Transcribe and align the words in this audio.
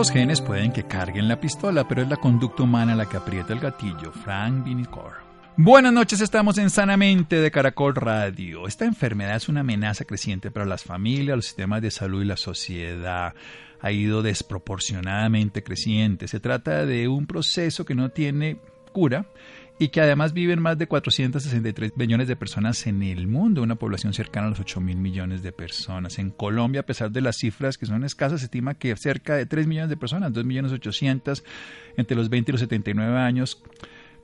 Los 0.00 0.10
genes 0.10 0.40
pueden 0.40 0.72
que 0.72 0.84
carguen 0.84 1.28
la 1.28 1.38
pistola, 1.38 1.86
pero 1.86 2.00
es 2.00 2.08
la 2.08 2.16
conducta 2.16 2.62
humana 2.62 2.94
la 2.94 3.06
que 3.06 3.18
aprieta 3.18 3.52
el 3.52 3.60
gatillo. 3.60 4.12
Frank 4.24 4.64
Vinicor. 4.64 5.16
Buenas 5.58 5.92
noches, 5.92 6.22
estamos 6.22 6.56
en 6.56 6.70
Sanamente 6.70 7.36
de 7.36 7.50
Caracol 7.50 7.94
Radio. 7.94 8.66
Esta 8.66 8.86
enfermedad 8.86 9.36
es 9.36 9.50
una 9.50 9.60
amenaza 9.60 10.06
creciente 10.06 10.50
para 10.50 10.64
las 10.64 10.84
familias, 10.84 11.36
los 11.36 11.44
sistemas 11.44 11.82
de 11.82 11.90
salud 11.90 12.22
y 12.22 12.24
la 12.24 12.38
sociedad. 12.38 13.34
Ha 13.82 13.92
ido 13.92 14.22
desproporcionadamente 14.22 15.62
creciente. 15.62 16.28
Se 16.28 16.40
trata 16.40 16.86
de 16.86 17.06
un 17.06 17.26
proceso 17.26 17.84
que 17.84 17.94
no 17.94 18.08
tiene 18.08 18.56
cura 18.94 19.26
y 19.80 19.88
que 19.88 20.02
además 20.02 20.34
viven 20.34 20.60
más 20.60 20.76
de 20.76 20.86
463 20.86 21.96
millones 21.96 22.28
de 22.28 22.36
personas 22.36 22.86
en 22.86 23.02
el 23.02 23.26
mundo, 23.26 23.62
una 23.62 23.76
población 23.76 24.12
cercana 24.12 24.48
a 24.48 24.50
los 24.50 24.60
8 24.60 24.78
mil 24.78 24.98
millones 24.98 25.42
de 25.42 25.52
personas. 25.52 26.18
En 26.18 26.28
Colombia, 26.32 26.82
a 26.82 26.84
pesar 26.84 27.10
de 27.10 27.22
las 27.22 27.38
cifras 27.38 27.78
que 27.78 27.86
son 27.86 28.04
escasas, 28.04 28.40
se 28.40 28.44
estima 28.44 28.74
que 28.74 28.94
cerca 28.96 29.36
de 29.36 29.46
3 29.46 29.66
millones 29.66 29.88
de 29.88 29.96
personas, 29.96 30.34
2 30.34 30.44
millones 30.44 30.72
800 30.72 31.42
entre 31.96 32.14
los 32.14 32.28
20 32.28 32.50
y 32.50 32.52
los 32.52 32.60
79 32.60 33.18
años, 33.20 33.62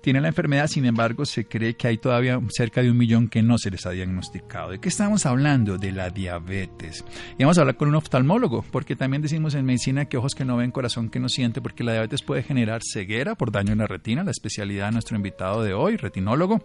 tiene 0.07 0.21
la 0.21 0.29
enfermedad, 0.29 0.69
sin 0.69 0.85
embargo, 0.85 1.27
se 1.27 1.47
cree 1.47 1.75
que 1.75 1.89
hay 1.89 1.99
todavía 1.99 2.41
cerca 2.51 2.81
de 2.81 2.93
un 2.93 2.97
millón 2.97 3.27
que 3.27 3.43
no 3.43 3.59
se 3.59 3.73
les 3.73 3.87
ha 3.87 3.91
diagnosticado. 3.91 4.71
¿De 4.71 4.79
qué 4.79 4.89
estamos 4.89 5.27
hablando? 5.27 5.79
De 5.79 5.91
la 5.91 6.11
diabetes. 6.11 7.05
Y 7.37 7.43
vamos 7.43 7.59
a 7.59 7.63
hablar 7.63 7.77
con 7.77 7.89
un 7.89 7.97
oftalmólogo, 7.97 8.65
porque 8.71 8.95
también 8.95 9.21
decimos 9.21 9.57
en 9.57 9.65
medicina 9.65 10.05
que 10.05 10.17
ojos 10.17 10.37
que 10.37 10.45
no 10.45 10.59
ven, 10.59 10.71
corazón 10.71 11.09
que 11.09 11.19
no 11.19 11.29
siente, 11.29 11.61
porque 11.61 11.83
la 11.83 11.91
diabetes 11.91 12.23
puede 12.23 12.45
generar 12.45 12.83
ceguera 12.85 13.35
por 13.35 13.51
daño 13.51 13.73
en 13.73 13.79
la 13.79 13.89
retina, 13.89 14.23
la 14.23 14.31
especialidad 14.31 14.87
de 14.87 14.93
nuestro 14.93 15.17
invitado 15.17 15.65
de 15.65 15.75
hoy, 15.75 15.97
retinólogo 15.97 16.63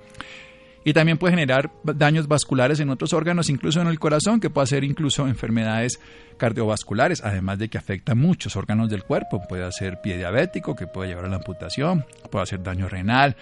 y 0.83 0.93
también 0.93 1.17
puede 1.17 1.33
generar 1.33 1.71
daños 1.83 2.27
vasculares 2.27 2.79
en 2.79 2.89
otros 2.89 3.13
órganos, 3.13 3.49
incluso 3.49 3.81
en 3.81 3.87
el 3.87 3.99
corazón, 3.99 4.39
que 4.39 4.49
puede 4.49 4.63
hacer 4.63 4.83
incluso 4.83 5.27
enfermedades 5.27 5.99
cardiovasculares, 6.37 7.21
además 7.23 7.59
de 7.59 7.69
que 7.69 7.77
afecta 7.77 8.15
muchos 8.15 8.55
órganos 8.55 8.89
del 8.89 9.03
cuerpo. 9.03 9.41
Puede 9.47 9.63
hacer 9.63 10.01
pie 10.01 10.17
diabético, 10.17 10.75
que 10.75 10.87
puede 10.87 11.09
llevar 11.09 11.25
a 11.25 11.29
la 11.29 11.35
amputación, 11.35 12.05
puede 12.31 12.43
hacer 12.43 12.63
daño 12.63 12.89
renal, 12.89 13.35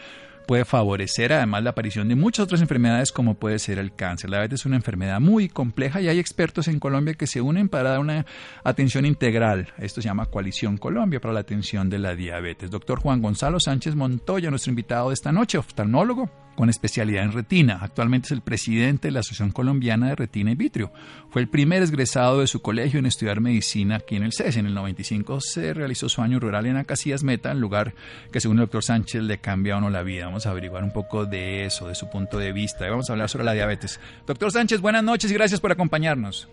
puede 0.50 0.66
favorecer 0.66 1.32
además 1.32 1.62
la 1.64 1.70
aparición 1.70 2.10
de 2.10 2.16
muchas 2.16 2.46
otras 2.46 2.60
enfermedades 2.62 3.12
como 3.12 3.36
puede 3.36 3.60
ser 3.60 3.78
el 3.78 3.94
cáncer. 3.94 4.32
La 4.32 4.38
diabetes 4.38 4.62
es 4.62 4.66
una 4.66 4.78
enfermedad 4.78 5.22
muy 5.22 5.48
compleja 5.48 6.02
y 6.02 6.10
hay 6.10 6.18
expertos 6.18 6.68
en 6.68 6.80
Colombia 6.80 7.14
que 7.14 7.28
se 7.28 7.40
unen 7.40 7.70
para 7.70 7.92
dar 7.92 8.00
una 8.00 8.26
atención 8.64 9.06
integral. 9.06 9.68
Esto 9.78 10.02
se 10.02 10.08
llama 10.08 10.26
Coalición 10.26 10.78
Colombia 10.78 11.22
para 11.22 11.36
la 11.36 11.42
atención 11.42 11.90
de 11.90 12.00
la 12.00 12.16
diabetes. 12.16 12.72
Doctor 12.72 13.00
Juan 13.00 13.22
Gonzalo 13.22 13.60
Sánchez 13.60 13.96
Montoya, 13.96 14.50
nuestro 14.50 14.72
invitado 14.72 15.10
de 15.10 15.14
esta 15.14 15.32
noche, 15.32 15.60
oftalmólogo 15.60 16.32
con 16.60 16.70
especialidad 16.70 17.24
en 17.24 17.32
retina. 17.32 17.80
Actualmente 17.82 18.26
es 18.26 18.32
el 18.34 18.42
presidente 18.42 19.08
de 19.08 19.14
la 19.14 19.22
Asociación 19.22 19.52
Colombiana 19.52 20.10
de 20.10 20.16
Retina 20.16 20.52
y 20.52 20.56
Vitrio. 20.56 20.92
Fue 21.30 21.42
el 21.42 21.48
primer 21.48 21.82
egresado 21.84 22.42
de 22.42 22.48
su 22.48 22.62
colegio 22.62 23.00
en 23.00 23.06
estudiar 23.06 23.40
medicina 23.40 23.96
aquí 23.96 24.18
en 24.18 24.24
el 24.24 24.34
CES. 24.34 24.58
En 24.58 24.66
el 24.66 24.74
95 24.74 25.40
se 25.40 25.74
realizó 25.74 26.10
su 26.10 26.22
año 26.22 26.38
rural 26.38 26.66
en 26.66 26.76
Acacias 26.76 27.24
Meta, 27.24 27.54
el 27.54 27.62
lugar 27.62 27.94
que 28.34 28.42
según 28.42 28.58
el 28.58 28.64
doctor 28.64 28.84
Sánchez 28.84 29.24
le 29.24 29.38
cambia 29.38 29.78
o 29.78 29.80
no 29.80 29.90
la 29.90 30.04
vida. 30.04 30.26
Vamos 30.26 30.48
a 30.48 30.50
averiguar 30.50 30.84
un 30.84 30.92
poco 30.92 31.26
de 31.26 31.64
eso, 31.64 31.88
de 31.88 31.96
su 31.96 32.10
punto 32.10 32.38
de 32.38 32.52
vista. 32.52 32.86
Y 32.86 32.90
vamos 32.90 33.10
a 33.10 33.14
hablar 33.14 33.30
sobre 33.30 33.46
la 33.46 33.54
diabetes. 33.54 34.02
Doctor 34.28 34.52
Sánchez, 34.52 34.82
buenas 34.82 35.06
noches 35.06 35.32
y 35.32 35.36
gracias 35.36 35.62
por 35.62 35.72
acompañarnos. 35.72 36.50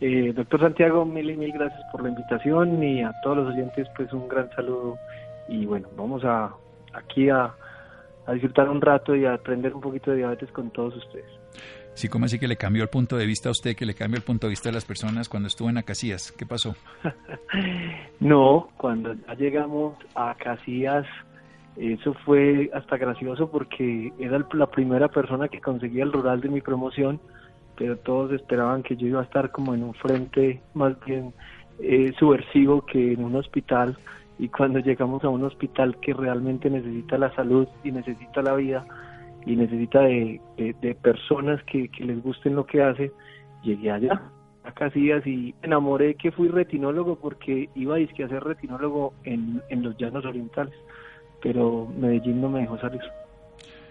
Eh, 0.00 0.32
doctor 0.34 0.60
Santiago, 0.60 1.04
mil 1.04 1.28
y 1.28 1.36
mil 1.36 1.52
gracias 1.52 1.82
por 1.92 2.02
la 2.02 2.08
invitación 2.08 2.82
y 2.82 3.02
a 3.02 3.12
todos 3.22 3.36
los 3.36 3.48
oyentes 3.48 3.88
pues 3.94 4.10
un 4.10 4.26
gran 4.26 4.48
saludo 4.56 4.96
y 5.50 5.66
bueno, 5.66 5.86
vamos 5.98 6.24
a 6.24 6.50
aquí 6.94 7.28
a 7.28 7.52
a 8.28 8.34
disfrutar 8.34 8.68
un 8.68 8.80
rato 8.80 9.16
y 9.16 9.24
a 9.24 9.32
aprender 9.32 9.74
un 9.74 9.80
poquito 9.80 10.10
de 10.10 10.18
diabetes 10.18 10.52
con 10.52 10.70
todos 10.70 10.94
ustedes. 10.96 11.30
Sí, 11.94 12.08
¿cómo 12.08 12.26
así 12.26 12.38
que 12.38 12.46
le 12.46 12.56
cambió 12.56 12.82
el 12.82 12.90
punto 12.90 13.16
de 13.16 13.24
vista 13.24 13.48
a 13.48 13.52
usted, 13.52 13.74
que 13.74 13.86
le 13.86 13.94
cambió 13.94 14.18
el 14.18 14.22
punto 14.22 14.46
de 14.46 14.50
vista 14.50 14.68
de 14.68 14.74
las 14.74 14.84
personas 14.84 15.30
cuando 15.30 15.48
estuvo 15.48 15.70
en 15.70 15.78
Acacias? 15.78 16.30
¿Qué 16.30 16.44
pasó? 16.44 16.76
no, 18.20 18.68
cuando 18.76 19.14
ya 19.14 19.34
llegamos 19.34 19.96
a 20.14 20.30
Acacias, 20.30 21.06
eso 21.76 22.12
fue 22.26 22.70
hasta 22.74 22.98
gracioso 22.98 23.50
porque 23.50 24.12
era 24.18 24.38
la 24.52 24.66
primera 24.66 25.08
persona 25.08 25.48
que 25.48 25.60
conseguía 25.60 26.04
el 26.04 26.12
rural 26.12 26.42
de 26.42 26.50
mi 26.50 26.60
promoción, 26.60 27.18
pero 27.76 27.96
todos 27.96 28.32
esperaban 28.32 28.82
que 28.82 28.94
yo 28.94 29.06
iba 29.06 29.20
a 29.20 29.24
estar 29.24 29.50
como 29.52 29.74
en 29.74 29.84
un 29.84 29.94
frente 29.94 30.60
más 30.74 31.02
bien 31.06 31.32
eh, 31.80 32.12
subversivo 32.18 32.84
que 32.84 33.14
en 33.14 33.24
un 33.24 33.36
hospital 33.36 33.96
y 34.38 34.48
cuando 34.48 34.78
llegamos 34.78 35.24
a 35.24 35.28
un 35.28 35.44
hospital 35.44 35.98
que 36.00 36.14
realmente 36.14 36.70
necesita 36.70 37.18
la 37.18 37.34
salud 37.34 37.66
y 37.82 37.92
necesita 37.92 38.42
la 38.42 38.54
vida 38.54 38.86
y 39.46 39.56
necesita 39.56 40.00
de, 40.02 40.40
personas 41.02 41.62
que, 41.64 41.90
les 41.98 42.22
gusten 42.22 42.54
lo 42.54 42.66
que 42.66 42.82
hace, 42.82 43.12
llegué 43.62 43.90
allá 43.90 44.22
a 44.64 44.72
Casillas 44.72 45.26
y 45.26 45.54
enamoré 45.62 46.14
que 46.14 46.30
fui 46.30 46.48
retinólogo 46.48 47.16
porque 47.16 47.68
iba 47.74 47.96
a 47.96 47.98
a 47.98 48.28
ser 48.28 48.44
retinólogo 48.44 49.14
en, 49.24 49.62
en 49.70 49.82
los 49.82 49.96
llanos 49.96 50.24
orientales, 50.24 50.74
pero 51.42 51.88
Medellín 51.98 52.40
no 52.40 52.48
me 52.48 52.60
dejó 52.60 52.78
salir 52.78 53.02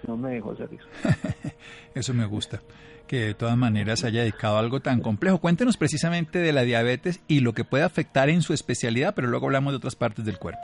no 0.05 0.17
me 0.17 0.31
dejó 0.31 0.55
salir. 0.55 0.79
Eso 1.93 2.13
me 2.13 2.25
gusta, 2.25 2.61
que 3.07 3.19
de 3.19 3.33
todas 3.33 3.57
maneras 3.57 4.03
haya 4.03 4.21
dedicado 4.21 4.57
a 4.57 4.59
algo 4.59 4.79
tan 4.79 5.01
complejo. 5.01 5.39
Cuéntenos 5.39 5.77
precisamente 5.77 6.39
de 6.39 6.53
la 6.53 6.61
diabetes 6.63 7.23
y 7.27 7.39
lo 7.39 7.53
que 7.53 7.63
puede 7.63 7.83
afectar 7.83 8.29
en 8.29 8.41
su 8.41 8.53
especialidad, 8.53 9.15
pero 9.15 9.27
luego 9.27 9.47
hablamos 9.47 9.73
de 9.73 9.77
otras 9.77 9.95
partes 9.95 10.25
del 10.25 10.37
cuerpo. 10.37 10.61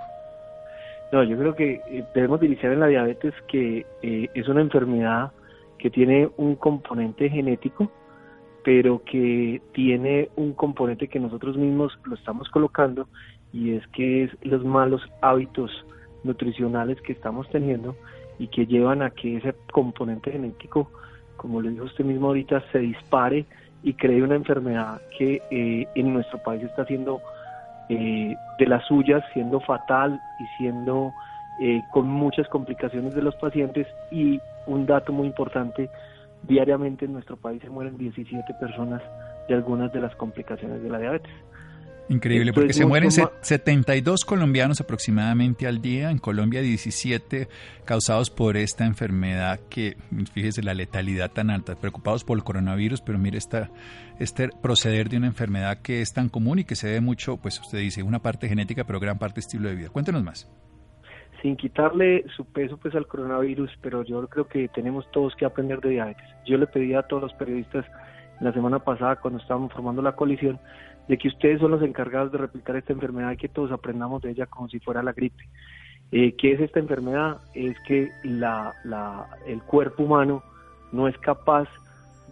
No, 1.12 1.24
yo 1.24 1.38
creo 1.38 1.56
que 1.56 1.82
eh, 1.88 2.04
debemos 2.16 2.42
iniciar 2.42 2.74
en 2.74 2.80
la 2.80 2.88
diabetes, 2.88 3.34
que 3.48 3.86
eh, 4.02 4.30
es 4.34 4.48
una 4.48 4.62
enfermedad 4.62 5.32
que 5.78 5.90
tiene 5.90 6.30
un 6.38 6.56
componente 6.56 7.30
genético, 7.30 7.92
pero 8.64 9.04
que 9.04 9.62
tiene 9.74 10.30
un 10.36 10.54
componente 10.54 11.08
que 11.08 11.20
nosotros 11.20 11.56
mismos 11.56 11.98
lo 12.06 12.16
estamos 12.16 12.50
colocando, 12.50 13.08
y 13.52 13.76
es 13.76 13.86
que 13.90 14.24
es 14.24 14.32
los 14.42 14.66
malos 14.66 15.02
hábitos 15.22 15.70
nutricionales 16.24 17.00
que 17.02 17.14
estamos 17.14 17.48
teniendo 17.50 17.96
y 18.40 18.48
que 18.48 18.66
llevan 18.66 19.02
a 19.02 19.12
que 19.12 19.38
ese 19.38 19.54
componente 19.72 20.32
genético, 20.32 20.90
como 21.44 21.62
le 21.62 21.72
dijo 21.72 21.84
usted 21.84 22.06
mismo 22.06 22.28
ahorita, 22.28 22.64
se 22.72 22.80
dispare 22.80 23.46
y 23.84 23.94
cree 23.96 24.24
una 24.24 24.36
enfermedad 24.36 25.02
que 25.18 25.42
eh, 25.52 25.86
en 25.94 26.14
nuestro 26.14 26.42
país 26.42 26.64
está 26.64 26.86
siendo 26.86 27.20
eh, 27.90 28.34
de 28.58 28.66
las 28.66 28.86
suyas, 28.86 29.22
siendo 29.34 29.60
fatal 29.60 30.22
y 30.40 30.46
siendo 30.58 31.12
eh, 31.60 31.82
con 31.92 32.08
muchas 32.08 32.48
complicaciones 32.48 33.14
de 33.14 33.22
los 33.22 33.36
pacientes 33.36 33.86
y 34.10 34.40
un 34.68 34.86
dato 34.86 35.12
muy 35.12 35.28
importante, 35.28 35.90
diariamente 36.44 37.04
en 37.04 37.12
nuestro 37.12 37.36
país 37.36 37.62
se 37.62 37.70
mueren 37.70 37.98
17 37.98 38.54
personas 38.54 39.02
de 39.50 39.56
algunas 39.56 39.92
de 39.92 40.00
las 40.00 40.16
complicaciones 40.16 40.82
de 40.82 40.90
la 40.90 41.00
diabetes. 41.00 41.34
Increíble, 42.14 42.54
porque 42.54 42.74
se 42.74 42.86
mueren 42.86 43.10
72 43.12 44.24
colombianos 44.24 44.80
aproximadamente 44.80 45.66
al 45.66 45.82
día, 45.82 46.12
en 46.12 46.20
Colombia 46.20 46.62
17 46.62 47.48
causados 47.86 48.30
por 48.30 48.56
esta 48.56 48.86
enfermedad 48.86 49.60
que, 49.68 49.98
fíjese, 50.32 50.62
la 50.62 50.76
letalidad 50.76 51.32
tan 51.32 51.50
alta, 51.50 51.76
preocupados 51.76 52.24
por 52.24 52.38
el 52.38 52.44
coronavirus, 52.44 53.02
pero 53.02 53.18
mire 53.18 53.40
esta, 53.40 53.72
este 54.20 54.50
proceder 54.62 55.10
de 55.10 55.18
una 55.18 55.26
enfermedad 55.26 55.82
que 55.82 56.02
es 56.02 56.14
tan 56.14 56.30
común 56.30 56.60
y 56.60 56.66
que 56.66 56.76
se 56.76 56.92
ve 56.92 57.02
mucho, 57.02 57.38
pues 57.38 57.60
usted 57.60 57.80
dice, 57.80 58.04
una 58.04 58.20
parte 58.20 58.48
genética, 58.48 58.84
pero 58.84 59.00
gran 59.00 59.18
parte 59.18 59.40
estilo 59.40 59.70
de 59.70 59.76
vida. 59.76 59.90
Cuéntenos 59.90 60.24
más. 60.24 60.52
Sin 61.42 61.58
quitarle 61.58 62.26
su 62.38 62.46
peso 62.46 62.78
pues 62.78 62.94
al 62.94 63.08
coronavirus, 63.08 63.72
pero 63.82 64.04
yo 64.04 64.28
creo 64.28 64.48
que 64.48 64.68
tenemos 64.68 65.10
todos 65.12 65.36
que 65.36 65.46
aprender 65.46 65.82
de 65.82 65.90
diabetes. 65.90 66.28
Yo 66.46 66.58
le 66.58 66.68
pedí 66.68 66.94
a 66.94 67.02
todos 67.02 67.24
los 67.24 67.34
periodistas 67.34 67.86
la 68.40 68.54
semana 68.54 68.80
pasada 68.80 69.16
cuando 69.16 69.40
estábamos 69.40 69.74
formando 69.74 70.02
la 70.02 70.14
coalición 70.14 70.60
de 71.08 71.18
que 71.18 71.28
ustedes 71.28 71.60
son 71.60 71.72
los 71.72 71.82
encargados 71.82 72.32
de 72.32 72.38
replicar 72.38 72.76
esta 72.76 72.94
enfermedad 72.94 73.32
y 73.32 73.38
que 73.38 73.50
todos 73.50 73.72
aprendamos 73.72 74.22
de 74.22 74.32
ella 74.32 74.46
como 74.46 74.70
si 74.70 74.80
fuera 74.80 75.04
la 75.04 75.14
gripe. 75.14 75.44
Eh, 76.12 76.36
¿Qué 76.38 76.54
es 76.54 76.62
esta 76.62 76.80
enfermedad? 76.80 77.38
Es 77.54 77.76
que 77.88 78.10
la, 78.24 78.74
la, 78.84 79.28
el 79.48 79.62
cuerpo 79.64 80.04
humano 80.04 80.44
no 80.92 81.08
es 81.08 81.18
capaz 81.18 81.68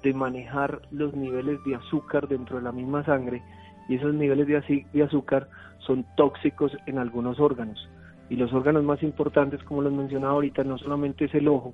de 0.03 0.13
manejar 0.13 0.81
los 0.91 1.13
niveles 1.15 1.63
de 1.65 1.75
azúcar 1.75 2.27
dentro 2.27 2.57
de 2.57 2.63
la 2.63 2.71
misma 2.71 3.03
sangre 3.03 3.41
y 3.88 3.95
esos 3.95 4.13
niveles 4.13 4.47
de, 4.47 4.85
de 4.94 5.03
azúcar 5.03 5.50
son 5.79 6.06
tóxicos 6.15 6.71
en 6.85 6.97
algunos 6.97 7.39
órganos. 7.39 7.89
Y 8.29 8.35
los 8.35 8.53
órganos 8.53 8.83
más 8.83 9.03
importantes, 9.03 9.62
como 9.63 9.81
los 9.81 9.91
mencionaba 9.91 10.33
ahorita, 10.33 10.63
no 10.63 10.77
solamente 10.77 11.25
es 11.25 11.33
el 11.35 11.47
ojo, 11.47 11.74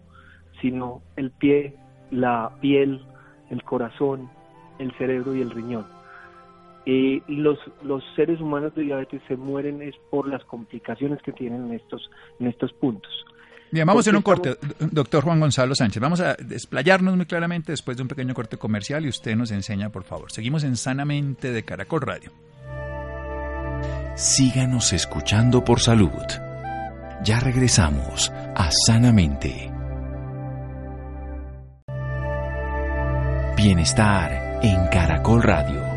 sino 0.62 1.02
el 1.16 1.32
pie, 1.32 1.76
la 2.10 2.52
piel, 2.62 3.02
el 3.50 3.64
corazón, 3.64 4.30
el 4.80 4.92
cerebro 4.94 5.36
y 5.36 5.42
el 5.42 5.52
riñón. 5.52 5.97
Eh, 6.90 7.22
los, 7.28 7.60
los 7.84 8.02
seres 8.16 8.40
humanos 8.40 8.74
de 8.74 8.84
diabetes 8.84 9.22
se 9.28 9.36
mueren 9.36 9.82
es 9.82 9.94
por 10.10 10.26
las 10.26 10.42
complicaciones 10.46 11.22
que 11.22 11.34
tienen 11.34 11.66
en 11.66 11.74
estos, 11.74 12.10
en 12.40 12.48
estos 12.48 12.72
puntos. 12.72 13.12
Bien, 13.70 13.86
vamos 13.86 14.08
a 14.08 14.16
un 14.16 14.22
corte, 14.22 14.56
doctor 14.80 15.26
Juan 15.26 15.42
Gonzalo 15.42 15.76
Sánchez. 15.76 16.02
Vamos 16.02 16.22
a 16.22 16.36
desplayarnos 16.36 17.18
muy 17.18 17.26
claramente 17.26 17.74
después 17.74 17.98
de 17.98 18.04
un 18.04 18.08
pequeño 18.08 18.34
corte 18.34 18.56
comercial 18.56 19.06
y 19.06 19.10
usted 19.10 19.36
nos 19.36 19.52
enseña, 19.52 19.90
por 19.90 20.06
favor. 20.06 20.32
Seguimos 20.32 20.64
en 20.64 20.78
Sanamente 20.78 21.52
de 21.52 21.64
Caracol 21.64 22.00
Radio. 22.00 22.32
Síganos 24.16 24.94
escuchando 24.94 25.66
por 25.66 25.82
salud. 25.82 26.10
Ya 27.26 27.42
regresamos 27.42 28.32
a 28.56 28.70
Sanamente. 28.72 29.70
Bienestar 33.58 34.62
en 34.64 34.88
Caracol 34.88 35.44
Radio. 35.44 35.97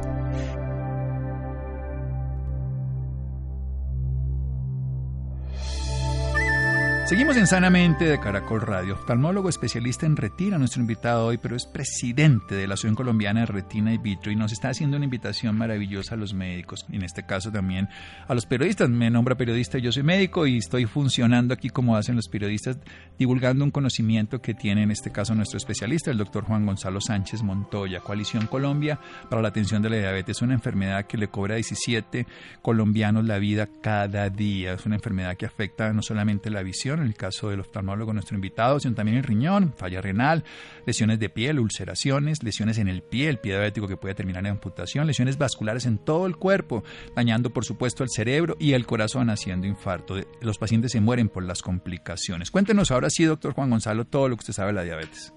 Seguimos 7.11 7.35
en 7.35 7.45
Sanamente 7.45 8.05
de 8.05 8.21
Caracol 8.21 8.61
Radio. 8.61 8.93
Oftalmólogo 8.93 9.49
especialista 9.49 10.05
en 10.05 10.15
retina, 10.15 10.57
nuestro 10.57 10.79
invitado 10.79 11.25
hoy, 11.25 11.37
pero 11.37 11.57
es 11.57 11.65
presidente 11.65 12.55
de 12.55 12.65
la 12.67 12.75
Asociación 12.75 12.95
Colombiana 12.95 13.41
de 13.41 13.47
Retina 13.47 13.93
y 13.93 13.97
Vitro 13.97 14.31
y 14.31 14.37
nos 14.37 14.53
está 14.53 14.69
haciendo 14.69 14.95
una 14.95 15.03
invitación 15.03 15.57
maravillosa 15.57 16.15
a 16.15 16.17
los 16.17 16.33
médicos, 16.33 16.85
en 16.89 17.03
este 17.03 17.25
caso 17.25 17.51
también 17.51 17.89
a 18.29 18.33
los 18.33 18.45
periodistas. 18.45 18.89
Me 18.89 19.09
nombra 19.09 19.35
periodista, 19.35 19.77
yo 19.77 19.91
soy 19.91 20.03
médico 20.03 20.47
y 20.47 20.59
estoy 20.59 20.85
funcionando 20.85 21.53
aquí 21.53 21.69
como 21.69 21.97
hacen 21.97 22.15
los 22.15 22.29
periodistas, 22.29 22.77
divulgando 23.19 23.65
un 23.65 23.71
conocimiento 23.71 24.41
que 24.41 24.53
tiene 24.53 24.83
en 24.83 24.91
este 24.91 25.11
caso 25.11 25.35
nuestro 25.35 25.57
especialista, 25.57 26.11
el 26.11 26.17
doctor 26.17 26.45
Juan 26.45 26.65
Gonzalo 26.65 27.01
Sánchez 27.01 27.43
Montoya, 27.43 27.99
Coalición 27.99 28.47
Colombia 28.47 28.97
para 29.29 29.41
la 29.41 29.49
atención 29.49 29.81
de 29.81 29.89
la 29.89 29.97
diabetes, 29.97 30.41
una 30.41 30.53
enfermedad 30.53 31.07
que 31.07 31.17
le 31.17 31.27
cobra 31.27 31.55
a 31.55 31.57
17 31.57 32.25
colombianos 32.61 33.25
la 33.25 33.37
vida 33.37 33.67
cada 33.81 34.29
día. 34.29 34.75
Es 34.75 34.85
una 34.85 34.95
enfermedad 34.95 35.35
que 35.35 35.45
afecta 35.45 35.91
no 35.91 36.01
solamente 36.01 36.49
la 36.49 36.63
visión, 36.63 37.00
en 37.01 37.07
el 37.07 37.15
caso 37.15 37.49
del 37.49 37.59
oftalmólogo 37.59 38.13
nuestro 38.13 38.35
invitado, 38.35 38.79
sino 38.79 38.95
también 38.95 39.17
el 39.17 39.23
riñón, 39.23 39.73
falla 39.75 40.01
renal, 40.01 40.43
lesiones 40.85 41.19
de 41.19 41.29
piel, 41.29 41.59
ulceraciones, 41.59 42.43
lesiones 42.43 42.77
en 42.77 42.87
el 42.87 43.01
pie, 43.01 43.29
el 43.29 43.39
pie 43.39 43.53
diabético 43.53 43.87
que 43.87 43.97
puede 43.97 44.15
terminar 44.15 44.45
en 44.45 44.51
amputación, 44.51 45.07
lesiones 45.07 45.37
vasculares 45.37 45.85
en 45.85 45.97
todo 45.97 46.25
el 46.25 46.37
cuerpo, 46.37 46.83
dañando 47.15 47.49
por 47.49 47.65
supuesto 47.65 48.03
el 48.03 48.09
cerebro 48.09 48.55
y 48.59 48.73
el 48.73 48.85
corazón 48.85 49.29
haciendo 49.29 49.67
infarto. 49.67 50.15
Los 50.41 50.57
pacientes 50.57 50.91
se 50.91 51.01
mueren 51.01 51.29
por 51.29 51.43
las 51.43 51.61
complicaciones. 51.61 52.51
Cuéntenos 52.51 52.91
ahora 52.91 53.09
sí, 53.09 53.23
doctor 53.25 53.53
Juan 53.53 53.69
Gonzalo, 53.69 54.05
todo 54.05 54.29
lo 54.29 54.35
que 54.35 54.41
usted 54.41 54.53
sabe 54.53 54.69
de 54.69 54.73
la 54.73 54.83
diabetes. 54.83 55.33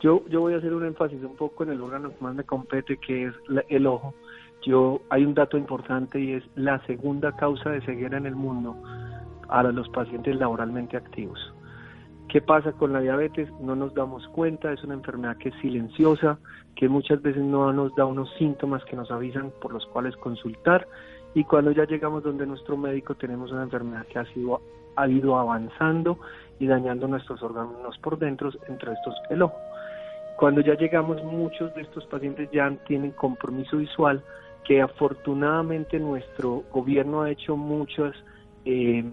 Yo, 0.00 0.24
yo 0.28 0.40
voy 0.40 0.54
a 0.54 0.56
hacer 0.56 0.72
un 0.72 0.86
énfasis 0.86 1.22
un 1.22 1.36
poco 1.36 1.64
en 1.64 1.70
el 1.70 1.80
órgano 1.80 2.08
que 2.10 2.24
más 2.24 2.34
me 2.34 2.44
compete, 2.44 2.96
que 2.96 3.26
es 3.26 3.34
el 3.68 3.86
ojo. 3.86 4.14
Yo, 4.62 5.02
hay 5.10 5.24
un 5.24 5.34
dato 5.34 5.58
importante 5.58 6.20
y 6.20 6.32
es 6.32 6.44
la 6.54 6.84
segunda 6.86 7.36
causa 7.36 7.70
de 7.70 7.80
ceguera 7.82 8.18
en 8.18 8.26
el 8.26 8.34
mundo 8.34 8.76
a 9.50 9.62
los 9.62 9.88
pacientes 9.88 10.36
laboralmente 10.36 10.96
activos. 10.96 11.38
¿Qué 12.28 12.40
pasa 12.40 12.72
con 12.72 12.92
la 12.92 13.00
diabetes? 13.00 13.50
No 13.60 13.74
nos 13.74 13.92
damos 13.92 14.26
cuenta, 14.28 14.72
es 14.72 14.84
una 14.84 14.94
enfermedad 14.94 15.36
que 15.36 15.48
es 15.48 15.54
silenciosa, 15.60 16.38
que 16.76 16.88
muchas 16.88 17.20
veces 17.22 17.42
no 17.42 17.72
nos 17.72 17.94
da 17.96 18.06
unos 18.06 18.32
síntomas 18.38 18.84
que 18.84 18.94
nos 18.94 19.10
avisan 19.10 19.52
por 19.60 19.72
los 19.72 19.84
cuales 19.86 20.16
consultar 20.16 20.86
y 21.34 21.44
cuando 21.44 21.70
ya 21.70 21.84
llegamos 21.84 22.22
donde 22.22 22.46
nuestro 22.46 22.76
médico 22.76 23.14
tenemos 23.14 23.52
una 23.52 23.62
enfermedad 23.62 24.06
que 24.06 24.18
ha, 24.18 24.24
sido, 24.26 24.60
ha 24.96 25.08
ido 25.08 25.38
avanzando 25.38 26.18
y 26.58 26.66
dañando 26.66 27.06
nuestros 27.06 27.42
órganos 27.42 27.98
por 27.98 28.18
dentro, 28.18 28.50
entre 28.68 28.92
estos 28.92 29.14
el 29.30 29.42
ojo. 29.42 29.56
Cuando 30.36 30.60
ya 30.60 30.74
llegamos 30.74 31.22
muchos 31.22 31.74
de 31.74 31.82
estos 31.82 32.04
pacientes 32.06 32.50
ya 32.50 32.70
tienen 32.86 33.12
compromiso 33.12 33.76
visual 33.76 34.22
que 34.64 34.80
afortunadamente 34.80 35.98
nuestro 35.98 36.64
gobierno 36.72 37.22
ha 37.22 37.30
hecho 37.30 37.56
muchas 37.56 38.14
eh, 38.64 39.04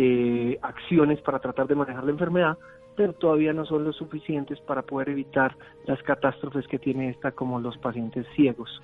eh, 0.00 0.56
acciones 0.62 1.20
para 1.22 1.40
tratar 1.40 1.66
de 1.66 1.74
manejar 1.74 2.04
la 2.04 2.12
enfermedad, 2.12 2.56
pero 2.94 3.14
todavía 3.14 3.52
no 3.52 3.66
son 3.66 3.82
lo 3.82 3.92
suficientes 3.92 4.60
para 4.60 4.82
poder 4.82 5.08
evitar 5.08 5.56
las 5.86 6.00
catástrofes 6.04 6.68
que 6.68 6.78
tiene 6.78 7.10
esta 7.10 7.32
como 7.32 7.58
los 7.58 7.76
pacientes 7.78 8.24
ciegos. 8.36 8.80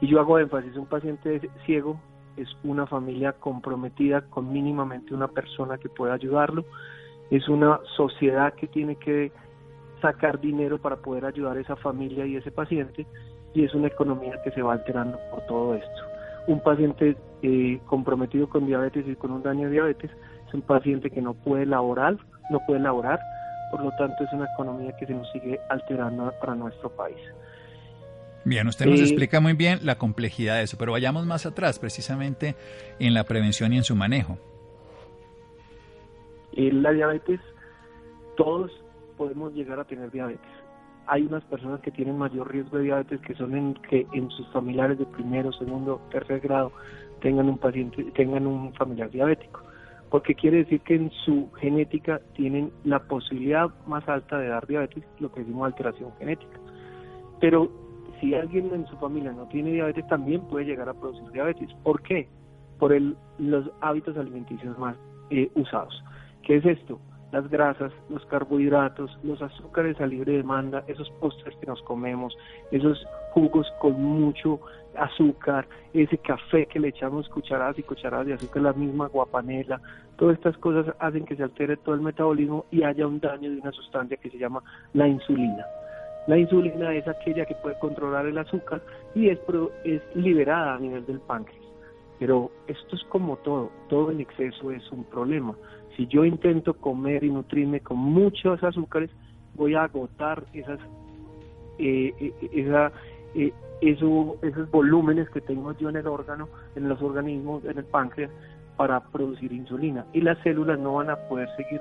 Y 0.00 0.06
yo 0.06 0.20
hago 0.20 0.38
énfasis, 0.38 0.76
un 0.76 0.86
paciente 0.86 1.50
ciego 1.64 2.00
es 2.36 2.48
una 2.62 2.86
familia 2.86 3.32
comprometida 3.32 4.20
con 4.20 4.52
mínimamente 4.52 5.12
una 5.12 5.26
persona 5.26 5.78
que 5.78 5.88
pueda 5.88 6.14
ayudarlo, 6.14 6.64
es 7.32 7.48
una 7.48 7.80
sociedad 7.96 8.54
que 8.54 8.68
tiene 8.68 8.94
que 8.94 9.32
sacar 10.00 10.40
dinero 10.40 10.78
para 10.78 10.94
poder 10.94 11.24
ayudar 11.24 11.56
a 11.56 11.60
esa 11.60 11.74
familia 11.74 12.24
y 12.24 12.36
ese 12.36 12.52
paciente 12.52 13.04
y 13.52 13.64
es 13.64 13.74
una 13.74 13.88
economía 13.88 14.40
que 14.44 14.52
se 14.52 14.62
va 14.62 14.74
alterando 14.74 15.18
por 15.28 15.44
todo 15.48 15.74
esto. 15.74 16.02
Un 16.46 16.62
paciente 16.62 17.16
eh, 17.42 17.80
comprometido 17.86 18.48
con 18.48 18.64
diabetes 18.64 19.08
y 19.08 19.16
con 19.16 19.32
un 19.32 19.42
daño 19.42 19.64
de 19.64 19.72
diabetes 19.72 20.12
es 20.46 20.54
un 20.54 20.62
paciente 20.62 21.10
que 21.10 21.20
no 21.20 21.34
puede 21.34 21.66
laborar, 21.66 22.16
no 22.50 22.60
puede 22.66 22.80
laborar, 22.80 23.20
por 23.70 23.82
lo 23.82 23.90
tanto 23.92 24.24
es 24.24 24.32
una 24.32 24.46
economía 24.52 24.96
que 24.96 25.06
se 25.06 25.14
nos 25.14 25.30
sigue 25.32 25.58
alterando 25.68 26.32
para 26.40 26.54
nuestro 26.54 26.90
país. 26.90 27.18
Bien, 28.44 28.68
usted 28.68 28.86
nos 28.86 29.00
eh, 29.00 29.02
explica 29.02 29.40
muy 29.40 29.54
bien 29.54 29.80
la 29.82 29.98
complejidad 29.98 30.56
de 30.56 30.62
eso, 30.62 30.76
pero 30.78 30.92
vayamos 30.92 31.26
más 31.26 31.46
atrás, 31.46 31.80
precisamente 31.80 32.54
en 33.00 33.12
la 33.12 33.24
prevención 33.24 33.72
y 33.72 33.78
en 33.78 33.84
su 33.84 33.96
manejo. 33.96 34.38
En 36.52 36.82
la 36.82 36.92
diabetes, 36.92 37.40
todos 38.36 38.70
podemos 39.16 39.52
llegar 39.52 39.80
a 39.80 39.84
tener 39.84 40.12
diabetes. 40.12 40.50
Hay 41.08 41.22
unas 41.22 41.42
personas 41.44 41.80
que 41.80 41.90
tienen 41.90 42.18
mayor 42.18 42.50
riesgo 42.52 42.78
de 42.78 42.84
diabetes 42.84 43.20
que 43.20 43.34
son 43.34 43.56
en 43.56 43.74
que 43.74 44.06
en 44.12 44.30
sus 44.30 44.46
familiares 44.52 44.98
de 44.98 45.06
primero, 45.06 45.52
segundo, 45.52 46.00
tercer 46.10 46.40
grado 46.40 46.72
tengan 47.20 47.48
un 47.48 47.58
paciente, 47.58 48.04
tengan 48.14 48.46
un 48.46 48.72
familiar 48.74 49.10
diabético 49.10 49.65
porque 50.10 50.34
quiere 50.34 50.58
decir 50.58 50.80
que 50.80 50.94
en 50.94 51.10
su 51.24 51.50
genética 51.60 52.20
tienen 52.34 52.72
la 52.84 53.00
posibilidad 53.00 53.68
más 53.86 54.08
alta 54.08 54.38
de 54.38 54.48
dar 54.48 54.66
diabetes, 54.66 55.04
lo 55.18 55.32
que 55.32 55.40
decimos 55.40 55.66
alteración 55.66 56.12
genética. 56.18 56.58
Pero 57.40 57.70
si 58.20 58.34
alguien 58.34 58.70
en 58.72 58.86
su 58.86 58.96
familia 58.96 59.32
no 59.32 59.46
tiene 59.48 59.72
diabetes, 59.72 60.06
también 60.06 60.42
puede 60.42 60.66
llegar 60.66 60.88
a 60.88 60.94
producir 60.94 61.30
diabetes. 61.32 61.70
¿Por 61.82 62.02
qué? 62.02 62.28
Por 62.78 62.92
el, 62.92 63.16
los 63.38 63.70
hábitos 63.80 64.16
alimenticios 64.16 64.78
más 64.78 64.96
eh, 65.30 65.50
usados. 65.54 66.02
¿Qué 66.42 66.56
es 66.56 66.64
esto? 66.64 67.00
las 67.32 67.48
grasas, 67.50 67.92
los 68.08 68.24
carbohidratos, 68.26 69.18
los 69.22 69.42
azúcares 69.42 70.00
a 70.00 70.06
libre 70.06 70.36
demanda, 70.36 70.84
esos 70.86 71.10
postres 71.20 71.56
que 71.56 71.66
nos 71.66 71.82
comemos, 71.82 72.36
esos 72.70 73.04
jugos 73.32 73.66
con 73.80 74.02
mucho 74.02 74.60
azúcar, 74.98 75.66
ese 75.92 76.18
café 76.18 76.66
que 76.66 76.80
le 76.80 76.88
echamos 76.88 77.28
cucharadas 77.28 77.78
y 77.78 77.82
cucharadas 77.82 78.26
de 78.26 78.34
azúcar, 78.34 78.62
la 78.62 78.72
misma 78.72 79.06
guapanela, 79.08 79.80
todas 80.16 80.36
estas 80.36 80.56
cosas 80.58 80.94
hacen 80.98 81.24
que 81.24 81.36
se 81.36 81.42
altere 81.42 81.76
todo 81.76 81.94
el 81.94 82.00
metabolismo 82.00 82.66
y 82.70 82.82
haya 82.82 83.06
un 83.06 83.20
daño 83.20 83.50
de 83.50 83.60
una 83.60 83.72
sustancia 83.72 84.16
que 84.16 84.30
se 84.30 84.38
llama 84.38 84.62
la 84.92 85.08
insulina. 85.08 85.64
La 86.26 86.36
insulina 86.36 86.92
es 86.94 87.06
aquella 87.06 87.46
que 87.46 87.54
puede 87.54 87.78
controlar 87.78 88.26
el 88.26 88.36
azúcar 88.38 88.82
y 89.14 89.28
es, 89.28 89.38
es 89.84 90.02
liberada 90.14 90.74
a 90.74 90.78
nivel 90.78 91.06
del 91.06 91.20
páncreas. 91.20 91.64
Pero 92.18 92.50
esto 92.66 92.96
es 92.96 93.04
como 93.04 93.36
todo, 93.36 93.70
todo 93.88 94.10
en 94.10 94.20
exceso 94.20 94.72
es 94.72 94.90
un 94.90 95.04
problema. 95.04 95.54
Si 95.96 96.06
yo 96.06 96.24
intento 96.24 96.74
comer 96.74 97.24
y 97.24 97.30
nutrirme 97.30 97.80
con 97.80 97.98
muchos 97.98 98.62
azúcares, 98.62 99.10
voy 99.54 99.74
a 99.74 99.84
agotar 99.84 100.44
esas, 100.52 100.80
eh, 101.78 102.12
eh, 102.18 102.32
esa, 102.52 102.92
eh, 103.34 103.52
eso, 103.80 104.36
esos 104.42 104.70
volúmenes 104.70 105.28
que 105.30 105.40
tengo 105.40 105.72
yo 105.78 105.88
en 105.88 105.96
el 105.96 106.06
órgano, 106.06 106.48
en 106.74 106.88
los 106.88 107.00
organismos, 107.02 107.64
en 107.64 107.78
el 107.78 107.84
páncreas, 107.84 108.30
para 108.76 109.00
producir 109.00 109.52
insulina. 109.52 110.04
Y 110.12 110.20
las 110.20 110.38
células 110.38 110.78
no 110.78 110.94
van 110.94 111.10
a 111.10 111.16
poder 111.28 111.48
seguir 111.56 111.80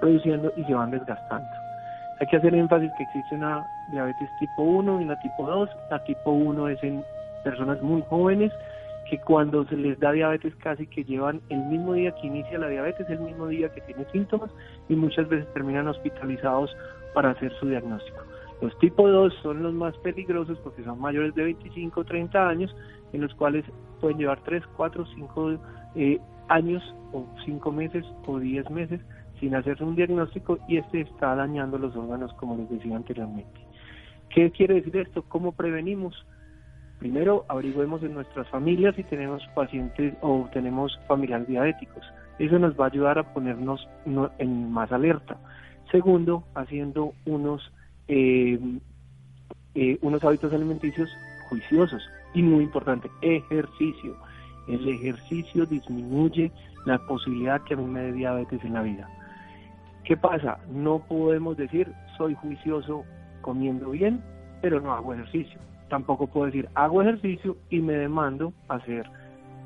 produciendo 0.00 0.52
y 0.56 0.64
se 0.64 0.74
van 0.74 0.90
desgastando. 0.90 1.48
Hay 2.20 2.26
que 2.28 2.36
hacer 2.36 2.54
énfasis 2.54 2.90
que 2.96 3.02
existe 3.02 3.34
una 3.34 3.66
diabetes 3.90 4.28
tipo 4.38 4.62
1 4.62 5.00
y 5.00 5.04
una 5.04 5.18
tipo 5.20 5.46
2. 5.46 5.68
La 5.90 6.04
tipo 6.04 6.30
1 6.30 6.68
es 6.68 6.82
en 6.82 7.04
personas 7.42 7.80
muy 7.82 8.02
jóvenes 8.08 8.52
que 9.10 9.18
cuando 9.18 9.64
se 9.66 9.76
les 9.76 9.98
da 10.00 10.12
diabetes 10.12 10.54
casi 10.56 10.86
que 10.86 11.04
llevan 11.04 11.40
el 11.50 11.58
mismo 11.64 11.92
día 11.92 12.12
que 12.12 12.26
inicia 12.26 12.58
la 12.58 12.68
diabetes, 12.68 13.08
el 13.10 13.20
mismo 13.20 13.48
día 13.48 13.68
que 13.68 13.80
tiene 13.82 14.06
síntomas 14.12 14.50
y 14.88 14.94
muchas 14.94 15.28
veces 15.28 15.52
terminan 15.52 15.88
hospitalizados 15.88 16.74
para 17.12 17.30
hacer 17.30 17.52
su 17.58 17.68
diagnóstico. 17.68 18.22
Los 18.60 18.76
tipo 18.78 19.08
2 19.08 19.34
son 19.42 19.62
los 19.62 19.74
más 19.74 19.96
peligrosos 19.98 20.58
porque 20.58 20.84
son 20.84 21.00
mayores 21.00 21.34
de 21.34 21.44
25 21.44 22.00
o 22.00 22.04
30 22.04 22.48
años, 22.48 22.74
en 23.12 23.20
los 23.22 23.34
cuales 23.34 23.64
pueden 24.00 24.18
llevar 24.18 24.42
3, 24.42 24.62
4, 24.76 25.06
5 25.14 25.58
años 26.48 26.94
o 27.12 27.26
5 27.44 27.72
meses 27.72 28.04
o 28.26 28.38
10 28.38 28.70
meses 28.70 29.00
sin 29.40 29.54
hacerse 29.54 29.84
un 29.84 29.96
diagnóstico 29.96 30.58
y 30.68 30.78
este 30.78 31.02
está 31.02 31.34
dañando 31.34 31.78
los 31.78 31.94
órganos 31.96 32.32
como 32.34 32.56
les 32.56 32.70
decía 32.70 32.96
anteriormente. 32.96 33.60
¿Qué 34.30 34.50
quiere 34.50 34.74
decir 34.74 34.96
esto? 34.96 35.22
¿Cómo 35.28 35.52
prevenimos? 35.52 36.14
Primero, 36.98 37.44
averigüemos 37.48 38.02
en 38.02 38.14
nuestras 38.14 38.48
familias 38.48 38.94
si 38.96 39.02
tenemos 39.04 39.42
pacientes 39.54 40.14
o 40.22 40.48
tenemos 40.52 40.98
familiares 41.06 41.46
diabéticos. 41.46 42.04
Eso 42.38 42.58
nos 42.58 42.78
va 42.78 42.84
a 42.84 42.88
ayudar 42.88 43.18
a 43.18 43.34
ponernos 43.34 43.86
en 44.38 44.72
más 44.72 44.90
alerta. 44.90 45.36
Segundo, 45.90 46.44
haciendo 46.54 47.12
unos 47.26 47.70
eh, 48.08 48.58
eh, 49.74 49.98
unos 50.02 50.22
hábitos 50.24 50.52
alimenticios 50.52 51.10
juiciosos 51.48 52.02
y 52.34 52.42
muy 52.42 52.64
importante, 52.64 53.10
ejercicio. 53.22 54.16
El 54.68 54.88
ejercicio 54.88 55.66
disminuye 55.66 56.50
la 56.86 56.98
posibilidad 57.06 57.62
que 57.62 57.74
a 57.74 57.76
mí 57.76 57.84
me 57.84 58.00
dé 58.00 58.12
diabetes 58.12 58.62
en 58.64 58.74
la 58.74 58.82
vida. 58.82 59.08
¿Qué 60.04 60.16
pasa? 60.16 60.58
No 60.70 60.98
podemos 60.98 61.56
decir 61.56 61.92
soy 62.16 62.34
juicioso 62.34 63.04
comiendo 63.40 63.90
bien, 63.90 64.22
pero 64.60 64.80
no 64.80 64.92
hago 64.92 65.14
ejercicio. 65.14 65.58
Tampoco 65.88 66.26
puedo 66.26 66.46
decir 66.46 66.68
hago 66.74 67.02
ejercicio 67.02 67.56
y 67.70 67.80
me 67.80 67.94
demando 67.94 68.52
hacer 68.68 69.08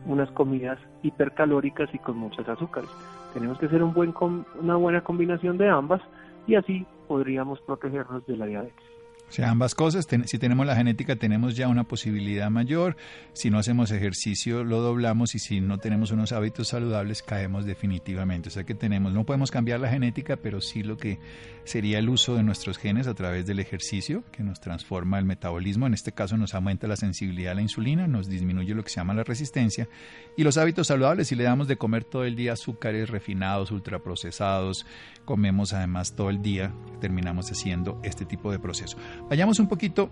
unas 0.07 0.31
comidas 0.31 0.79
hipercalóricas 1.03 1.93
y 1.93 1.99
con 1.99 2.19
muchos 2.19 2.49
azúcares. 2.49 2.91
Tenemos 3.35 3.59
que 3.59 3.67
hacer 3.67 3.83
un 3.83 3.93
buen 3.93 4.15
una 4.61 4.77
buena 4.77 5.03
combinación 5.03 5.59
de 5.59 5.69
ambas 5.69 6.01
y 6.49 6.55
así 6.57 6.87
podríamos 7.07 7.61
protegernos 7.61 8.27
de 8.27 8.37
la 8.37 8.47
diabetes. 8.47 8.98
O 9.29 9.33
sea, 9.33 9.51
ambas 9.51 9.75
cosas, 9.75 10.07
si 10.25 10.39
tenemos 10.39 10.67
la 10.67 10.75
genética 10.75 11.17
tenemos 11.17 11.55
ya 11.55 11.69
una 11.69 11.85
posibilidad 11.85 12.51
mayor, 12.51 12.97
si 13.35 13.51
no 13.51 13.59
hacemos 13.59 13.91
ejercicio 13.91 14.65
lo 14.65 14.81
doblamos 14.81 15.35
y 15.35 15.39
si 15.39 15.61
no 15.61 15.79
tenemos 15.79 16.11
unos 16.11 16.33
hábitos 16.33 16.69
saludables 16.69 17.23
caemos 17.23 17.67
definitivamente. 17.67 18.49
O 18.49 18.53
sea 18.53 18.65
que 18.65 18.75
tenemos, 18.75 19.13
no 19.13 19.25
podemos 19.25 19.51
cambiar 19.51 19.81
la 19.81 19.91
genética, 19.91 20.37
pero 20.37 20.61
sí 20.61 20.83
lo 20.83 20.97
que 20.97 21.19
sería 21.65 21.99
el 21.99 22.09
uso 22.09 22.35
de 22.37 22.43
nuestros 22.43 22.79
genes 22.79 23.07
a 23.07 23.15
través 23.15 23.47
del 23.47 23.61
ejercicio, 23.61 24.25
que 24.33 24.43
nos 24.43 24.61
transforma 24.61 25.19
el 25.19 25.27
metabolismo, 25.27 25.87
en 25.87 25.95
este 25.95 26.13
caso 26.13 26.37
nos 26.37 26.55
aumenta 26.55 26.87
la 26.87 26.97
sensibilidad 26.97 27.53
a 27.53 27.57
la 27.57 27.63
insulina, 27.63 28.07
nos 28.07 28.29
disminuye 28.29 28.75
lo 28.75 28.83
que 28.83 28.91
se 28.91 28.97
llama 28.97 29.15
la 29.15 29.25
resistencia, 29.25 29.89
y 30.37 30.45
los 30.45 30.57
hábitos 30.57 30.87
saludables, 30.87 31.29
si 31.29 31.35
le 31.35 31.45
damos 31.45 31.69
de 31.69 31.77
comer 31.77 32.05
todo 32.05 32.25
el 32.25 32.37
día 32.37 32.55
azúcares 32.55 33.11
refinados, 33.11 33.71
ultraprocesados, 33.71 34.87
comemos 35.27 35.75
además 35.75 36.15
todo 36.17 36.31
el 36.31 36.41
día, 36.41 36.73
terminamos 37.01 37.51
haciendo 37.51 38.01
este 38.03 38.25
tipo 38.25 38.51
de 38.51 38.59
proceso. 38.59 38.97
Vayamos 39.29 39.59
un 39.59 39.69
poquito, 39.69 40.11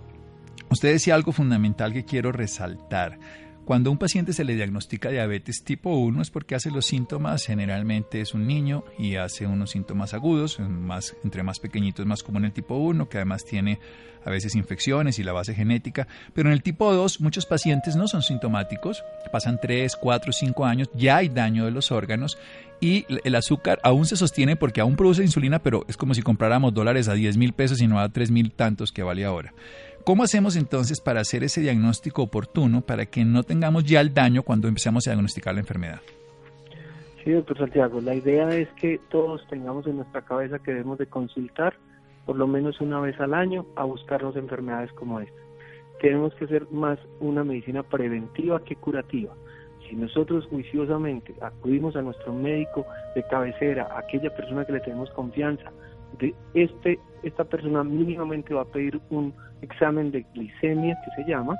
usted 0.70 0.92
decía 0.92 1.14
algo 1.14 1.32
fundamental 1.32 1.92
que 1.92 2.04
quiero 2.04 2.32
resaltar. 2.32 3.18
Cuando 3.66 3.90
a 3.90 3.92
un 3.92 3.98
paciente 3.98 4.32
se 4.32 4.44
le 4.44 4.54
diagnostica 4.54 5.10
diabetes 5.10 5.64
tipo 5.64 5.90
1 5.90 6.22
es 6.22 6.30
porque 6.30 6.54
hace 6.54 6.70
los 6.70 6.86
síntomas, 6.86 7.44
generalmente 7.44 8.20
es 8.20 8.32
un 8.32 8.46
niño 8.46 8.84
y 8.96 9.16
hace 9.16 9.44
unos 9.44 9.72
síntomas 9.72 10.14
agudos, 10.14 10.60
más, 10.60 11.16
entre 11.24 11.42
más 11.42 11.58
pequeñito 11.58 12.00
es 12.00 12.06
más 12.06 12.22
común 12.22 12.44
el 12.44 12.52
tipo 12.52 12.76
1, 12.76 13.08
que 13.08 13.18
además 13.18 13.44
tiene 13.44 13.80
a 14.24 14.30
veces 14.30 14.54
infecciones 14.54 15.18
y 15.18 15.24
la 15.24 15.32
base 15.32 15.52
genética, 15.52 16.06
pero 16.32 16.48
en 16.48 16.52
el 16.52 16.62
tipo 16.62 16.94
2 16.94 17.20
muchos 17.20 17.44
pacientes 17.44 17.96
no 17.96 18.06
son 18.06 18.22
sintomáticos, 18.22 19.02
pasan 19.32 19.58
3, 19.60 19.96
4, 19.96 20.32
5 20.32 20.64
años, 20.64 20.88
ya 20.94 21.16
hay 21.16 21.28
daño 21.28 21.64
de 21.64 21.72
los 21.72 21.90
órganos 21.90 22.38
y 22.80 23.04
el 23.24 23.34
azúcar 23.34 23.80
aún 23.82 24.06
se 24.06 24.16
sostiene 24.16 24.54
porque 24.54 24.80
aún 24.80 24.94
produce 24.94 25.24
insulina, 25.24 25.58
pero 25.58 25.84
es 25.88 25.96
como 25.96 26.14
si 26.14 26.22
compráramos 26.22 26.72
dólares 26.72 27.08
a 27.08 27.14
10 27.14 27.36
mil 27.36 27.52
pesos 27.52 27.80
y 27.80 27.88
no 27.88 27.98
a 27.98 28.08
3 28.10 28.30
mil 28.30 28.52
tantos 28.52 28.92
que 28.92 29.02
vale 29.02 29.24
ahora. 29.24 29.52
¿Cómo 30.06 30.22
hacemos 30.22 30.54
entonces 30.54 31.00
para 31.00 31.18
hacer 31.18 31.42
ese 31.42 31.60
diagnóstico 31.60 32.22
oportuno 32.22 32.80
para 32.80 33.06
que 33.06 33.24
no 33.24 33.42
tengamos 33.42 33.82
ya 33.82 34.00
el 34.00 34.14
daño 34.14 34.44
cuando 34.44 34.68
empezamos 34.68 35.04
a 35.04 35.10
diagnosticar 35.10 35.52
la 35.52 35.58
enfermedad? 35.58 36.00
Sí, 37.24 37.32
doctor 37.32 37.58
Santiago, 37.58 38.00
la 38.00 38.14
idea 38.14 38.48
es 38.50 38.68
que 38.80 39.00
todos 39.10 39.44
tengamos 39.48 39.84
en 39.88 39.96
nuestra 39.96 40.22
cabeza 40.22 40.60
que 40.60 40.70
debemos 40.70 40.98
de 40.98 41.06
consultar 41.06 41.74
por 42.24 42.36
lo 42.36 42.46
menos 42.46 42.80
una 42.80 43.00
vez 43.00 43.18
al 43.18 43.34
año 43.34 43.66
a 43.74 43.82
buscarnos 43.82 44.36
enfermedades 44.36 44.92
como 44.92 45.18
esta. 45.18 45.40
Tenemos 46.00 46.32
que 46.34 46.44
hacer 46.44 46.70
más 46.70 47.00
una 47.18 47.42
medicina 47.42 47.82
preventiva 47.82 48.62
que 48.62 48.76
curativa. 48.76 49.34
Si 49.88 49.96
nosotros 49.96 50.46
juiciosamente 50.46 51.34
acudimos 51.40 51.96
a 51.96 52.02
nuestro 52.02 52.32
médico 52.32 52.86
de 53.16 53.24
cabecera, 53.24 53.88
aquella 53.98 54.30
persona 54.36 54.64
que 54.64 54.74
le 54.74 54.80
tenemos 54.80 55.10
confianza, 55.10 55.72
de 56.18 56.34
este, 56.54 56.98
esta 57.22 57.44
persona 57.44 57.84
mínimamente 57.84 58.54
va 58.54 58.62
a 58.62 58.66
pedir 58.66 59.00
un 59.10 59.34
examen 59.62 60.10
de 60.10 60.24
glicemia 60.34 60.96
que 61.04 61.22
se 61.22 61.28
llama 61.28 61.56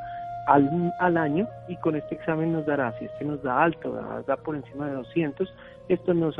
al, 0.47 0.93
al 1.01 1.17
año 1.17 1.47
y 1.69 1.77
con 1.77 1.97
este 1.97 2.15
examen 2.15 2.53
nos 2.53 2.67
dará, 2.67 2.97
si 2.99 3.05
este 3.07 3.25
nos 3.25 3.43
da 3.43 3.63
alto, 3.63 3.93
da, 4.27 4.37
por 4.39 4.57
encima 4.57 4.87
de 4.87 4.95
200, 4.95 5.53
esto 5.89 6.15
nos, 6.15 6.37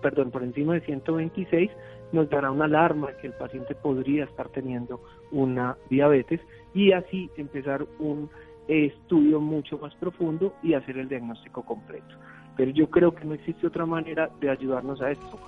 perdón, 0.00 0.30
por 0.30 0.42
encima 0.42 0.74
de 0.74 0.80
126, 0.82 1.70
nos 2.12 2.30
dará 2.30 2.50
una 2.50 2.64
alarma 2.64 3.08
que 3.20 3.26
el 3.26 3.32
paciente 3.34 3.74
podría 3.74 4.24
estar 4.24 4.48
teniendo 4.48 5.00
una 5.30 5.76
diabetes 5.90 6.40
y 6.72 6.92
así 6.92 7.30
empezar 7.36 7.84
un 7.98 8.30
estudio 8.68 9.40
mucho 9.40 9.78
más 9.78 9.94
profundo 9.96 10.54
y 10.62 10.74
hacer 10.74 10.98
el 10.98 11.08
diagnóstico 11.08 11.62
completo. 11.64 12.14
Pero 12.56 12.70
yo 12.72 12.90
creo 12.90 13.14
que 13.14 13.24
no 13.24 13.34
existe 13.34 13.66
otra 13.66 13.86
manera 13.86 14.30
de 14.40 14.50
ayudarnos 14.50 15.00
a 15.00 15.10
esto. 15.10 15.38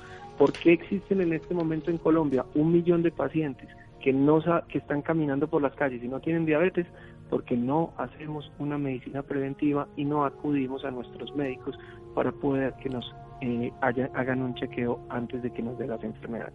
¿Por 0.41 0.55
qué 0.55 0.73
existen 0.73 1.21
en 1.21 1.35
este 1.35 1.53
momento 1.53 1.91
en 1.91 1.99
Colombia 1.99 2.47
un 2.55 2.73
millón 2.73 3.03
de 3.03 3.11
pacientes 3.11 3.69
que, 4.03 4.11
no, 4.11 4.43
que 4.69 4.79
están 4.79 5.03
caminando 5.03 5.49
por 5.49 5.61
las 5.61 5.75
calles 5.75 6.03
y 6.03 6.09
no 6.09 6.19
tienen 6.21 6.47
diabetes? 6.47 6.87
Porque 7.29 7.59
no 7.59 7.93
hacemos 7.99 8.51
una 8.59 8.79
medicina 8.79 9.23
preventiva 9.23 9.87
y 9.99 10.07
no 10.07 10.25
acudimos 10.25 10.83
a 10.87 10.91
nuestros 10.93 11.37
médicos 11.37 11.79
para 12.15 12.33
poder 12.33 12.73
que 12.83 12.89
nos 12.89 13.15
eh, 13.43 13.71
hagan 13.83 14.41
un 14.41 14.55
chequeo 14.55 15.05
antes 15.11 15.43
de 15.43 15.53
que 15.53 15.61
nos 15.61 15.79
dé 15.79 15.87
las 15.87 16.03
enfermedades. 16.03 16.55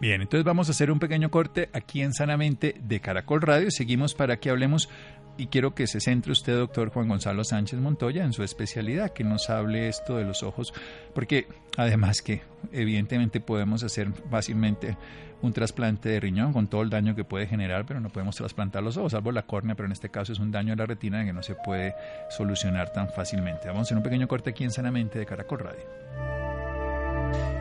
Bien, 0.00 0.22
entonces 0.22 0.44
vamos 0.44 0.68
a 0.68 0.72
hacer 0.72 0.90
un 0.90 1.00
pequeño 1.00 1.30
corte 1.30 1.68
aquí 1.74 2.00
en 2.00 2.14
Sanamente 2.14 2.74
de 2.82 3.00
Caracol 3.00 3.42
Radio. 3.42 3.70
Seguimos 3.70 4.14
para 4.14 4.38
que 4.38 4.48
hablemos 4.48 4.88
y 5.36 5.46
quiero 5.48 5.74
que 5.74 5.86
se 5.86 6.00
centre 6.00 6.32
usted, 6.32 6.56
doctor 6.56 6.90
Juan 6.90 7.08
Gonzalo 7.08 7.44
Sánchez 7.44 7.80
Montoya, 7.80 8.24
en 8.24 8.32
su 8.32 8.42
especialidad, 8.42 9.12
que 9.12 9.24
nos 9.24 9.50
hable 9.50 9.88
esto 9.88 10.16
de 10.16 10.24
los 10.24 10.42
ojos, 10.42 10.72
porque 11.14 11.46
además 11.76 12.22
que 12.22 12.42
evidentemente 12.72 13.40
podemos 13.40 13.82
hacer 13.82 14.12
fácilmente 14.30 14.96
un 15.42 15.52
trasplante 15.52 16.08
de 16.08 16.20
riñón 16.20 16.52
con 16.52 16.68
todo 16.68 16.82
el 16.82 16.90
daño 16.90 17.14
que 17.14 17.24
puede 17.24 17.46
generar, 17.46 17.84
pero 17.84 18.00
no 18.00 18.08
podemos 18.08 18.36
trasplantar 18.36 18.82
los 18.82 18.96
ojos, 18.96 19.12
salvo 19.12 19.32
la 19.32 19.42
córnea, 19.42 19.74
pero 19.74 19.86
en 19.86 19.92
este 19.92 20.08
caso 20.08 20.32
es 20.32 20.38
un 20.38 20.50
daño 20.50 20.72
a 20.72 20.76
la 20.76 20.86
retina 20.86 21.24
que 21.24 21.32
no 21.32 21.42
se 21.42 21.54
puede 21.54 21.94
solucionar 22.30 22.92
tan 22.92 23.08
fácilmente. 23.10 23.68
Vamos 23.68 23.80
a 23.80 23.82
hacer 23.82 23.96
un 23.96 24.02
pequeño 24.02 24.28
corte 24.28 24.50
aquí 24.50 24.64
en 24.64 24.70
Sanamente 24.70 25.18
de 25.18 25.26
Caracol 25.26 25.58
Radio. 25.58 25.84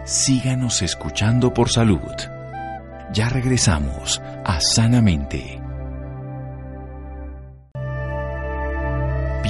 Síganos 0.06 0.82
escuchando 0.82 1.54
por 1.54 1.70
salud. 1.70 2.00
Ya 3.14 3.30
regresamos 3.30 4.22
a 4.46 4.60
Sanamente. 4.60 5.63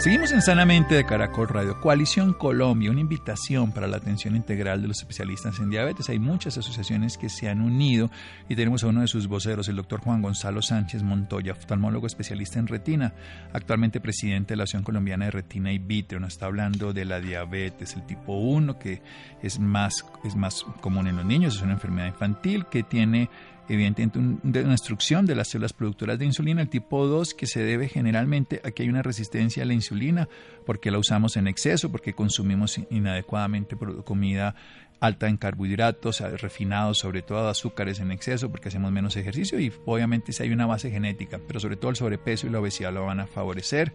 Seguimos 0.00 0.32
en 0.32 0.40
Sanamente 0.40 0.94
de 0.94 1.04
Caracol 1.04 1.46
Radio. 1.48 1.78
Coalición 1.78 2.32
Colombia, 2.32 2.90
una 2.90 3.02
invitación 3.02 3.70
para 3.70 3.86
la 3.86 3.98
atención 3.98 4.34
integral 4.34 4.80
de 4.80 4.88
los 4.88 5.00
especialistas 5.00 5.58
en 5.58 5.68
diabetes. 5.68 6.08
Hay 6.08 6.18
muchas 6.18 6.56
asociaciones 6.56 7.18
que 7.18 7.28
se 7.28 7.50
han 7.50 7.60
unido 7.60 8.10
y 8.48 8.56
tenemos 8.56 8.82
a 8.82 8.86
uno 8.86 9.02
de 9.02 9.08
sus 9.08 9.26
voceros, 9.26 9.68
el 9.68 9.76
doctor 9.76 10.00
Juan 10.00 10.22
Gonzalo 10.22 10.62
Sánchez 10.62 11.02
Montoya, 11.02 11.52
oftalmólogo 11.52 12.06
especialista 12.06 12.58
en 12.58 12.66
retina, 12.66 13.12
actualmente 13.52 14.00
presidente 14.00 14.54
de 14.54 14.56
la 14.56 14.62
Asociación 14.62 14.84
Colombiana 14.84 15.26
de 15.26 15.32
Retina 15.32 15.70
y 15.70 15.78
Vitro. 15.78 16.18
Nos 16.18 16.32
está 16.32 16.46
hablando 16.46 16.94
de 16.94 17.04
la 17.04 17.20
diabetes, 17.20 17.94
el 17.94 18.06
tipo 18.06 18.38
1, 18.38 18.78
que 18.78 19.02
es 19.42 19.58
más, 19.58 20.06
es 20.24 20.34
más 20.34 20.64
común 20.80 21.08
en 21.08 21.16
los 21.16 21.26
niños, 21.26 21.56
es 21.56 21.62
una 21.62 21.74
enfermedad 21.74 22.06
infantil 22.06 22.64
que 22.70 22.82
tiene 22.82 23.28
evidentemente 23.70 24.18
una 24.18 24.70
destrucción 24.72 25.26
de 25.26 25.36
las 25.36 25.48
células 25.48 25.72
productoras 25.72 26.18
de 26.18 26.24
insulina, 26.24 26.60
el 26.60 26.68
tipo 26.68 27.06
2 27.06 27.34
que 27.34 27.46
se 27.46 27.62
debe 27.62 27.88
generalmente 27.88 28.60
a 28.64 28.72
que 28.72 28.82
hay 28.82 28.88
una 28.88 29.02
resistencia 29.02 29.62
a 29.62 29.66
la 29.66 29.74
insulina 29.74 30.28
porque 30.66 30.90
la 30.90 30.98
usamos 30.98 31.36
en 31.36 31.46
exceso, 31.46 31.90
porque 31.90 32.12
consumimos 32.12 32.80
inadecuadamente 32.90 33.76
comida 34.04 34.56
alta 34.98 35.28
en 35.28 35.36
carbohidratos, 35.36 36.20
refinados, 36.40 36.98
sobre 36.98 37.22
todo 37.22 37.48
azúcares 37.48 38.00
en 38.00 38.10
exceso, 38.10 38.50
porque 38.50 38.68
hacemos 38.68 38.92
menos 38.92 39.16
ejercicio 39.16 39.58
y 39.58 39.72
obviamente 39.86 40.32
si 40.32 40.42
hay 40.42 40.50
una 40.50 40.66
base 40.66 40.90
genética, 40.90 41.40
pero 41.46 41.58
sobre 41.58 41.76
todo 41.76 41.90
el 41.90 41.96
sobrepeso 41.96 42.46
y 42.46 42.50
la 42.50 42.60
obesidad 42.60 42.92
lo 42.92 43.06
van 43.06 43.20
a 43.20 43.26
favorecer. 43.26 43.94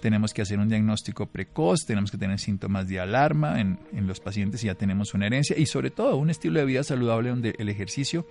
Tenemos 0.00 0.34
que 0.34 0.42
hacer 0.42 0.58
un 0.58 0.68
diagnóstico 0.68 1.26
precoz, 1.26 1.86
tenemos 1.86 2.10
que 2.10 2.18
tener 2.18 2.38
síntomas 2.38 2.86
de 2.86 3.00
alarma 3.00 3.60
en, 3.60 3.80
en 3.92 4.06
los 4.06 4.20
pacientes 4.20 4.60
si 4.60 4.66
ya 4.66 4.74
tenemos 4.74 5.14
una 5.14 5.26
herencia 5.26 5.58
y 5.58 5.66
sobre 5.66 5.90
todo 5.90 6.16
un 6.16 6.30
estilo 6.30 6.60
de 6.60 6.66
vida 6.66 6.84
saludable 6.84 7.30
donde 7.30 7.54
el 7.58 7.68
ejercicio 7.68 8.26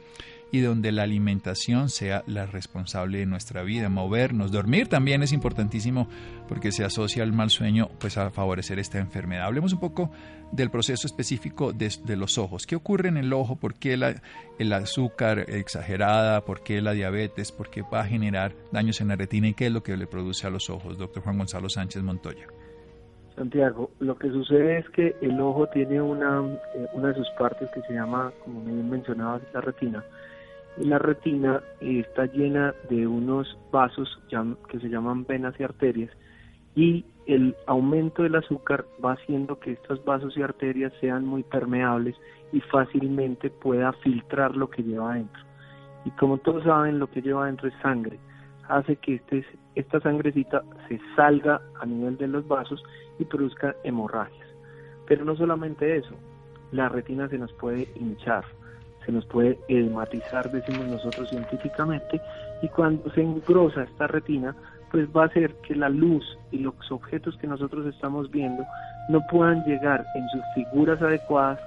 y 0.54 0.62
donde 0.62 0.92
la 0.92 1.02
alimentación 1.02 1.90
sea 1.90 2.24
la 2.28 2.46
responsable 2.46 3.18
de 3.18 3.26
nuestra 3.26 3.64
vida, 3.64 3.90
movernos, 3.90 4.52
dormir 4.52 4.88
también 4.88 5.24
es 5.24 5.34
importantísimo 5.34 6.08
porque 6.48 6.72
se 6.72 6.86
asocia 6.86 7.24
al 7.24 7.34
mal 7.34 7.50
sueño 7.50 7.90
pues 8.00 8.20
a 8.20 8.30
favorecer 8.30 8.78
esta 8.78 9.00
enfermedad. 9.00 9.48
Hablemos 9.48 9.74
un 9.74 9.80
poco 9.80 10.12
del 10.52 10.70
proceso 10.70 11.08
específico 11.08 11.74
de, 11.74 12.16
los 12.16 12.38
ojos. 12.38 12.68
¿Qué 12.68 12.76
ocurre 12.76 13.10
en 13.10 13.18
el 13.18 13.34
ojo? 13.34 13.56
¿Por 13.56 13.74
qué 13.74 13.98
la, 13.98 14.22
el 14.60 14.72
azúcar 14.74 15.40
exagerada? 15.40 16.42
¿Por 16.42 16.62
qué 16.62 16.84
la 16.84 16.92
diabetes? 16.92 17.52
¿Por 17.52 17.72
qué 17.72 17.82
va 17.82 18.02
a 18.02 18.06
generar 18.06 18.54
daños 18.72 19.02
en 19.02 19.08
la 19.08 19.16
retina? 19.16 19.48
¿Y 19.48 19.56
qué 19.56 19.66
es 19.66 19.72
lo 19.72 19.82
que 19.82 19.98
le 19.98 20.06
produce 20.06 20.46
a 20.46 20.52
los 20.52 20.70
ojos? 20.70 21.00
Doctor 21.00 21.24
Juan 21.24 21.40
Gonzalo 21.40 21.68
Sánchez 21.68 22.04
Montoya. 22.04 22.46
Santiago, 23.36 23.90
lo 24.00 24.16
que 24.20 24.30
sucede 24.30 24.78
es 24.78 24.90
que 24.92 25.16
el 25.22 25.42
ojo 25.42 25.66
tiene 25.70 26.00
una, 26.00 26.44
eh, 26.76 26.88
una 26.94 27.08
de 27.08 27.16
sus 27.16 27.30
partes 27.40 27.68
que 27.74 27.82
se 27.82 27.94
llama, 27.94 28.32
como 28.44 28.62
bien 28.62 28.88
mencionaba, 28.88 29.42
la 29.52 29.62
retina, 29.62 30.04
La 30.78 30.98
retina 30.98 31.62
está 31.82 32.26
llena 32.26 32.74
de 32.90 33.06
unos 33.06 33.58
vasos 33.72 34.20
que 34.70 34.80
se 34.80 34.90
llaman 34.90 35.26
venas 35.26 35.54
y 35.60 35.64
arterias 35.64 36.12
y 36.76 37.06
el 37.28 37.56
aumento 37.68 38.24
del 38.24 38.36
azúcar 38.36 38.86
va 39.04 39.14
haciendo 39.14 39.60
que 39.60 39.74
estos 39.74 40.04
vasos 40.04 40.36
y 40.36 40.42
arterias 40.42 40.92
sean 41.00 41.26
muy 41.26 41.44
permeables 41.44 42.16
y 42.52 42.60
fácilmente 42.62 43.50
pueda 43.50 43.94
filtrar 43.94 44.56
lo 44.56 44.70
que 44.70 44.84
lleva 44.84 45.14
adentro. 45.14 45.42
Y 46.06 46.12
como 46.12 46.38
todos 46.40 46.64
saben, 46.64 47.00
lo 47.00 47.08
que 47.08 47.22
lleva 47.22 47.44
adentro 47.44 47.68
es 47.68 47.76
sangre. 47.82 48.20
Hace 48.68 48.96
que 48.98 49.16
este, 49.16 49.46
esta 49.76 50.00
sangrecita 50.02 50.64
se 50.88 51.00
salga 51.16 51.62
a 51.80 51.86
nivel 51.86 52.18
de 52.18 52.28
los 52.28 52.48
vasos 52.48 52.84
y 53.20 53.26
produzca 53.26 53.76
hemorragias. 53.84 54.48
Pero 55.08 55.24
no 55.24 55.36
solamente 55.36 55.98
eso, 55.98 56.16
la 56.72 56.90
retina 56.90 57.30
se 57.30 57.38
nos 57.38 57.54
puede 57.54 57.88
hinchar, 57.96 58.44
se 59.06 59.12
nos 59.12 59.26
puede 59.26 59.58
edematizar, 59.68 60.52
decimos 60.52 60.88
nosotros 60.88 61.30
científicamente, 61.30 62.22
y 62.62 62.68
cuando 62.70 63.10
se 63.12 63.22
engrosa 63.22 63.84
esta 63.84 64.08
retina, 64.08 64.56
pues 64.92 65.08
va 65.08 65.24
a 65.24 65.26
hacer 65.26 65.56
que 65.68 65.76
la 65.76 65.90
luz 65.90 66.24
y 66.52 66.60
los 66.60 66.76
objetos 66.92 67.36
que 67.38 67.48
nosotros 67.48 67.86
estamos 67.88 68.30
viendo 68.30 68.64
no 69.10 69.22
puedan 69.30 69.64
llegar 69.66 70.06
en 70.16 70.30
sus 70.30 70.42
figuras 70.54 71.02
adecuadas 71.02 71.60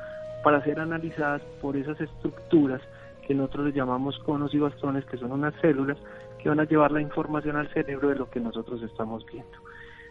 para 0.44 0.62
ser 0.62 0.78
analizadas 0.78 1.42
por 1.60 1.76
esas 1.76 2.00
estructuras 2.00 2.80
que 3.26 3.34
nosotros 3.34 3.74
llamamos 3.74 4.16
conos 4.20 4.54
y 4.54 4.60
bastones, 4.60 5.04
que 5.06 5.16
son 5.16 5.32
unas 5.32 5.54
células 5.60 5.98
que 6.40 6.48
van 6.48 6.60
a 6.60 6.64
llevar 6.64 6.92
la 6.92 7.00
información 7.00 7.56
al 7.56 7.68
cerebro 7.72 8.10
de 8.10 8.14
lo 8.14 8.30
que 8.30 8.38
nosotros 8.38 8.80
estamos 8.82 9.26
viendo. 9.26 9.58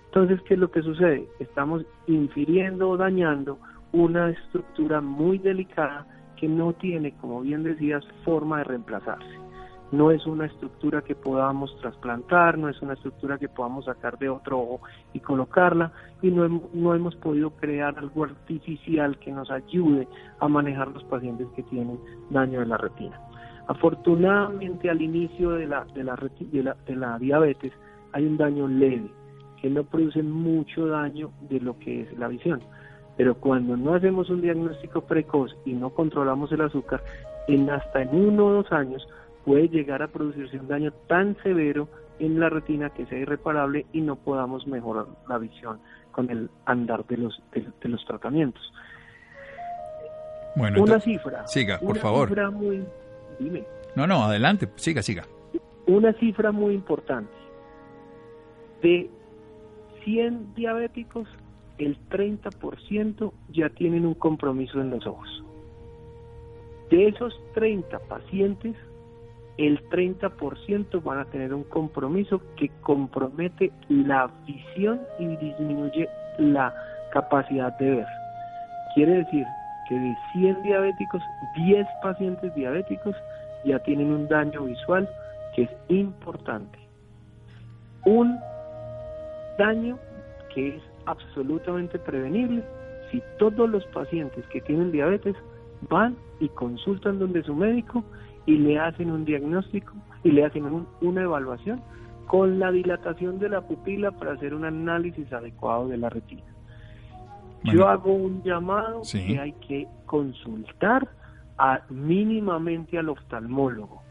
Entonces, 0.07 0.41
¿qué 0.41 0.55
es 0.55 0.59
lo 0.59 0.69
que 0.69 0.81
sucede? 0.81 1.27
Estamos 1.39 1.85
infiriendo 2.07 2.89
o 2.89 2.97
dañando 2.97 3.57
una 3.93 4.29
estructura 4.29 4.99
muy 4.99 5.37
delicada 5.37 6.05
que 6.35 6.47
no 6.47 6.73
tiene, 6.73 7.13
como 7.13 7.41
bien 7.41 7.63
decías, 7.63 8.03
forma 8.23 8.59
de 8.59 8.65
reemplazarse 8.65 9.45
no 9.91 10.11
es 10.11 10.25
una 10.25 10.45
estructura 10.45 11.01
que 11.01 11.15
podamos 11.15 11.75
trasplantar, 11.79 12.57
no 12.57 12.69
es 12.69 12.81
una 12.81 12.93
estructura 12.93 13.37
que 13.37 13.47
podamos 13.47 13.85
sacar 13.85 14.17
de 14.17 14.29
otro 14.29 14.59
ojo 14.59 14.81
y 15.13 15.19
colocarla, 15.19 15.91
y 16.21 16.31
no, 16.31 16.61
no 16.73 16.95
hemos 16.95 17.15
podido 17.15 17.51
crear 17.51 17.97
algo 17.97 18.25
artificial 18.25 19.17
que 19.19 19.31
nos 19.31 19.49
ayude 19.51 20.07
a 20.39 20.47
manejar 20.47 20.89
los 20.89 21.03
pacientes 21.05 21.47
que 21.55 21.63
tienen 21.63 21.99
daño 22.29 22.59
de 22.59 22.65
la 22.65 22.77
retina. 22.77 23.19
Afortunadamente 23.67 24.89
al 24.89 25.01
inicio 25.01 25.51
de 25.51 25.65
de 25.65 25.67
la, 25.67 25.85
de 25.93 26.03
la, 26.63 26.75
de 26.85 26.95
la 26.95 27.19
diabetes 27.19 27.73
hay 28.11 28.25
un 28.25 28.37
daño 28.37 28.67
leve, 28.67 29.09
que 29.61 29.69
no 29.69 29.83
produce 29.83 30.21
mucho 30.21 30.87
daño 30.87 31.31
de 31.49 31.59
lo 31.59 31.77
que 31.79 32.01
es 32.01 32.17
la 32.17 32.27
visión. 32.27 32.61
Pero 33.17 33.35
cuando 33.35 33.77
no 33.77 33.93
hacemos 33.93 34.29
un 34.29 34.41
diagnóstico 34.41 35.01
precoz 35.01 35.55
y 35.65 35.73
no 35.73 35.91
controlamos 35.91 36.51
el 36.51 36.61
azúcar, 36.61 37.01
en 37.47 37.69
hasta 37.69 38.01
en 38.01 38.09
uno 38.09 38.47
o 38.47 38.51
dos 38.51 38.71
años 38.71 39.07
puede 39.45 39.69
llegar 39.69 40.01
a 40.01 40.07
producirse 40.07 40.59
un 40.59 40.67
daño 40.67 40.91
tan 41.07 41.37
severo 41.43 41.87
en 42.19 42.39
la 42.39 42.49
retina 42.49 42.89
que 42.89 43.05
sea 43.05 43.19
irreparable 43.19 43.85
y 43.93 44.01
no 44.01 44.15
podamos 44.15 44.65
mejorar 44.67 45.05
la 45.27 45.37
visión 45.37 45.79
con 46.11 46.29
el 46.29 46.49
andar 46.65 47.05
de 47.05 47.17
los, 47.17 47.41
de, 47.53 47.89
los 47.89 48.03
tratamientos. 48.05 48.61
Bueno, 50.55 50.81
una 50.81 50.99
cifra. 50.99 51.45
Siga, 51.47 51.79
por 51.79 51.97
favor. 51.97 52.29
Cifra 52.29 52.49
muy, 52.49 52.85
dime. 53.39 53.65
No, 53.95 54.07
no, 54.07 54.23
adelante, 54.23 54.69
siga, 54.75 55.01
siga. 55.01 55.25
Una 55.87 56.13
cifra 56.13 56.51
muy 56.51 56.73
importante. 56.73 57.31
De 58.81 59.09
100 60.05 60.55
diabéticos, 60.55 61.27
el 61.77 61.97
30% 62.09 63.31
ya 63.49 63.69
tienen 63.69 64.05
un 64.05 64.13
compromiso 64.13 64.79
en 64.79 64.91
los 64.91 65.05
ojos. 65.05 65.43
De 66.89 67.07
esos 67.07 67.33
30 67.53 67.99
pacientes, 68.07 68.75
el 69.57 69.81
30% 69.89 71.03
van 71.03 71.19
a 71.19 71.25
tener 71.25 71.53
un 71.53 71.63
compromiso 71.63 72.41
que 72.57 72.69
compromete 72.81 73.71
la 73.89 74.29
visión 74.45 75.01
y 75.17 75.27
disminuye 75.37 76.09
la 76.37 76.73
capacidad 77.11 77.77
de 77.79 77.89
ver. 77.91 78.07
Quiere 78.93 79.23
decir 79.23 79.45
que 79.87 79.95
de 79.95 80.15
100 80.33 80.63
diabéticos, 80.63 81.21
10 81.55 81.87
pacientes 82.01 82.53
diabéticos 82.55 83.15
ya 83.65 83.79
tienen 83.79 84.11
un 84.11 84.27
daño 84.27 84.63
visual 84.63 85.09
que 85.55 85.63
es 85.63 85.69
importante. 85.87 86.77
Un 88.05 88.37
daño 89.57 89.97
que 90.53 90.75
es 90.75 90.83
absolutamente 91.05 91.99
prevenible 91.99 92.63
si 93.11 93.21
todos 93.37 93.69
los 93.69 93.85
pacientes 93.87 94.45
que 94.47 94.61
tienen 94.61 94.91
diabetes 94.91 95.35
van 95.89 96.15
y 96.39 96.49
consultan 96.49 97.19
donde 97.19 97.43
su 97.43 97.55
médico 97.55 98.03
y 98.45 98.57
le 98.57 98.79
hacen 98.79 99.11
un 99.11 99.25
diagnóstico 99.25 99.93
y 100.23 100.31
le 100.31 100.45
hacen 100.45 100.85
una 101.01 101.21
evaluación 101.21 101.81
con 102.27 102.59
la 102.59 102.71
dilatación 102.71 103.39
de 103.39 103.49
la 103.49 103.61
pupila 103.61 104.11
para 104.11 104.33
hacer 104.33 104.53
un 104.53 104.65
análisis 104.65 105.31
adecuado 105.31 105.87
de 105.87 105.97
la 105.97 106.09
retina. 106.09 106.43
Yo 107.63 107.87
hago 107.87 108.13
un 108.13 108.43
llamado 108.43 109.01
que 109.11 109.39
hay 109.39 109.53
que 109.53 109.87
consultar 110.05 111.07
a, 111.57 111.81
mínimamente 111.89 112.97
al 112.97 113.09
oftalmólogo, 113.09 114.03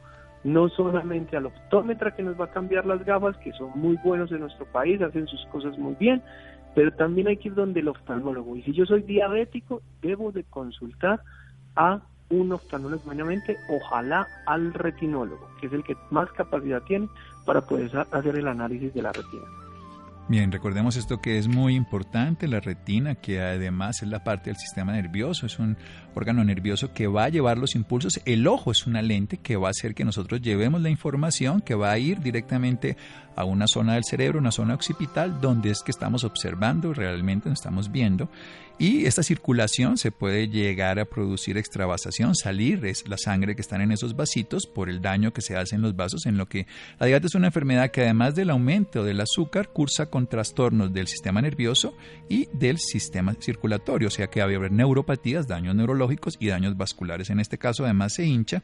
no 0.43 0.69
solamente 0.71 1.37
al 1.37 1.47
optómetra 1.47 2.15
que 2.15 2.23
nos 2.23 2.39
va 2.41 2.47
a 2.47 2.51
cambiar 2.51 2.85
las 2.85 3.05
gafas, 3.05 3.37
que 3.39 3.53
son 3.53 3.71
muy 3.77 3.97
buenos 4.05 4.33
en 4.33 4.41
nuestro 4.41 4.67
país, 4.67 5.01
hacen 5.03 5.27
sus 5.27 5.45
cosas 5.47 5.79
muy 5.79 5.95
bien, 5.95 6.23
pero 6.75 6.93
también 6.93 7.29
hay 7.29 7.37
que 7.37 7.49
ir 7.49 7.55
donde 7.55 7.81
el 7.81 7.89
oftalmólogo. 7.89 8.57
Y 8.57 8.63
si 8.63 8.73
yo 8.73 8.85
soy 8.87 9.03
diabético, 9.03 9.83
debo 10.03 10.33
de 10.33 10.45
consultar 10.45 11.21
a 11.77 12.01
un 12.31 12.53
oftalmólogo 12.53 13.03
ojalá 13.69 14.27
al 14.47 14.75
retinólogo, 14.75 15.49
que 15.61 15.67
es 15.67 15.73
el 15.73 15.85
que 15.85 15.97
más 16.11 16.31
capacidad 16.33 16.83
tiene 16.83 17.09
para 17.45 17.61
poder 17.61 17.91
hacer 18.11 18.37
el 18.37 18.49
análisis 18.49 18.93
de 18.95 19.03
la 19.03 19.13
retina. 19.13 19.64
Bien, 20.27 20.51
recordemos 20.51 20.97
esto 20.97 21.21
que 21.21 21.37
es 21.37 21.49
muy 21.49 21.75
importante, 21.75 22.49
la 22.49 22.59
retina, 22.59 23.15
que 23.15 23.43
además 23.43 24.01
es 24.01 24.09
la 24.09 24.25
parte 24.25 24.49
del 24.49 24.57
sistema 24.57 24.93
nervioso, 24.93 25.45
es 25.45 25.59
un 25.59 25.77
órgano 26.15 26.43
nervioso 26.45 26.95
que 26.95 27.07
va 27.07 27.25
a 27.25 27.29
llevar 27.29 27.59
los 27.59 27.75
impulsos, 27.75 28.19
el 28.25 28.47
ojo 28.47 28.71
es 28.71 28.87
una 28.87 29.03
lente 29.03 29.37
que 29.37 29.57
va 29.57 29.69
a 29.69 29.73
hacer 29.73 29.95
que 29.95 30.03
nosotros 30.03 30.41
llevemos 30.41 30.81
la 30.81 30.89
información, 30.89 31.61
que 31.61 31.75
va 31.75 31.91
a 31.91 31.99
ir 31.99 32.21
directamente 32.21 32.97
a 33.37 33.45
una 33.45 33.67
zona 33.67 33.95
del 33.95 34.05
cerebro, 34.05 34.39
una 34.39 34.51
zona 34.51 34.73
occipital, 34.73 35.43
donde 35.43 35.71
es 35.71 35.83
que 35.83 35.91
estamos 35.91 36.25
observando, 36.25 36.95
realmente 36.95 37.51
nos 37.51 37.59
estamos 37.59 37.93
viendo, 37.93 38.31
y 38.77 39.07
esta 39.07 39.23
circulación 39.23 39.99
se 39.99 40.11
puede 40.11 40.49
llegar 40.49 40.99
a 40.99 41.05
producir 41.05 41.57
extravasación, 41.57 42.35
salir 42.35 42.85
es 42.87 43.09
la 43.09 43.17
sangre 43.19 43.55
que 43.55 43.63
están 43.63 43.81
en 43.81 43.93
esos 43.93 44.17
vasitos 44.17 44.67
por 44.67 44.89
el 44.89 45.01
daño 45.01 45.33
que 45.33 45.43
se 45.43 45.57
hace 45.57 45.77
en 45.77 45.83
los 45.83 45.95
vasos, 45.95 46.27
en 46.27 46.37
lo 46.37 46.47
que 46.47 46.67
la 46.99 47.07
diabetes 47.07 47.31
es 47.31 47.35
una 47.37 47.49
enfermedad 47.49 47.93
que 47.93 48.03
además 48.03 48.35
del 48.35 48.51
aumento 48.51 49.05
del 49.05 49.21
azúcar 49.21 49.69
cursa 49.69 50.07
con 50.15 50.29
trastornos 50.29 50.93
del 50.93 51.09
sistema 51.09 51.43
nervioso 51.43 51.97
y 52.29 52.47
del 52.53 52.79
sistema 52.79 53.35
circulatorio, 53.35 54.07
o 54.07 54.11
sea 54.13 54.29
que 54.29 54.39
va 54.39 54.47
a 54.47 54.55
haber 54.55 54.71
neuropatías, 54.71 55.49
daños 55.49 55.75
neurológicos 55.75 56.37
y 56.39 56.47
daños 56.47 56.77
vasculares. 56.77 57.31
En 57.31 57.41
este 57.41 57.59
caso 57.59 57.83
además 57.83 58.15
se 58.15 58.25
hincha 58.25 58.63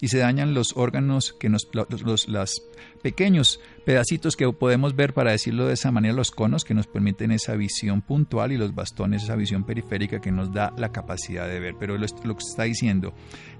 y 0.00 0.08
se 0.08 0.18
dañan 0.18 0.54
los 0.54 0.76
órganos 0.76 1.34
que 1.38 1.48
nos 1.48 1.68
los, 1.72 2.28
los 2.28 2.62
pequeños 3.02 3.60
pedacitos 3.84 4.36
que 4.36 4.50
podemos 4.52 4.94
ver, 4.94 5.14
para 5.14 5.32
decirlo 5.32 5.66
de 5.66 5.74
esa 5.74 5.90
manera, 5.90 6.14
los 6.14 6.30
conos 6.30 6.64
que 6.64 6.74
nos 6.74 6.86
permiten 6.86 7.32
esa 7.32 7.56
visión 7.56 8.02
puntual 8.02 8.52
y 8.52 8.56
los 8.56 8.74
bastones, 8.74 9.24
esa 9.24 9.36
visión 9.36 9.64
periférica 9.64 10.20
que 10.20 10.30
nos 10.30 10.52
da 10.52 10.72
la 10.76 10.92
capacidad 10.92 11.48
de 11.48 11.60
ver. 11.60 11.74
Pero 11.78 11.96
lo, 11.96 12.06
lo 12.24 12.36
que 12.36 12.44
está 12.44 12.64
diciendo, 12.64 13.14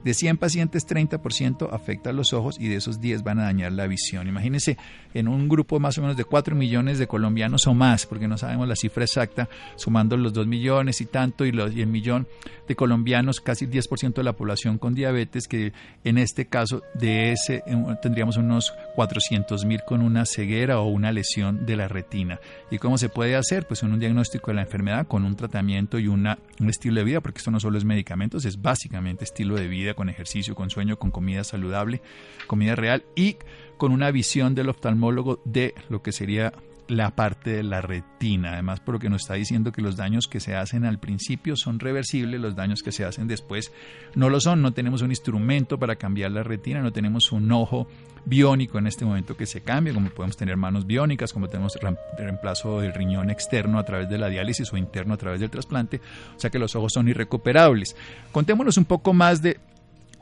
de 0.05 0.15
100 0.15 0.37
pacientes, 0.37 0.87
30% 0.87 1.69
afecta 1.73 2.11
a 2.11 2.13
los 2.13 2.33
ojos 2.33 2.57
y 2.61 2.69
de 2.69 2.77
esos 2.77 3.01
10 3.01 3.23
van 3.23 3.39
a 3.41 3.45
dañar 3.45 3.73
la 3.73 3.87
visión. 3.87 4.29
Imagínense 4.29 4.77
en 5.15 5.29
un 5.29 5.49
grupo 5.49 5.81
más 5.81 5.99
o 5.99 6.03
menos 6.03 6.17
de 6.17 6.25
4 6.25 6.55
millones 6.55 6.99
de 6.99 7.07
colombianos 7.07 7.67
o 7.67 7.75
más, 7.75 8.07
porque 8.07 8.29
no 8.29 8.39
sabemos 8.39 8.69
la 8.69 8.77
cifra 8.77 9.05
exacta, 9.05 9.49
sumando 9.77 10.17
los 10.17 10.33
2 10.33 10.47
millones 10.47 11.01
y 11.01 11.07
tanto 11.07 11.45
y, 11.45 11.53
los, 11.53 11.75
y 11.75 11.83
el 11.83 11.89
millón 11.89 12.29
de 12.69 12.77
colombianos, 12.77 13.41
casi 13.41 13.65
el 13.65 13.73
10% 13.73 14.15
de 14.15 14.23
la 14.23 14.35
población 14.35 14.79
con 14.79 14.95
diabetes, 14.95 15.49
que 15.49 15.73
en 16.05 16.19
este 16.31 16.47
caso 16.47 16.83
de 16.95 17.33
ese 17.33 17.65
tendríamos 18.01 18.37
unos 18.37 18.73
400 18.95 19.65
mil 19.65 19.83
con 19.83 20.01
una 20.01 20.25
ceguera 20.25 20.79
o 20.79 20.87
una 20.87 21.11
lesión 21.13 21.67
de 21.67 21.77
la 21.77 21.89
retina. 21.89 22.41
¿Y 22.71 22.79
cómo 22.79 22.99
se 22.99 23.09
puede 23.09 23.35
hacer? 23.35 23.67
Pues 23.67 23.83
un 23.83 23.99
diagnóstico 23.99 24.53
de 24.53 24.55
la 24.55 24.63
enfermedad 24.63 25.09
con 25.09 25.25
un 25.25 25.35
tratamiento 25.35 25.99
y 25.99 26.07
una, 26.07 26.39
un 26.61 26.71
estilo 26.71 27.01
de 27.01 27.05
vida, 27.05 27.21
porque 27.21 27.39
esto 27.39 27.51
no 27.51 27.59
solo 27.59 27.79
es 27.79 27.85
medicamentos, 27.85 28.45
es 28.45 28.63
básicamente 28.63 29.25
estilo 29.25 29.57
de 29.57 29.67
vida 29.67 29.95
con 29.95 30.09
ejercicio, 30.09 30.55
con 30.55 30.71
sueño, 30.71 30.99
con 30.99 31.11
comida 31.11 31.43
saludable, 31.43 32.01
comida 32.47 32.77
real 32.77 33.05
y 33.17 33.37
con 33.77 33.91
una 33.91 34.13
visión 34.13 34.55
del 34.55 34.69
oftalmólogo 34.69 35.43
de 35.45 35.75
lo 35.89 36.01
que 36.03 36.13
sería 36.13 36.53
la 36.91 37.15
parte 37.15 37.51
de 37.51 37.63
la 37.63 37.81
retina. 37.81 38.53
Además, 38.53 38.81
por 38.81 38.95
lo 38.95 38.99
que 38.99 39.09
nos 39.09 39.23
está 39.23 39.35
diciendo 39.35 39.73
que 39.73 39.81
los 39.81 39.97
daños 39.97 40.27
que 40.27 40.41
se 40.41 40.55
hacen 40.55 40.85
al 40.85 40.99
principio 40.99 41.57
son 41.57 41.79
reversibles, 41.79 42.41
los 42.41 42.57
daños 42.57 42.83
que 42.83 42.93
se 42.93 43.05
hacen 43.05 43.29
después 43.29 43.73
no 44.15 44.29
lo 44.29 44.41
son. 44.41 44.61
No 44.61 44.73
tenemos 44.73 45.03
un 45.03 45.11
instrumento 45.11 45.79
para 45.79 45.97
cambiar 45.97 46.33
la 46.33 46.43
retina, 46.43 46.83
no 46.83 46.93
tenemos 46.93 47.33
un 47.33 47.51
ojo 47.53 47.89
biónico 48.25 48.79
en 48.79 48.87
este 48.87 49.05
momento 49.05 49.37
que 49.37 49.47
se 49.47 49.63
cambie, 49.63 49.95
como 49.95 50.11
podemos 50.11 50.37
tener 50.37 50.57
manos 50.57 50.87
biónicas, 50.87 51.33
como 51.33 51.49
tenemos 51.49 51.79
reemplazo 52.19 52.81
del 52.81 52.93
riñón 52.93 53.31
externo 53.31 53.79
a 53.79 53.85
través 53.85 54.09
de 54.11 54.19
la 54.19 54.29
diálisis 54.29 54.73
o 54.73 54.77
interno 54.77 55.15
a 55.15 55.17
través 55.17 55.41
del 55.41 55.51
trasplante. 55.51 56.01
O 56.37 56.41
sea 56.41 56.51
que 56.51 56.59
los 56.59 56.75
ojos 56.77 56.93
son 56.93 57.09
irrecuperables. 57.09 57.97
Contémonos 58.33 58.77
un 58.77 58.85
poco 58.85 59.13
más 59.15 59.41
de 59.41 59.59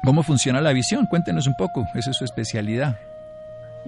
¿Cómo 0.05 0.23
funciona 0.23 0.61
la 0.61 0.73
visión? 0.73 1.07
Cuéntenos 1.07 1.47
un 1.49 1.55
poco, 1.59 1.85
esa 1.95 2.11
es 2.11 2.17
su 2.17 2.25
especialidad. 2.25 3.01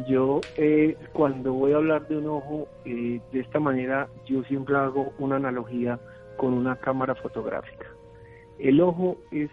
Yo 0.06 0.40
eh, 0.56 0.96
cuando 1.12 1.52
voy 1.52 1.72
a 1.72 1.76
hablar 1.76 2.06
de 2.08 2.18
un 2.18 2.28
ojo 2.28 2.68
eh, 2.84 3.20
de 3.32 3.40
esta 3.40 3.58
manera, 3.58 4.08
yo 4.26 4.42
siempre 4.44 4.76
hago 4.76 5.12
una 5.18 5.36
analogía 5.36 5.98
con 6.36 6.54
una 6.54 6.76
cámara 6.76 7.14
fotográfica. 7.14 7.86
El 8.58 8.80
ojo 8.80 9.18
es, 9.30 9.50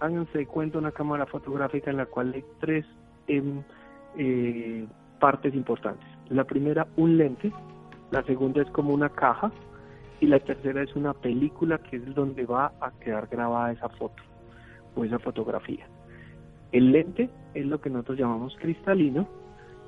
háganse 0.00 0.38
de 0.38 0.46
cuenta, 0.46 0.78
una 0.78 0.92
cámara 0.92 1.26
fotográfica 1.26 1.90
en 1.90 1.96
la 1.96 2.06
cual 2.06 2.32
hay 2.34 2.44
tres 2.60 2.86
em, 3.26 3.62
eh, 4.16 4.86
partes 5.18 5.54
importantes. 5.54 6.06
La 6.28 6.44
primera, 6.44 6.86
un 6.96 7.16
lente, 7.16 7.52
la 8.10 8.22
segunda 8.22 8.62
es 8.62 8.70
como 8.70 8.94
una 8.94 9.08
caja 9.08 9.50
y 10.20 10.26
la 10.26 10.38
tercera 10.38 10.82
es 10.82 10.94
una 10.96 11.12
película 11.12 11.78
que 11.78 11.96
es 11.96 12.14
donde 12.14 12.46
va 12.46 12.72
a 12.80 12.92
quedar 13.00 13.26
grabada 13.26 13.72
esa 13.72 13.88
foto 13.90 14.22
o 14.94 15.04
esa 15.04 15.18
fotografía. 15.18 15.86
El 16.72 16.92
lente 16.92 17.30
es 17.54 17.66
lo 17.66 17.80
que 17.80 17.90
nosotros 17.90 18.18
llamamos 18.18 18.56
cristalino, 18.60 19.26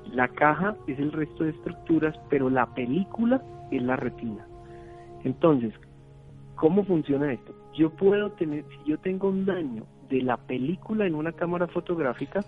la 0.05 0.27
caja 0.27 0.75
es 0.87 0.99
el 0.99 1.11
resto 1.11 1.43
de 1.43 1.51
estructuras, 1.51 2.15
pero 2.29 2.49
la 2.49 2.65
película 2.73 3.41
es 3.71 3.81
la 3.81 3.95
retina. 3.95 4.45
Entonces, 5.23 5.73
¿cómo 6.55 6.83
funciona 6.83 7.31
esto? 7.31 7.53
Yo 7.75 7.89
puedo 7.89 8.31
tener, 8.31 8.65
si 8.69 8.89
yo 8.89 8.97
tengo 8.97 9.29
un 9.29 9.45
daño 9.45 9.83
de 10.09 10.21
la 10.21 10.37
película 10.37 11.05
en 11.05 11.15
una 11.15 11.31
cámara 11.31 11.67
fotográfica, 11.67 12.43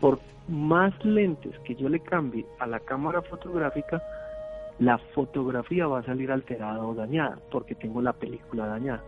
por 0.00 0.20
más 0.48 0.92
lentes 1.04 1.58
que 1.60 1.74
yo 1.74 1.88
le 1.88 2.00
cambie 2.00 2.44
a 2.58 2.66
la 2.66 2.80
cámara 2.80 3.22
fotográfica, 3.22 4.02
la 4.78 4.98
fotografía 4.98 5.86
va 5.86 6.00
a 6.00 6.04
salir 6.04 6.32
alterada 6.32 6.84
o 6.84 6.94
dañada, 6.94 7.38
porque 7.50 7.74
tengo 7.74 8.02
la 8.02 8.12
película 8.12 8.66
dañada. 8.66 9.02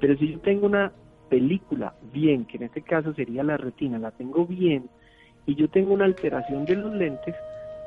Pero 0.00 0.16
si 0.16 0.32
yo 0.32 0.40
tengo 0.40 0.66
una 0.66 0.92
película 1.28 1.94
bien, 2.12 2.44
que 2.44 2.58
en 2.58 2.64
este 2.64 2.82
caso 2.82 3.14
sería 3.14 3.42
la 3.42 3.56
retina, 3.56 3.98
la 3.98 4.10
tengo 4.10 4.46
bien, 4.46 4.88
y 5.46 5.54
yo 5.54 5.68
tengo 5.68 5.94
una 5.94 6.04
alteración 6.04 6.64
de 6.64 6.76
los 6.76 6.92
lentes, 6.92 7.34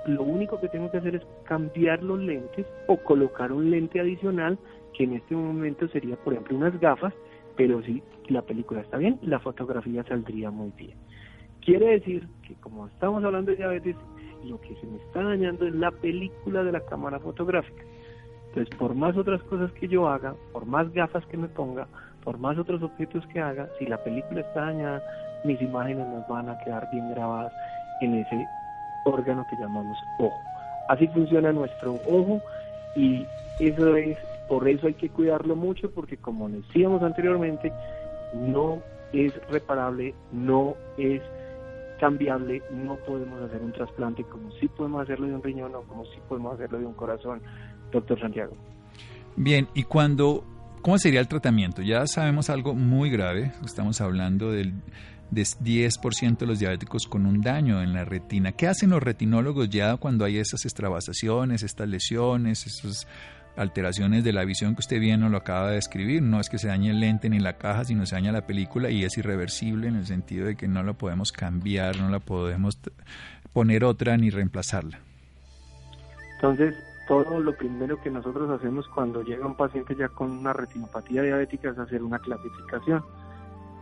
lo 0.06 0.24
único 0.24 0.60
que 0.60 0.70
tengo 0.70 0.90
que 0.90 0.98
hacer 0.98 1.16
es 1.16 1.24
cambiar 1.44 2.02
los 2.02 2.20
lentes 2.20 2.66
o 2.88 2.98
colocar 2.98 3.52
un 3.52 3.70
lente 3.70 4.00
adicional, 4.00 4.58
que 4.94 5.04
en 5.04 5.14
este 5.14 5.36
momento 5.36 5.88
sería, 5.90 6.16
por 6.16 6.34
ejemplo, 6.34 6.58
unas 6.58 6.80
gafas, 6.80 7.14
pero 7.56 7.82
si 7.84 8.02
la 8.28 8.42
película 8.42 8.82
está 8.82 8.98
bien, 8.98 9.20
la 9.22 9.40
fotografía 9.40 10.04
saldría 10.06 10.52
muy 10.52 10.72
bien. 10.78 10.98
Quiere 11.62 11.88
decir 11.88 12.28
que 12.48 12.56
como 12.56 12.88
estamos 12.88 13.24
hablando 13.24 13.52
de 13.52 13.58
diabetes, 13.58 13.96
lo 14.46 14.60
que 14.62 14.76
se 14.76 14.88
me 14.88 14.98
está 14.98 15.24
dañando 15.24 15.68
es 15.68 15.76
la 15.76 15.92
película 15.92 16.64
de 16.64 16.72
la 16.72 16.80
cámara 16.86 17.20
fotográfica. 17.20 17.84
Entonces, 18.48 18.74
por 18.78 18.96
más 18.96 19.16
otras 19.18 19.44
cosas 19.44 19.72
que 19.74 19.88
yo 19.88 20.08
haga, 20.08 20.34
por 20.54 20.66
más 20.66 20.92
gafas 20.94 21.26
que 21.28 21.38
me 21.38 21.50
ponga, 21.50 21.88
por 22.24 22.40
más 22.40 22.58
otros 22.58 22.82
objetos 22.82 23.26
que 23.28 23.40
haga, 23.40 23.70
si 23.78 23.86
la 23.86 24.02
película 24.04 24.42
está 24.42 24.62
dañada, 24.62 25.04
mis 25.44 25.62
imágenes 25.62 26.08
nos 26.08 26.28
van 26.28 26.50
a 26.50 26.58
quedar 26.60 26.90
bien 26.92 27.10
grabadas 27.12 27.54
en 28.02 28.16
ese 28.16 28.48
órgano 29.06 29.46
que 29.50 29.56
llamamos 29.58 29.98
ojo. 30.18 30.38
Así 30.88 31.08
funciona 31.08 31.52
nuestro 31.52 32.00
ojo 32.08 32.42
y 32.96 33.26
eso 33.60 33.96
es, 33.96 34.18
por 34.48 34.68
eso 34.68 34.88
hay 34.88 34.94
que 34.94 35.10
cuidarlo 35.10 35.56
mucho 35.56 35.92
porque 35.92 36.18
como 36.18 36.50
decíamos 36.50 37.04
anteriormente, 37.04 37.72
no 38.34 38.82
es 39.14 39.34
reparable, 39.50 40.14
no 40.32 40.76
es 40.98 41.22
cambiable, 42.00 42.62
no 42.72 42.96
podemos 42.96 43.42
hacer 43.42 43.62
un 43.62 43.74
trasplante 43.74 44.24
como 44.24 44.52
si 44.54 44.68
podemos 44.68 45.04
hacerlo 45.04 45.28
de 45.28 45.36
un 45.36 45.44
riñón 45.44 45.76
o 45.76 45.82
como 45.82 46.06
si 46.06 46.20
podemos 46.28 46.54
hacerlo 46.54 46.80
de 46.80 46.86
un 46.86 46.94
corazón, 46.94 47.42
doctor 47.92 48.20
Santiago. 48.20 48.54
Bien, 49.36 49.68
y 49.74 49.84
cuando, 49.84 50.44
¿cómo 50.82 50.98
sería 50.98 51.20
el 51.20 51.28
tratamiento? 51.28 51.82
Ya 51.82 52.08
sabemos 52.08 52.50
algo 52.50 52.74
muy 52.74 53.10
grave, 53.10 53.52
estamos 53.66 54.02
hablando 54.02 54.52
del 54.52 54.74
de 55.32 55.44
10% 55.44 56.38
de 56.38 56.46
los 56.46 56.60
diabéticos 56.60 57.08
con 57.08 57.26
un 57.26 57.42
daño 57.42 57.82
en 57.82 57.94
la 57.94 58.06
retina. 58.06 58.52
¿Qué 58.52 58.68
hacen 58.68 58.90
los 58.90 59.02
retinólogos 59.02 59.70
ya 59.70 59.98
cuando 59.98 60.26
hay 60.26 60.38
esas 60.38 60.66
extravasaciones, 60.66 61.64
estas 61.64 61.88
lesiones, 61.88 62.66
esas 62.66 63.08
alteraciones 63.56 64.24
de 64.24 64.34
la 64.34 64.46
visión 64.46 64.74
que 64.74 64.80
usted 64.80 65.00
bien 65.00 65.20
nos 65.20 65.32
lo 65.32 65.38
acaba 65.38 65.70
de 65.70 65.76
describir? 65.76 66.22
No 66.22 66.40
es 66.40 66.50
que 66.50 66.58
se 66.58 66.68
dañe 66.68 66.90
el 66.90 67.00
lente 67.00 67.30
ni 67.30 67.40
la 67.40 67.58
caja, 67.58 67.86
sino 67.86 68.06
se 68.06 68.16
daña 68.16 68.32
la 68.32 68.48
película 68.48 68.90
y 68.90 69.04
es 69.04 69.18
irreversible 69.18 69.88
en 69.88 69.96
el 69.96 70.06
sentido 70.06 70.48
de 70.48 70.56
que 70.56 70.68
no 70.68 70.82
la 70.84 70.94
podemos 70.94 71.32
cambiar, 71.32 71.98
no 71.98 72.10
la 72.10 72.20
podemos 72.20 72.80
poner 73.54 73.84
otra 73.84 74.18
ni 74.18 74.30
reemplazarla. 74.30 75.00
Entonces, 76.36 76.76
todo 77.08 77.40
lo 77.40 77.56
primero 77.56 78.02
que 78.02 78.10
nosotros 78.10 78.50
hacemos 78.50 78.88
cuando 78.88 79.22
llega 79.24 79.46
un 79.46 79.56
paciente 79.56 79.96
ya 79.96 80.08
con 80.10 80.32
una 80.32 80.54
retinopatía 80.54 81.22
diabética 81.22 81.70
es 81.70 81.78
hacer 81.78 82.02
una 82.02 82.20
clasificación 82.20 83.04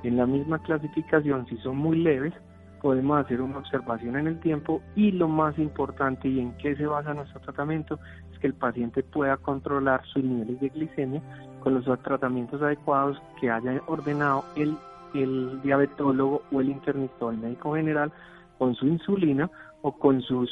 en 0.03 0.17
la 0.17 0.25
misma 0.25 0.59
clasificación, 0.59 1.45
si 1.47 1.57
son 1.57 1.77
muy 1.77 1.97
leves, 1.97 2.33
podemos 2.81 3.19
hacer 3.19 3.41
una 3.41 3.57
observación 3.57 4.17
en 4.17 4.27
el 4.27 4.39
tiempo 4.39 4.81
y 4.95 5.11
lo 5.11 5.27
más 5.27 5.57
importante 5.57 6.27
y 6.27 6.39
en 6.39 6.55
qué 6.57 6.75
se 6.75 6.85
basa 6.85 7.13
nuestro 7.13 7.39
tratamiento 7.41 7.99
es 8.31 8.39
que 8.39 8.47
el 8.47 8.53
paciente 8.53 9.03
pueda 9.03 9.37
controlar 9.37 10.05
sus 10.05 10.23
niveles 10.23 10.59
de 10.59 10.69
glicemia 10.69 11.21
con 11.61 11.73
los 11.73 11.85
tratamientos 12.03 12.61
adecuados 12.61 13.21
que 13.41 13.49
haya 13.49 13.81
ordenado 13.87 14.45
el, 14.55 14.77
el 15.13 15.59
diabetólogo 15.63 16.43
o 16.51 16.61
el 16.61 16.69
internista 16.69 17.25
o 17.25 17.31
el 17.31 17.37
médico 17.37 17.75
general 17.75 18.11
con 18.57 18.75
su 18.75 18.87
insulina 18.87 19.49
o 19.81 19.91
con 19.91 20.21
sus 20.21 20.49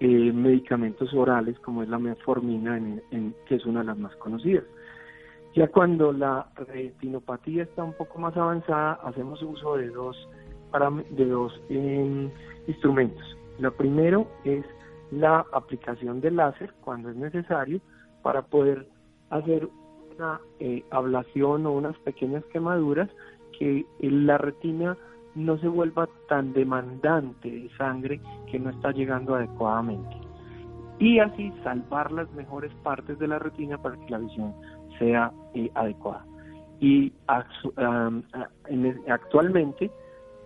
eh, 0.00 0.32
medicamentos 0.32 1.12
orales 1.14 1.58
como 1.60 1.82
es 1.82 1.88
la 1.88 1.98
metformina, 1.98 2.76
en, 2.76 3.34
que 3.46 3.54
es 3.54 3.64
una 3.64 3.80
de 3.80 3.86
las 3.86 3.98
más 3.98 4.14
conocidas. 4.16 4.64
Ya 5.56 5.68
cuando 5.68 6.12
la 6.12 6.46
retinopatía 6.54 7.62
está 7.62 7.82
un 7.82 7.94
poco 7.94 8.18
más 8.18 8.36
avanzada, 8.36 9.00
hacemos 9.02 9.40
uso 9.42 9.78
de 9.78 9.88
dos, 9.88 10.14
de 11.10 11.24
dos 11.24 11.58
em, 11.70 12.30
instrumentos. 12.66 13.24
Lo 13.58 13.74
primero 13.74 14.28
es 14.44 14.66
la 15.10 15.46
aplicación 15.54 16.20
de 16.20 16.30
láser 16.30 16.74
cuando 16.82 17.08
es 17.08 17.16
necesario 17.16 17.80
para 18.20 18.42
poder 18.42 18.86
hacer 19.30 19.66
una 20.14 20.42
eh, 20.60 20.84
ablación 20.90 21.64
o 21.64 21.72
unas 21.72 21.96
pequeñas 22.00 22.44
quemaduras 22.52 23.08
que 23.58 23.86
la 24.00 24.36
retina 24.36 24.94
no 25.34 25.56
se 25.56 25.68
vuelva 25.68 26.06
tan 26.28 26.52
demandante 26.52 27.50
de 27.50 27.70
sangre 27.78 28.20
que 28.50 28.58
no 28.58 28.68
está 28.68 28.90
llegando 28.92 29.34
adecuadamente. 29.34 30.16
Y 30.98 31.18
así 31.18 31.50
salvar 31.64 32.12
las 32.12 32.30
mejores 32.32 32.72
partes 32.82 33.18
de 33.18 33.28
la 33.28 33.38
retina 33.38 33.78
para 33.78 33.96
que 33.96 34.10
la 34.10 34.18
visión 34.18 34.54
sea 34.98 35.32
eh, 35.54 35.70
adecuada. 35.74 36.24
Y 36.80 37.12
actualmente 39.08 39.90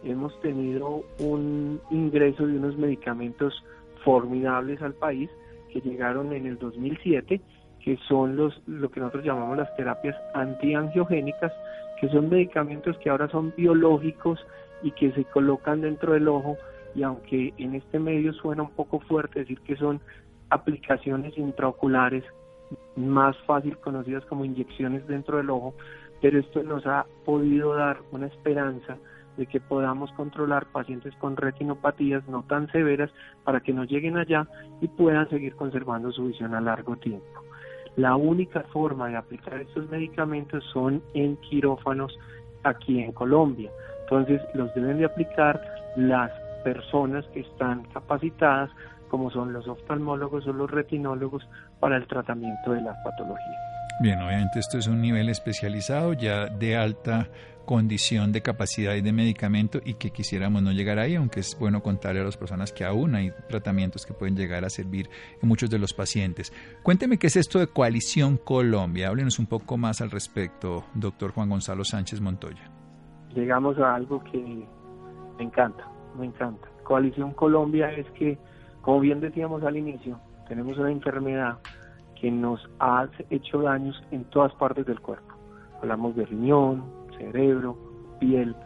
hemos 0.04 0.38
tenido 0.40 1.02
un 1.18 1.80
ingreso 1.90 2.46
de 2.46 2.56
unos 2.56 2.76
medicamentos 2.76 3.64
formidables 4.04 4.80
al 4.80 4.94
país 4.94 5.28
que 5.72 5.80
llegaron 5.80 6.32
en 6.32 6.46
el 6.46 6.58
2007, 6.58 7.40
que 7.80 7.98
son 8.08 8.36
los 8.36 8.62
lo 8.66 8.90
que 8.90 9.00
nosotros 9.00 9.24
llamamos 9.24 9.56
las 9.56 9.74
terapias 9.76 10.16
antiangiogénicas, 10.34 11.52
que 12.00 12.08
son 12.08 12.28
medicamentos 12.28 12.96
que 12.98 13.10
ahora 13.10 13.28
son 13.28 13.52
biológicos 13.56 14.38
y 14.82 14.92
que 14.92 15.12
se 15.12 15.24
colocan 15.24 15.80
dentro 15.80 16.12
del 16.12 16.28
ojo 16.28 16.56
y 16.94 17.02
aunque 17.02 17.52
en 17.58 17.74
este 17.74 17.98
medio 17.98 18.32
suena 18.32 18.62
un 18.62 18.70
poco 18.70 19.00
fuerte 19.00 19.40
decir 19.40 19.60
que 19.60 19.76
son 19.76 20.00
aplicaciones 20.48 21.36
intraoculares 21.38 22.24
más 22.96 23.36
fácil 23.46 23.76
conocidas 23.78 24.24
como 24.26 24.44
inyecciones 24.44 25.06
dentro 25.06 25.38
del 25.38 25.50
ojo, 25.50 25.74
pero 26.20 26.38
esto 26.38 26.62
nos 26.62 26.86
ha 26.86 27.06
podido 27.24 27.74
dar 27.74 27.98
una 28.12 28.26
esperanza 28.26 28.96
de 29.36 29.46
que 29.46 29.60
podamos 29.60 30.12
controlar 30.12 30.66
pacientes 30.66 31.14
con 31.16 31.36
retinopatías 31.36 32.26
no 32.28 32.42
tan 32.42 32.70
severas 32.72 33.10
para 33.44 33.60
que 33.60 33.72
no 33.72 33.84
lleguen 33.84 34.16
allá 34.16 34.46
y 34.80 34.88
puedan 34.88 35.28
seguir 35.30 35.54
conservando 35.56 36.12
su 36.12 36.26
visión 36.26 36.54
a 36.54 36.60
largo 36.60 36.96
tiempo. 36.96 37.42
La 37.96 38.16
única 38.16 38.60
forma 38.72 39.08
de 39.08 39.16
aplicar 39.16 39.60
estos 39.60 39.88
medicamentos 39.90 40.64
son 40.72 41.02
en 41.14 41.36
quirófanos 41.36 42.16
aquí 42.62 43.00
en 43.00 43.12
Colombia. 43.12 43.70
Entonces 44.02 44.40
los 44.54 44.72
deben 44.74 44.98
de 44.98 45.06
aplicar 45.06 45.60
las 45.96 46.30
personas 46.62 47.24
que 47.28 47.40
están 47.40 47.84
capacitadas 47.92 48.70
como 49.08 49.30
son 49.30 49.52
los 49.52 49.66
oftalmólogos 49.66 50.46
o 50.46 50.52
los 50.52 50.70
retinólogos 50.70 51.46
para 51.80 51.96
el 51.96 52.06
tratamiento 52.06 52.72
de 52.72 52.82
la 52.82 52.94
patología. 53.02 53.58
Bien, 54.00 54.20
obviamente 54.20 54.58
esto 54.58 54.78
es 54.78 54.86
un 54.86 55.00
nivel 55.00 55.28
especializado 55.28 56.12
ya 56.14 56.46
de 56.46 56.76
alta 56.76 57.28
condición 57.66 58.32
de 58.32 58.42
capacidad 58.42 58.94
y 58.94 59.00
de 59.00 59.12
medicamento 59.12 59.78
y 59.84 59.94
que 59.94 60.10
quisiéramos 60.10 60.62
no 60.62 60.72
llegar 60.72 60.98
ahí, 60.98 61.14
aunque 61.14 61.40
es 61.40 61.56
bueno 61.58 61.82
contarle 61.82 62.20
a 62.20 62.24
las 62.24 62.36
personas 62.36 62.72
que 62.72 62.84
aún 62.84 63.14
hay 63.14 63.30
tratamientos 63.48 64.06
que 64.06 64.14
pueden 64.14 64.36
llegar 64.36 64.64
a 64.64 64.70
servir 64.70 65.08
en 65.40 65.48
muchos 65.48 65.70
de 65.70 65.78
los 65.78 65.92
pacientes. 65.92 66.52
Cuénteme 66.82 67.18
qué 67.18 67.28
es 67.28 67.36
esto 67.36 67.58
de 67.58 67.66
Coalición 67.66 68.38
Colombia. 68.38 69.08
Háblenos 69.08 69.38
un 69.38 69.46
poco 69.46 69.76
más 69.76 70.00
al 70.00 70.10
respecto, 70.10 70.84
doctor 70.94 71.32
Juan 71.32 71.50
Gonzalo 71.50 71.84
Sánchez 71.84 72.20
Montoya. 72.20 72.70
Llegamos 73.34 73.78
a 73.78 73.94
algo 73.94 74.24
que 74.24 74.38
me 74.38 75.44
encanta, 75.44 75.86
me 76.18 76.26
encanta. 76.26 76.66
Coalición 76.82 77.32
Colombia 77.34 77.92
es 77.92 78.10
que 78.12 78.38
como 78.82 79.00
bien 79.00 79.20
decíamos 79.20 79.62
al 79.62 79.76
inicio, 79.76 80.18
tenemos 80.50 80.76
una 80.78 80.90
enfermedad 80.90 81.58
que 82.20 82.28
nos 82.28 82.60
ha 82.80 83.06
hecho 83.30 83.62
daños 83.62 84.02
en 84.10 84.24
todas 84.24 84.52
partes 84.54 84.84
del 84.84 84.98
cuerpo. 84.98 85.32
Hablamos 85.80 86.16
de 86.16 86.26
riñón, 86.26 86.82
cerebro, 87.16 87.78
piel, 88.18 88.56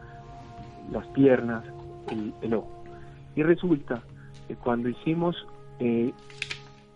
las 0.90 1.06
piernas, 1.08 1.62
el, 2.40 2.54
ojo. 2.54 2.84
Y 3.36 3.42
resulta 3.42 4.02
que 4.48 4.56
cuando 4.56 4.88
hicimos, 4.88 5.36
eh, 5.78 6.10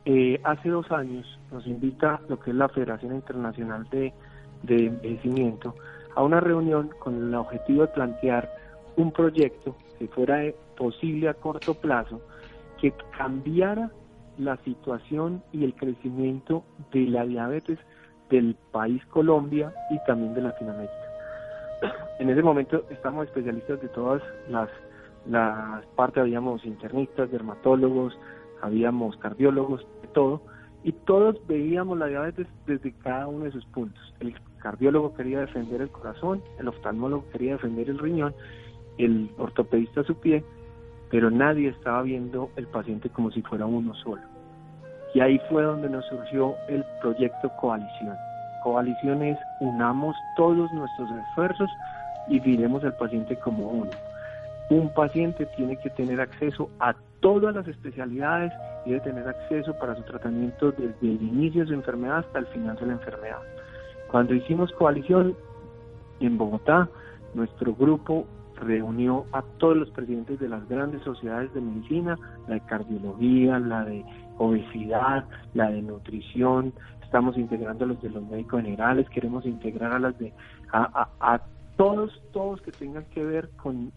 eh, 0.06 0.40
hace 0.42 0.70
dos 0.70 0.90
años, 0.90 1.38
nos 1.52 1.66
invita 1.66 2.22
lo 2.26 2.40
que 2.40 2.52
es 2.52 2.56
la 2.56 2.70
Federación 2.70 3.14
Internacional 3.14 3.86
de, 3.90 4.14
de 4.62 4.86
Envejecimiento 4.86 5.74
a 6.16 6.22
una 6.22 6.40
reunión 6.40 6.88
con 6.98 7.28
el 7.28 7.34
objetivo 7.34 7.82
de 7.82 7.88
plantear 7.88 8.50
un 8.96 9.12
proyecto 9.12 9.76
que 9.98 10.08
fuera 10.08 10.40
posible 10.78 11.28
a 11.28 11.34
corto 11.34 11.74
plazo 11.74 12.22
que 12.80 12.94
cambiara 13.18 13.90
la 14.38 14.56
situación 14.58 15.42
y 15.52 15.64
el 15.64 15.74
crecimiento 15.74 16.64
de 16.92 17.06
la 17.06 17.24
diabetes 17.24 17.78
del 18.30 18.56
país 18.72 19.04
Colombia 19.06 19.72
y 19.90 19.98
también 20.06 20.34
de 20.34 20.42
Latinoamérica. 20.42 20.94
En 22.18 22.30
ese 22.30 22.42
momento 22.42 22.84
estamos 22.90 23.26
especialistas 23.26 23.80
de 23.80 23.88
todas 23.88 24.20
las, 24.48 24.68
las 25.26 25.86
partes, 25.94 26.22
habíamos 26.22 26.64
internistas, 26.64 27.30
dermatólogos, 27.30 28.18
habíamos 28.60 29.16
cardiólogos, 29.18 29.86
de 30.02 30.08
todo, 30.08 30.42
y 30.82 30.92
todos 30.92 31.36
veíamos 31.46 31.98
la 31.98 32.06
diabetes 32.06 32.46
desde 32.66 32.92
cada 32.92 33.28
uno 33.28 33.44
de 33.44 33.52
sus 33.52 33.64
puntos. 33.66 34.02
El 34.20 34.34
cardiólogo 34.58 35.14
quería 35.14 35.40
defender 35.40 35.80
el 35.80 35.90
corazón, 35.90 36.42
el 36.58 36.68
oftalmólogo 36.68 37.24
quería 37.30 37.52
defender 37.52 37.88
el 37.88 37.98
riñón, 37.98 38.34
el 38.98 39.30
ortopedista 39.38 40.02
su 40.04 40.16
pie, 40.16 40.44
pero 41.10 41.30
nadie 41.30 41.68
estaba 41.68 42.02
viendo 42.02 42.50
el 42.56 42.66
paciente 42.66 43.08
como 43.10 43.30
si 43.30 43.42
fuera 43.42 43.66
uno 43.66 43.94
solo. 43.94 44.22
Y 45.14 45.20
ahí 45.20 45.40
fue 45.48 45.62
donde 45.62 45.88
nos 45.88 46.04
surgió 46.06 46.54
el 46.68 46.84
proyecto 47.00 47.50
Coalición. 47.60 48.16
Coalición 48.62 49.22
es 49.22 49.38
unamos 49.60 50.16
todos 50.36 50.70
nuestros 50.72 51.10
esfuerzos 51.10 51.70
y 52.28 52.40
miremos 52.40 52.84
al 52.84 52.94
paciente 52.94 53.36
como 53.36 53.68
uno. 53.68 53.90
Un 54.70 54.92
paciente 54.92 55.46
tiene 55.56 55.76
que 55.76 55.90
tener 55.90 56.20
acceso 56.20 56.68
a 56.78 56.94
todas 57.20 57.54
las 57.54 57.66
especialidades 57.66 58.52
y 58.84 58.90
debe 58.90 59.00
tener 59.02 59.26
acceso 59.26 59.74
para 59.78 59.94
su 59.96 60.02
tratamiento 60.02 60.72
desde 60.72 60.94
el 61.00 61.22
inicio 61.22 61.62
de 61.62 61.68
su 61.68 61.74
enfermedad 61.74 62.18
hasta 62.18 62.40
el 62.40 62.46
final 62.46 62.76
de 62.76 62.86
la 62.86 62.92
enfermedad. 62.92 63.38
Cuando 64.10 64.34
hicimos 64.34 64.70
coalición 64.72 65.34
en 66.20 66.36
Bogotá, 66.36 66.88
nuestro 67.34 67.74
grupo 67.74 68.26
reunió 68.56 69.24
a 69.32 69.42
todos 69.58 69.76
los 69.76 69.90
presidentes 69.90 70.40
de 70.40 70.48
las 70.48 70.68
grandes 70.68 71.02
sociedades 71.02 71.52
de 71.54 71.60
medicina, 71.60 72.18
la 72.48 72.54
de 72.54 72.60
cardiología, 72.62 73.58
la 73.58 73.84
de 73.84 74.04
obesidad, 74.38 75.24
la 75.54 75.70
de 75.70 75.82
nutrición, 75.82 76.72
estamos 77.02 77.36
integrando 77.36 77.84
a 77.84 77.88
los 77.88 78.02
de 78.02 78.10
los 78.10 78.22
médicos 78.22 78.62
generales, 78.62 79.08
queremos 79.10 79.46
integrar 79.46 79.92
a 79.92 79.98
las 79.98 80.18
de 80.18 80.32
a, 80.72 81.08
a, 81.20 81.40
todos, 81.76 82.22
todos 82.32 82.60
que 82.62 82.72
tengan 82.72 83.04
que 83.06 83.24
ver 83.24 83.50
con 83.62 83.92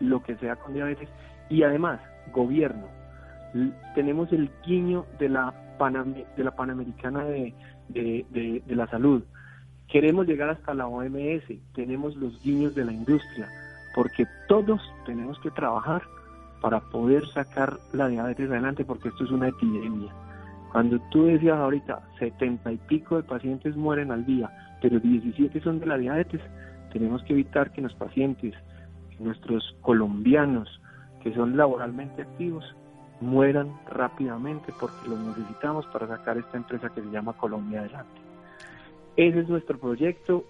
lo 0.00 0.22
que 0.22 0.36
sea 0.36 0.56
con 0.56 0.74
diabetes 0.74 1.08
y 1.50 1.62
además 1.62 2.00
gobierno. 2.32 2.86
Tenemos 3.94 4.32
el 4.32 4.50
guiño 4.66 5.04
de 5.18 5.28
la, 5.28 5.54
de 6.36 6.44
la 6.44 6.50
Panamericana 6.52 7.24
de, 7.24 7.54
de, 7.88 8.62
de 8.64 8.76
la 8.76 8.86
Salud. 8.88 9.22
Queremos 9.88 10.26
llegar 10.26 10.48
hasta 10.48 10.74
la 10.74 10.86
OMS, 10.86 11.44
tenemos 11.74 12.16
los 12.16 12.42
guiños 12.42 12.74
de 12.74 12.84
la 12.84 12.92
industria 12.92 13.48
porque 13.94 14.26
todos 14.48 14.80
tenemos 15.06 15.38
que 15.40 15.50
trabajar 15.50 16.02
para 16.64 16.80
poder 16.80 17.28
sacar 17.28 17.78
la 17.92 18.08
diabetes 18.08 18.50
adelante, 18.50 18.86
porque 18.86 19.10
esto 19.10 19.24
es 19.24 19.30
una 19.30 19.48
epidemia. 19.48 20.10
Cuando 20.72 20.98
tú 21.10 21.26
decías 21.26 21.58
ahorita, 21.58 22.00
setenta 22.18 22.72
y 22.72 22.78
pico 22.78 23.18
de 23.18 23.22
pacientes 23.22 23.76
mueren 23.76 24.10
al 24.10 24.24
día, 24.24 24.50
pero 24.80 24.98
17 24.98 25.60
son 25.60 25.78
de 25.78 25.84
la 25.84 25.98
diabetes, 25.98 26.40
tenemos 26.90 27.22
que 27.24 27.34
evitar 27.34 27.70
que 27.70 27.82
los 27.82 27.92
pacientes, 27.92 28.54
nuestros 29.18 29.76
colombianos, 29.82 30.80
que 31.22 31.34
son 31.34 31.54
laboralmente 31.54 32.22
activos, 32.22 32.64
mueran 33.20 33.70
rápidamente 33.86 34.72
porque 34.80 35.06
los 35.06 35.18
necesitamos 35.18 35.84
para 35.88 36.06
sacar 36.06 36.38
esta 36.38 36.56
empresa 36.56 36.88
que 36.88 37.02
se 37.02 37.10
llama 37.10 37.34
Colombia 37.34 37.80
adelante. 37.80 38.22
Ese 39.16 39.40
es 39.40 39.48
nuestro 39.50 39.78
proyecto. 39.78 40.44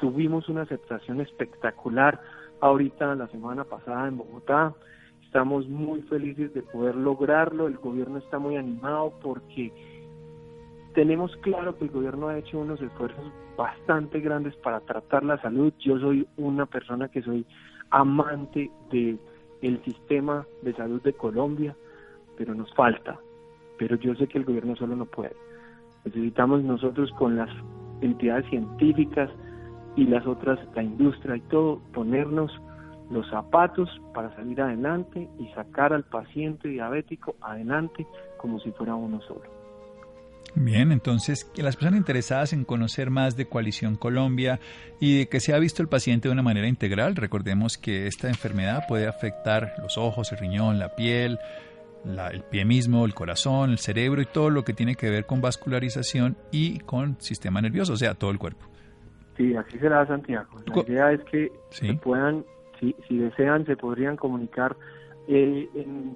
Tuvimos 0.00 0.48
una 0.48 0.62
aceptación 0.62 1.20
espectacular 1.20 2.20
ahorita 2.60 3.14
la 3.14 3.28
semana 3.28 3.62
pasada 3.62 4.08
en 4.08 4.18
Bogotá. 4.18 4.74
Estamos 5.32 5.66
muy 5.66 6.02
felices 6.02 6.52
de 6.52 6.60
poder 6.60 6.94
lograrlo. 6.94 7.66
El 7.66 7.78
gobierno 7.78 8.18
está 8.18 8.38
muy 8.38 8.56
animado 8.56 9.14
porque 9.22 9.72
tenemos 10.92 11.34
claro 11.38 11.78
que 11.78 11.86
el 11.86 11.90
gobierno 11.90 12.28
ha 12.28 12.36
hecho 12.36 12.58
unos 12.58 12.82
esfuerzos 12.82 13.32
bastante 13.56 14.20
grandes 14.20 14.54
para 14.56 14.80
tratar 14.80 15.24
la 15.24 15.40
salud. 15.40 15.72
Yo 15.78 15.98
soy 15.98 16.28
una 16.36 16.66
persona 16.66 17.08
que 17.08 17.22
soy 17.22 17.46
amante 17.88 18.70
de 18.90 19.16
sistema 19.86 20.46
de 20.60 20.74
salud 20.74 21.00
de 21.00 21.14
Colombia, 21.14 21.74
pero 22.36 22.54
nos 22.54 22.70
falta. 22.74 23.18
Pero 23.78 23.96
yo 23.96 24.14
sé 24.16 24.26
que 24.26 24.36
el 24.36 24.44
gobierno 24.44 24.76
solo 24.76 24.96
no 24.96 25.06
puede. 25.06 25.34
Necesitamos 26.04 26.62
nosotros 26.62 27.10
con 27.12 27.38
las 27.38 27.48
entidades 28.02 28.44
científicas, 28.50 29.30
y 29.96 30.04
las 30.04 30.26
otras, 30.26 30.58
la 30.74 30.82
industria 30.82 31.36
y 31.36 31.40
todo, 31.40 31.80
ponernos 31.94 32.52
los 33.12 33.28
zapatos 33.28 33.88
para 34.14 34.34
salir 34.34 34.60
adelante 34.60 35.28
y 35.38 35.48
sacar 35.48 35.92
al 35.92 36.04
paciente 36.04 36.68
diabético 36.68 37.36
adelante 37.40 38.06
como 38.38 38.58
si 38.60 38.72
fuera 38.72 38.94
uno 38.94 39.20
solo. 39.22 39.42
Bien, 40.54 40.92
entonces, 40.92 41.44
que 41.44 41.62
las 41.62 41.76
personas 41.76 41.98
interesadas 41.98 42.52
en 42.52 42.64
conocer 42.64 43.10
más 43.10 43.36
de 43.36 43.46
Coalición 43.46 43.96
Colombia 43.96 44.60
y 45.00 45.18
de 45.18 45.28
que 45.28 45.40
se 45.40 45.54
ha 45.54 45.58
visto 45.58 45.82
el 45.82 45.88
paciente 45.88 46.28
de 46.28 46.32
una 46.32 46.42
manera 46.42 46.68
integral, 46.68 47.16
recordemos 47.16 47.78
que 47.78 48.06
esta 48.06 48.28
enfermedad 48.28 48.84
puede 48.86 49.06
afectar 49.06 49.74
los 49.80 49.96
ojos, 49.96 50.30
el 50.32 50.38
riñón, 50.38 50.78
la 50.78 50.94
piel, 50.94 51.38
el 52.04 52.42
pie 52.42 52.64
mismo, 52.64 53.06
el 53.06 53.14
corazón, 53.14 53.70
el 53.70 53.78
cerebro 53.78 54.20
y 54.20 54.26
todo 54.26 54.50
lo 54.50 54.64
que 54.64 54.74
tiene 54.74 54.94
que 54.94 55.08
ver 55.08 55.24
con 55.24 55.40
vascularización 55.40 56.36
y 56.50 56.80
con 56.80 57.20
sistema 57.20 57.62
nervioso, 57.62 57.94
o 57.94 57.96
sea, 57.96 58.14
todo 58.14 58.30
el 58.30 58.38
cuerpo. 58.38 58.66
Sí, 59.36 59.56
así 59.56 59.78
será 59.78 60.06
Santiago. 60.06 60.50
La 60.66 60.82
idea 60.82 61.12
es 61.12 61.24
que 61.24 61.50
se 61.70 61.94
puedan, 61.94 62.44
si, 62.82 62.96
si 63.06 63.18
desean, 63.18 63.64
se 63.64 63.76
podrían 63.76 64.16
comunicar. 64.16 64.76
Eh, 65.28 65.68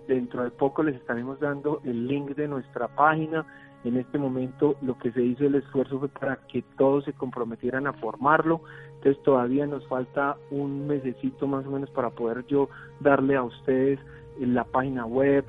dentro 0.08 0.42
de 0.42 0.50
poco 0.50 0.82
les 0.82 0.96
estaremos 0.96 1.38
dando 1.38 1.80
el 1.84 2.08
link 2.08 2.34
de 2.34 2.48
nuestra 2.48 2.88
página. 2.88 3.46
En 3.84 3.96
este 3.96 4.18
momento 4.18 4.74
lo 4.82 4.98
que 4.98 5.12
se 5.12 5.22
hizo 5.22 5.44
el 5.44 5.54
esfuerzo 5.54 6.00
fue 6.00 6.08
para 6.08 6.40
que 6.48 6.64
todos 6.76 7.04
se 7.04 7.12
comprometieran 7.12 7.86
a 7.86 7.92
formarlo. 7.92 8.62
Entonces 8.96 9.22
todavía 9.22 9.64
nos 9.66 9.86
falta 9.86 10.36
un 10.50 10.88
mesecito 10.88 11.46
más 11.46 11.64
o 11.66 11.70
menos 11.70 11.88
para 11.90 12.10
poder 12.10 12.44
yo 12.46 12.68
darle 13.00 13.36
a 13.36 13.44
ustedes 13.44 14.00
la 14.40 14.64
página 14.64 15.06
web, 15.06 15.44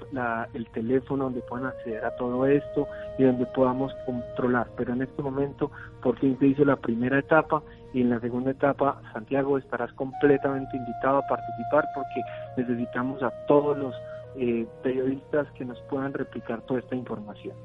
el 0.53 0.67
teléfono 0.67 1.25
donde 1.25 1.41
puedan 1.41 1.65
acceder 1.65 2.05
a 2.05 2.15
todo 2.15 2.45
esto 2.45 2.87
y 3.17 3.23
donde 3.23 3.45
podamos 3.47 3.91
controlar. 4.05 4.69
Pero 4.77 4.93
en 4.93 5.01
este 5.01 5.21
momento 5.21 5.71
por 6.01 6.17
fin 6.19 6.37
se 6.39 6.47
hizo 6.47 6.63
la 6.63 6.77
primera 6.77 7.19
etapa 7.19 7.63
y 7.93 8.01
en 8.01 8.09
la 8.09 8.19
segunda 8.19 8.51
etapa, 8.51 9.01
Santiago, 9.13 9.57
estarás 9.57 9.91
completamente 9.93 10.75
invitado 10.77 11.17
a 11.17 11.27
participar 11.27 11.85
porque 11.95 12.21
necesitamos 12.57 13.21
a 13.23 13.31
todos 13.47 13.77
los 13.77 13.95
eh, 14.35 14.67
periodistas 14.83 15.47
que 15.51 15.65
nos 15.65 15.79
puedan 15.89 16.13
replicar 16.13 16.61
toda 16.61 16.79
esta 16.79 16.95
información. 16.95 17.55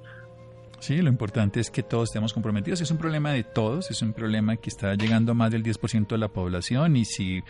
Sí, 0.78 1.00
lo 1.00 1.08
importante 1.08 1.60
es 1.60 1.70
que 1.70 1.82
todos 1.82 2.08
estemos 2.08 2.32
comprometidos. 2.32 2.80
Es 2.80 2.90
un 2.90 2.98
problema 2.98 3.30
de 3.30 3.44
todos, 3.44 3.90
es 3.90 4.02
un 4.02 4.12
problema 4.12 4.56
que 4.56 4.68
está 4.70 4.94
llegando 4.94 5.32
a 5.32 5.34
más 5.34 5.50
del 5.50 5.62
10% 5.62 6.08
de 6.08 6.18
la 6.18 6.28
población 6.28 6.96
y 6.96 7.04
si 7.04 7.42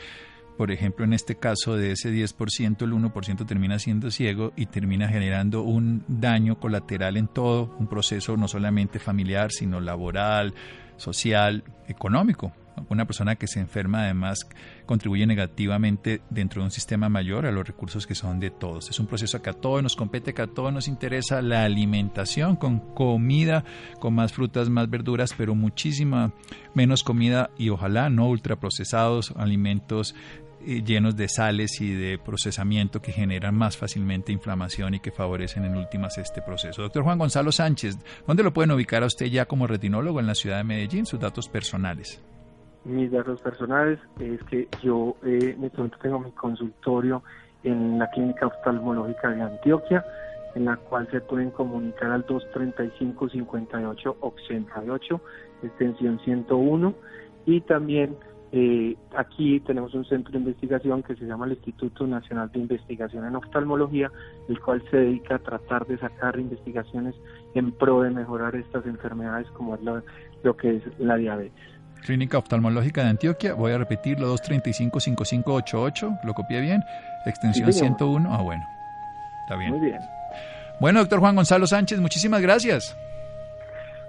por 0.57 0.71
ejemplo, 0.71 1.05
en 1.05 1.13
este 1.13 1.37
caso 1.37 1.77
de 1.77 1.93
ese 1.93 2.13
10%, 2.13 2.83
el 2.83 2.93
1% 2.93 3.47
termina 3.47 3.79
siendo 3.79 4.11
ciego 4.11 4.53
y 4.55 4.67
termina 4.67 5.09
generando 5.09 5.63
un 5.63 6.05
daño 6.07 6.61
colateral 6.61 7.17
en 7.17 7.27
todo, 7.27 7.75
un 7.79 7.87
proceso 7.87 8.37
no 8.37 8.49
solamente 8.49 8.99
familiar, 8.99 9.51
sino 9.51 9.81
laboral, 9.81 10.53
social, 10.99 11.65
económico. 11.89 12.53
Una 12.89 13.07
persona 13.07 13.37
que 13.37 13.47
se 13.47 13.61
enferma 13.61 14.05
además 14.05 14.49
contribuye 14.87 15.27
negativamente 15.27 16.21
dentro 16.31 16.61
de 16.61 16.67
un 16.67 16.71
sistema 16.71 17.09
mayor 17.09 17.47
a 17.47 17.53
los 17.53 17.67
recursos 17.67 18.07
que 18.07 18.15
son 18.15 18.41
de 18.41 18.51
todos. 18.51 18.91
Es 18.91 18.99
un 18.99 19.07
proceso 19.07 19.41
que 19.43 19.51
a 19.51 19.55
todos 19.55 19.83
nos 19.83 19.97
compete, 19.97 20.35
que 20.35 20.43
a 20.43 20.47
todos 20.47 20.73
nos 20.73 20.89
interesa 20.89 21.43
la 21.43 21.65
alimentación 21.65 22.57
con 22.57 22.81
comida, 22.95 23.65
con 24.01 24.15
más 24.15 24.33
frutas, 24.33 24.69
más 24.69 24.91
verduras, 24.91 25.35
pero 25.37 25.55
muchísima 25.55 26.33
menos 26.75 27.03
comida 27.03 27.51
y 27.59 27.69
ojalá 27.69 28.11
no 28.11 28.29
ultraprocesados, 28.29 29.33
alimentos 29.37 30.15
eh, 30.65 30.83
llenos 30.85 31.17
de 31.17 31.29
sales 31.29 31.81
y 31.81 31.93
de 31.93 32.19
procesamiento 32.19 33.03
que 33.03 33.11
generan 33.11 33.55
más 33.57 33.77
fácilmente 33.77 34.31
inflamación 34.31 34.95
y 34.95 35.01
que 35.01 35.11
favorecen 35.11 35.65
en 35.65 35.77
últimas 35.77 36.19
este 36.19 36.41
proceso. 36.41 36.83
Doctor 36.83 37.03
Juan 37.03 37.19
Gonzalo 37.19 37.51
Sánchez, 37.51 37.99
¿dónde 38.27 38.45
lo 38.45 38.53
pueden 38.53 38.71
ubicar 38.71 39.03
a 39.03 39.07
usted 39.07 39.27
ya 39.27 39.47
como 39.47 39.67
retinólogo 39.67 40.21
en 40.21 40.27
la 40.27 40.37
ciudad 40.37 40.59
de 40.59 40.65
Medellín? 40.65 41.05
Sus 41.05 41.19
datos 41.19 41.49
personales. 41.49 42.21
Mis 42.85 43.13
datos 43.13 43.41
personales 43.41 44.01
es 44.19 44.43
que 44.45 44.69
yo 44.83 45.17
eh, 45.25 45.57
tengo 46.03 46.19
mi 46.19 46.33
consultorio 46.33 47.23
en 47.63 47.99
la 47.99 48.11
Clínica 48.11 48.47
Oftalmológica 48.47 49.31
de 49.31 49.43
Antioquia, 49.43 50.05
en 50.55 50.65
la 50.65 50.77
cual 50.77 51.07
se 51.11 51.21
pueden 51.21 51.51
comunicar 51.51 52.11
al 52.11 52.27
235-58-88, 52.27 55.21
extensión 55.63 56.19
101, 56.25 56.95
y 57.47 57.61
también 57.63 58.17
Eh, 58.55 58.95
aquí 59.17 59.61
tenemos 59.61 59.95
un 59.95 60.05
centro 60.05 60.31
de 60.31 60.39
investigación 60.39 61.03
que 61.03 61.17
se 61.17 61.25
llama 61.25 61.47
el 61.47 61.53
Instituto 61.53 62.07
Nacional 62.07 62.53
de 62.53 62.59
Investigación 62.59 63.25
en 63.25 63.35
Oftalmología, 63.35 64.13
el 64.47 64.61
cual 64.61 64.85
se 64.91 64.99
dedica 64.99 65.37
a 65.37 65.39
tratar 65.39 65.87
de 65.87 65.97
sacar 65.97 66.39
investigaciones 66.39 67.15
en 67.55 67.73
pro 67.73 68.03
de 68.03 68.11
mejorar 68.11 68.55
estas 68.55 68.85
enfermedades 68.85 69.49
como 69.53 69.75
es 69.75 69.81
lo, 69.83 70.57
que 70.59 70.77
es 70.77 70.83
la 70.99 71.17
diabetes. 71.17 71.82
Clínica 72.05 72.39
Oftalmológica 72.39 73.03
de 73.03 73.11
Antioquia, 73.11 73.55
voy 73.55 73.73
a 73.73 73.79
repetirlo, 73.79 74.35
235-5588, 74.35 76.21
lo 76.25 76.35
copié 76.35 76.61
bien, 76.61 76.83
extensión 77.25 77.73
101, 77.73 78.29
ah 78.33 78.43
bueno, 78.43 78.65
está 79.43 79.57
bien. 79.57 79.71
Muy 79.71 79.81
bien. 79.89 80.01
Bueno, 80.81 80.99
doctor 81.01 81.21
Juan 81.21 81.37
Gonzalo 81.37 81.67
Sánchez, 81.67 82.01
muchísimas 82.01 82.43
gracias. 82.43 82.97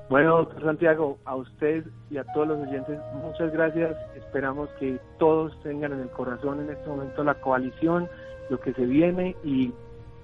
Bueno, 0.09 0.37
doctor 0.37 0.63
Santiago, 0.63 1.17
a 1.25 1.35
usted 1.35 1.85
y 2.09 2.17
a 2.17 2.23
todos 2.33 2.47
los 2.47 2.67
oyentes, 2.67 2.99
muchas 3.23 3.51
gracias. 3.53 3.95
Esperamos 4.15 4.69
que 4.79 4.99
todos 5.17 5.59
tengan 5.63 5.93
en 5.93 6.01
el 6.01 6.09
corazón 6.09 6.61
en 6.61 6.69
este 6.71 6.87
momento 6.89 7.23
la 7.23 7.35
coalición, 7.35 8.09
lo 8.49 8.59
que 8.59 8.73
se 8.73 8.85
viene 8.85 9.35
y 9.43 9.71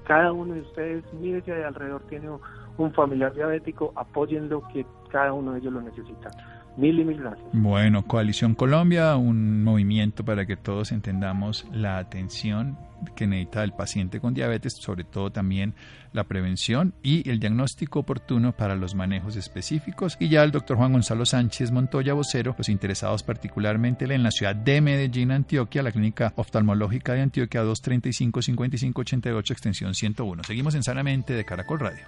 cada 0.05 0.33
uno 0.33 0.55
de 0.55 0.61
ustedes, 0.61 1.03
mire 1.13 1.41
que 1.43 1.53
de 1.53 1.63
alrededor 1.63 2.01
tiene 2.09 2.29
un 2.77 2.93
familiar 2.93 3.33
diabético, 3.33 3.93
apoyen 3.95 4.49
lo 4.49 4.67
que 4.69 4.85
cada 5.11 5.33
uno 5.33 5.53
de 5.53 5.59
ellos 5.59 5.73
lo 5.73 5.81
necesita. 5.81 6.31
Mil 6.77 6.99
y 6.99 7.03
mil 7.03 7.17
gracias. 7.17 7.47
Bueno, 7.53 8.05
Coalición 8.05 8.55
Colombia, 8.55 9.15
un 9.15 9.63
movimiento 9.63 10.23
para 10.23 10.45
que 10.45 10.55
todos 10.55 10.91
entendamos 10.91 11.67
la 11.71 11.97
atención 11.97 12.77
que 13.15 13.27
necesita 13.27 13.63
el 13.63 13.73
paciente 13.73 14.19
con 14.19 14.33
diabetes, 14.33 14.73
sobre 14.73 15.03
todo 15.03 15.31
también 15.31 15.73
la 16.11 16.25
prevención 16.25 16.93
y 17.03 17.29
el 17.29 17.39
diagnóstico 17.39 17.99
oportuno 17.99 18.51
para 18.51 18.75
los 18.75 18.95
manejos 18.95 19.35
específicos. 19.35 20.17
Y 20.19 20.29
ya 20.29 20.43
el 20.43 20.51
doctor 20.51 20.77
Juan 20.77 20.93
Gonzalo 20.93 21.25
Sánchez 21.25 21.71
Montoya, 21.71 22.13
vocero, 22.13 22.55
los 22.57 22.69
interesados 22.69 23.23
particularmente 23.23 24.05
en 24.05 24.23
la 24.23 24.31
ciudad 24.31 24.55
de 24.55 24.81
Medellín, 24.81 25.31
Antioquia, 25.31 25.83
la 25.83 25.91
clínica 25.91 26.33
oftalmológica 26.35 27.13
de 27.13 27.21
Antioquia 27.21 27.63
235-5588, 27.63 29.51
extensión 29.51 29.93
101. 29.93 30.43
Seguimos 30.43 30.75
en 30.75 30.83
Sanamente 30.83 31.33
de 31.33 31.45
Caracol 31.45 31.79
Radio. 31.79 32.05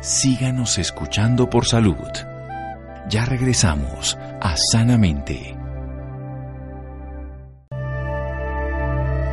Síganos 0.00 0.78
escuchando 0.78 1.48
por 1.48 1.64
salud. 1.64 2.31
Ya 3.12 3.26
regresamos 3.26 4.16
a 4.40 4.54
Sanamente. 4.56 5.54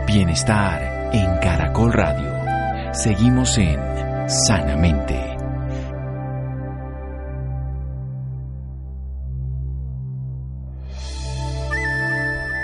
Bienestar 0.05 1.11
en 1.13 1.37
Caracol 1.37 1.93
Radio. 1.93 2.93
Seguimos 2.93 3.57
en 3.57 3.79
Sanamente. 4.27 5.15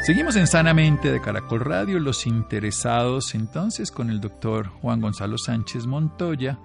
Seguimos 0.02 0.36
en 0.36 0.48
Sanamente 0.48 1.14
de 1.14 1.22
Caracol 1.22 1.62
Radio, 1.62 1.98
los 2.00 2.28
interesados 2.28 3.34
entonces 3.36 3.90
con 3.90 4.10
el 4.10 4.20
doctor 4.20 4.68
Juan 4.68 5.00
Gonzalo 5.00 5.38
Sánchez 5.38 5.88
Montoya 5.88 6.60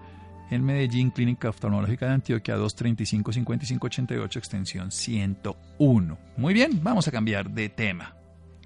en 0.50 0.64
Medellín, 0.64 1.10
Clínica 1.10 1.48
Oftalmológica 1.48 2.06
de 2.06 2.12
Antioquia, 2.12 2.56
235-5588, 2.58 4.36
extensión 4.36 4.90
101. 4.90 6.18
Muy 6.36 6.54
bien, 6.54 6.80
vamos 6.82 7.08
a 7.08 7.12
cambiar 7.12 7.50
de 7.50 7.68
tema. 7.68 8.16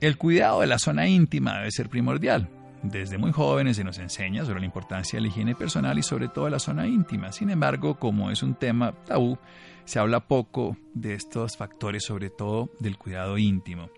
El 0.00 0.16
cuidado 0.16 0.60
de 0.60 0.66
la 0.66 0.78
zona 0.78 1.06
íntima 1.06 1.58
debe 1.58 1.70
ser 1.70 1.88
primordial. 1.88 2.48
Desde 2.82 3.16
muy 3.16 3.32
jóvenes 3.32 3.76
se 3.76 3.84
nos 3.84 3.98
enseña 3.98 4.44
sobre 4.44 4.60
la 4.60 4.66
importancia 4.66 5.16
de 5.16 5.22
la 5.22 5.28
higiene 5.28 5.54
personal 5.54 5.98
y 5.98 6.02
sobre 6.02 6.28
todo 6.28 6.44
de 6.44 6.50
la 6.50 6.58
zona 6.58 6.86
íntima. 6.86 7.32
Sin 7.32 7.48
embargo, 7.48 7.98
como 7.98 8.30
es 8.30 8.42
un 8.42 8.54
tema 8.54 8.92
tabú, 9.06 9.38
se 9.84 9.98
habla 9.98 10.20
poco 10.20 10.76
de 10.92 11.14
estos 11.14 11.56
factores, 11.56 12.04
sobre 12.04 12.28
todo 12.28 12.70
del 12.80 12.98
cuidado 12.98 13.38
íntimo. 13.38 13.88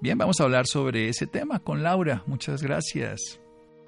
Bien, 0.00 0.18
vamos 0.18 0.40
a 0.40 0.44
hablar 0.44 0.66
sobre 0.66 1.08
ese 1.08 1.26
tema 1.26 1.60
con 1.60 1.82
Laura. 1.82 2.22
Muchas 2.26 2.62
gracias. 2.62 3.40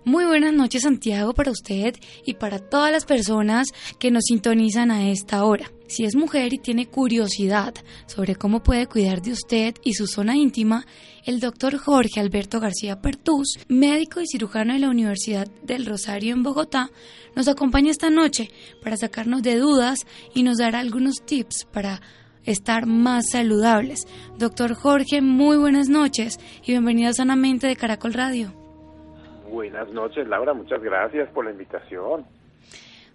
Muy 0.08 0.24
buenas 0.24 0.54
noches 0.54 0.82
Santiago 0.82 1.34
para 1.34 1.50
usted 1.50 1.96
y 2.24 2.34
para 2.34 2.60
todas 2.60 2.92
las 2.92 3.04
personas 3.04 3.66
que 3.98 4.12
nos 4.12 4.22
sintonizan 4.28 4.92
a 4.92 5.10
esta 5.10 5.44
hora. 5.44 5.72
Si 5.88 6.04
es 6.04 6.14
mujer 6.14 6.54
y 6.54 6.58
tiene 6.58 6.86
curiosidad 6.86 7.74
sobre 8.06 8.36
cómo 8.36 8.62
puede 8.62 8.86
cuidar 8.86 9.20
de 9.20 9.32
usted 9.32 9.74
y 9.82 9.94
su 9.94 10.06
zona 10.06 10.36
íntima, 10.36 10.86
el 11.24 11.40
doctor 11.40 11.76
Jorge 11.76 12.20
Alberto 12.20 12.60
García 12.60 13.00
Pertús, 13.00 13.58
médico 13.66 14.20
y 14.20 14.28
cirujano 14.28 14.74
de 14.74 14.78
la 14.78 14.90
Universidad 14.90 15.48
del 15.64 15.84
Rosario 15.84 16.34
en 16.34 16.44
Bogotá, 16.44 16.92
nos 17.34 17.48
acompaña 17.48 17.90
esta 17.90 18.08
noche 18.08 18.52
para 18.84 18.96
sacarnos 18.96 19.42
de 19.42 19.56
dudas 19.56 20.06
y 20.32 20.44
nos 20.44 20.58
dará 20.58 20.78
algunos 20.78 21.16
tips 21.26 21.64
para 21.72 22.00
estar 22.44 22.86
más 22.86 23.30
saludables. 23.32 24.06
Doctor 24.38 24.74
Jorge, 24.74 25.20
muy 25.20 25.56
buenas 25.56 25.88
noches 25.88 26.38
y 26.62 26.70
bienvenido 26.70 27.10
a 27.10 27.14
Sanamente 27.14 27.66
de 27.66 27.74
Caracol 27.74 28.12
Radio. 28.12 28.65
Buenas 29.48 29.88
noches, 29.92 30.26
Laura. 30.28 30.54
Muchas 30.54 30.82
gracias 30.82 31.28
por 31.30 31.44
la 31.44 31.50
invitación. 31.50 32.26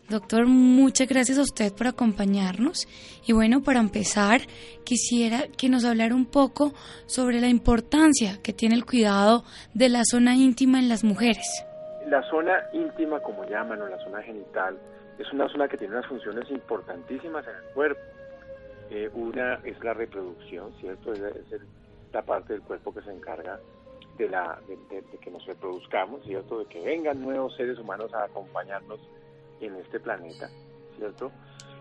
Doctor, 0.09 0.45
muchas 0.45 1.07
gracias 1.07 1.37
a 1.37 1.41
usted 1.41 1.71
por 1.73 1.87
acompañarnos. 1.87 2.85
Y 3.25 3.33
bueno, 3.33 3.61
para 3.61 3.79
empezar, 3.79 4.41
quisiera 4.83 5.47
que 5.57 5.69
nos 5.69 5.85
hablara 5.85 6.13
un 6.15 6.25
poco 6.25 6.73
sobre 7.05 7.39
la 7.39 7.47
importancia 7.47 8.39
que 8.43 8.51
tiene 8.51 8.75
el 8.75 8.85
cuidado 8.85 9.43
de 9.73 9.87
la 9.87 10.01
zona 10.03 10.35
íntima 10.35 10.79
en 10.79 10.89
las 10.89 11.03
mujeres. 11.03 11.65
La 12.07 12.21
zona 12.29 12.51
íntima, 12.73 13.21
como 13.21 13.45
llaman, 13.45 13.81
o 13.81 13.87
la 13.87 14.03
zona 14.03 14.21
genital, 14.21 14.77
es 15.17 15.31
una 15.31 15.47
zona 15.49 15.67
que 15.67 15.77
tiene 15.77 15.93
unas 15.93 16.07
funciones 16.07 16.49
importantísimas 16.49 17.45
en 17.47 17.55
el 17.55 17.73
cuerpo. 17.73 18.01
Eh, 18.89 19.09
una 19.13 19.61
es 19.63 19.81
la 19.81 19.93
reproducción, 19.93 20.73
¿cierto? 20.81 21.13
Es, 21.13 21.21
la 22.11 22.21
parte 22.23 22.51
del 22.51 22.61
cuerpo 22.63 22.93
que 22.93 23.01
se 23.01 23.11
encarga 23.11 23.57
de, 24.17 24.29
la, 24.29 24.59
de, 24.67 25.03
que 25.19 25.31
nos 25.31 25.45
reproduzcamos, 25.45 26.23
¿cierto? 26.23 26.59
De 26.59 26.65
que 26.65 26.81
vengan 26.81 27.21
nuevos 27.21 27.55
seres 27.55 27.77
humanos 27.79 28.13
a 28.13 28.23
acompañarnos 28.23 28.99
en 29.59 29.75
este 29.75 29.99
planeta, 29.99 30.49
¿cierto? 30.97 31.31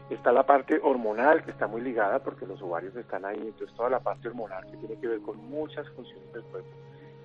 Está 0.08 0.32
la 0.32 0.44
parte 0.44 0.80
hormonal 0.82 1.44
que 1.44 1.52
está 1.52 1.66
muy 1.66 1.82
ligada 1.82 2.18
porque 2.22 2.46
los 2.46 2.60
ovarios 2.62 2.96
están 2.96 3.24
ahí, 3.24 3.38
entonces 3.40 3.74
toda 3.76 3.90
la 3.90 4.00
parte 4.00 4.28
hormonal 4.28 4.64
que 4.70 4.76
tiene 4.76 5.00
que 5.00 5.06
ver 5.06 5.20
con 5.20 5.36
muchas 5.48 5.88
funciones 5.90 6.32
del 6.32 6.42
cuerpo 6.44 6.70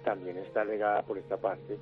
también 0.05 0.37
está 0.37 0.63
ligada 0.63 1.01
por 1.01 1.17
esta 1.17 1.35
parte. 1.35 1.77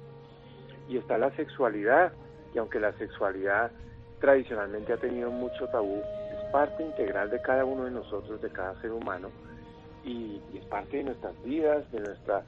Y 0.89 0.97
está 0.97 1.17
la 1.19 1.29
sexualidad, 1.35 2.11
y 2.55 2.57
aunque 2.57 2.79
la 2.79 2.93
sexualidad 2.93 3.71
tradicionalmente 4.19 4.93
ha 4.93 4.97
tenido 4.97 5.29
mucho 5.29 5.67
tabú, 5.67 6.01
es 6.31 6.51
parte 6.51 6.81
integral 6.81 7.29
de 7.29 7.41
cada 7.41 7.65
uno 7.65 7.83
de 7.83 7.91
nosotros, 7.91 8.41
de 8.41 8.49
cada 8.49 8.79
ser 8.81 8.91
humano, 8.91 9.29
y 10.03 10.41
es 10.55 10.65
parte 10.65 10.97
de 10.97 11.03
nuestras 11.03 11.41
vidas, 11.43 11.89
de 11.91 11.99
nuestra 11.99 12.43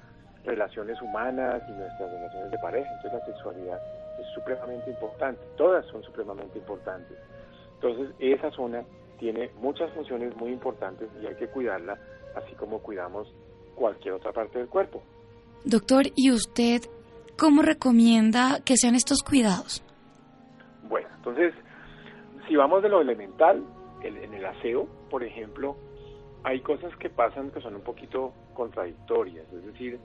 relaciones 0.45 1.01
humanas 1.01 1.61
y 1.67 1.71
nuestras 1.71 2.11
relaciones 2.11 2.51
de 2.51 2.57
pareja. 2.59 2.89
Entonces 2.95 3.19
la 3.19 3.25
sexualidad 3.25 3.79
es 4.19 4.27
supremamente 4.33 4.89
importante, 4.89 5.41
todas 5.57 5.85
son 5.87 6.03
supremamente 6.03 6.57
importantes. 6.57 7.17
Entonces 7.75 8.15
esa 8.19 8.51
zona 8.51 8.83
tiene 9.19 9.49
muchas 9.59 9.91
funciones 9.93 10.35
muy 10.35 10.51
importantes 10.51 11.09
y 11.21 11.25
hay 11.25 11.35
que 11.35 11.47
cuidarla, 11.47 11.97
así 12.35 12.53
como 12.55 12.79
cuidamos 12.79 13.27
cualquier 13.75 14.15
otra 14.15 14.31
parte 14.31 14.59
del 14.59 14.67
cuerpo. 14.67 15.01
Doctor, 15.63 16.05
¿y 16.15 16.31
usted 16.31 16.81
cómo 17.37 17.61
recomienda 17.61 18.59
que 18.63 18.77
sean 18.77 18.95
estos 18.95 19.23
cuidados? 19.23 19.83
Bueno, 20.87 21.07
entonces, 21.15 21.53
si 22.47 22.55
vamos 22.55 22.83
de 22.83 22.89
lo 22.89 23.01
elemental, 23.01 23.63
en 24.03 24.33
el 24.33 24.45
aseo, 24.45 24.87
por 25.09 25.23
ejemplo, 25.23 25.75
hay 26.43 26.61
cosas 26.61 26.95
que 26.97 27.09
pasan 27.09 27.49
que 27.49 27.59
son 27.61 27.75
un 27.75 27.81
poquito 27.81 28.33
contradictorias, 28.53 29.51
es 29.51 29.65
decir, 29.65 29.99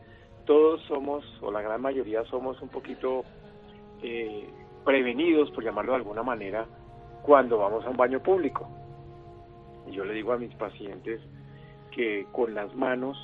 todos 0.50 0.82
somos, 0.88 1.24
o 1.42 1.52
la 1.52 1.62
gran 1.62 1.80
mayoría 1.80 2.24
somos 2.24 2.60
un 2.60 2.70
poquito 2.70 3.22
eh, 4.02 4.50
prevenidos, 4.84 5.48
por 5.52 5.62
llamarlo 5.62 5.92
de 5.92 5.98
alguna 5.98 6.24
manera, 6.24 6.66
cuando 7.22 7.58
vamos 7.58 7.84
a 7.84 7.90
un 7.90 7.96
baño 7.96 8.20
público. 8.20 8.68
Y 9.86 9.92
yo 9.92 10.04
le 10.04 10.12
digo 10.12 10.32
a 10.32 10.38
mis 10.38 10.52
pacientes 10.56 11.20
que 11.92 12.26
con 12.32 12.52
las 12.52 12.74
manos 12.74 13.16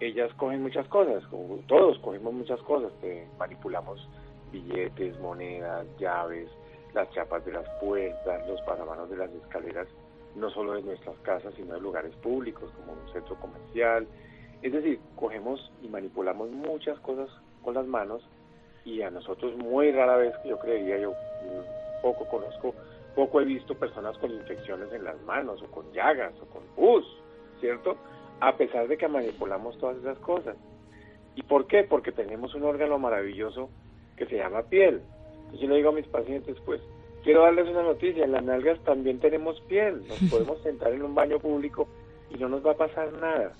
ellas 0.00 0.34
cogen 0.34 0.60
muchas 0.60 0.88
cosas, 0.88 1.24
como 1.28 1.58
todos 1.68 1.96
cogemos 2.00 2.34
muchas 2.34 2.60
cosas, 2.62 2.92
manipulamos 3.38 4.08
billetes, 4.50 5.16
monedas, 5.20 5.86
llaves, 5.96 6.50
las 6.92 7.08
chapas 7.10 7.44
de 7.44 7.52
las 7.52 7.68
puertas, 7.80 8.48
los 8.48 8.60
pasamanos 8.62 9.08
de 9.08 9.16
las 9.16 9.30
escaleras, 9.30 9.86
no 10.34 10.50
solo 10.50 10.72
de 10.72 10.82
nuestras 10.82 11.16
casas, 11.20 11.54
sino 11.54 11.74
de 11.74 11.80
lugares 11.80 12.16
públicos 12.16 12.68
como 12.72 12.94
un 13.00 13.12
centro 13.12 13.36
comercial, 13.36 14.08
es 14.62 14.72
decir, 14.72 14.98
cogemos 15.16 15.70
y 15.82 15.88
manipulamos 15.88 16.50
muchas 16.50 16.98
cosas 17.00 17.28
con 17.62 17.74
las 17.74 17.86
manos 17.86 18.22
y 18.84 19.02
a 19.02 19.10
nosotros 19.10 19.56
muy 19.56 19.92
rara 19.92 20.16
vez, 20.16 20.34
que 20.42 20.48
yo 20.48 20.58
creería, 20.58 20.98
yo 20.98 21.12
poco 22.02 22.26
conozco, 22.28 22.74
poco 23.14 23.40
he 23.40 23.44
visto 23.44 23.74
personas 23.74 24.16
con 24.18 24.32
infecciones 24.32 24.92
en 24.92 25.04
las 25.04 25.20
manos 25.22 25.62
o 25.62 25.70
con 25.70 25.92
llagas 25.92 26.32
o 26.42 26.46
con 26.46 26.62
pus, 26.74 27.04
¿cierto? 27.60 27.96
A 28.40 28.56
pesar 28.56 28.88
de 28.88 28.96
que 28.96 29.08
manipulamos 29.08 29.78
todas 29.78 29.96
esas 29.98 30.18
cosas. 30.18 30.56
¿Y 31.34 31.42
por 31.42 31.66
qué? 31.66 31.84
Porque 31.84 32.12
tenemos 32.12 32.54
un 32.54 32.64
órgano 32.64 32.98
maravilloso 32.98 33.68
que 34.16 34.26
se 34.26 34.36
llama 34.36 34.62
piel. 34.62 35.02
Y 35.52 35.58
yo 35.58 35.68
le 35.68 35.76
digo 35.76 35.90
a 35.90 35.92
mis 35.92 36.06
pacientes, 36.06 36.56
pues, 36.64 36.80
quiero 37.22 37.42
darles 37.42 37.68
una 37.68 37.82
noticia, 37.82 38.24
en 38.24 38.32
las 38.32 38.42
nalgas 38.42 38.78
también 38.84 39.20
tenemos 39.20 39.60
piel, 39.62 40.02
nos 40.08 40.18
podemos 40.30 40.60
sentar 40.62 40.92
en 40.92 41.02
un 41.02 41.14
baño 41.14 41.38
público 41.38 41.86
y 42.30 42.38
no 42.38 42.48
nos 42.48 42.66
va 42.66 42.72
a 42.72 42.76
pasar 42.76 43.12
nada 43.12 43.52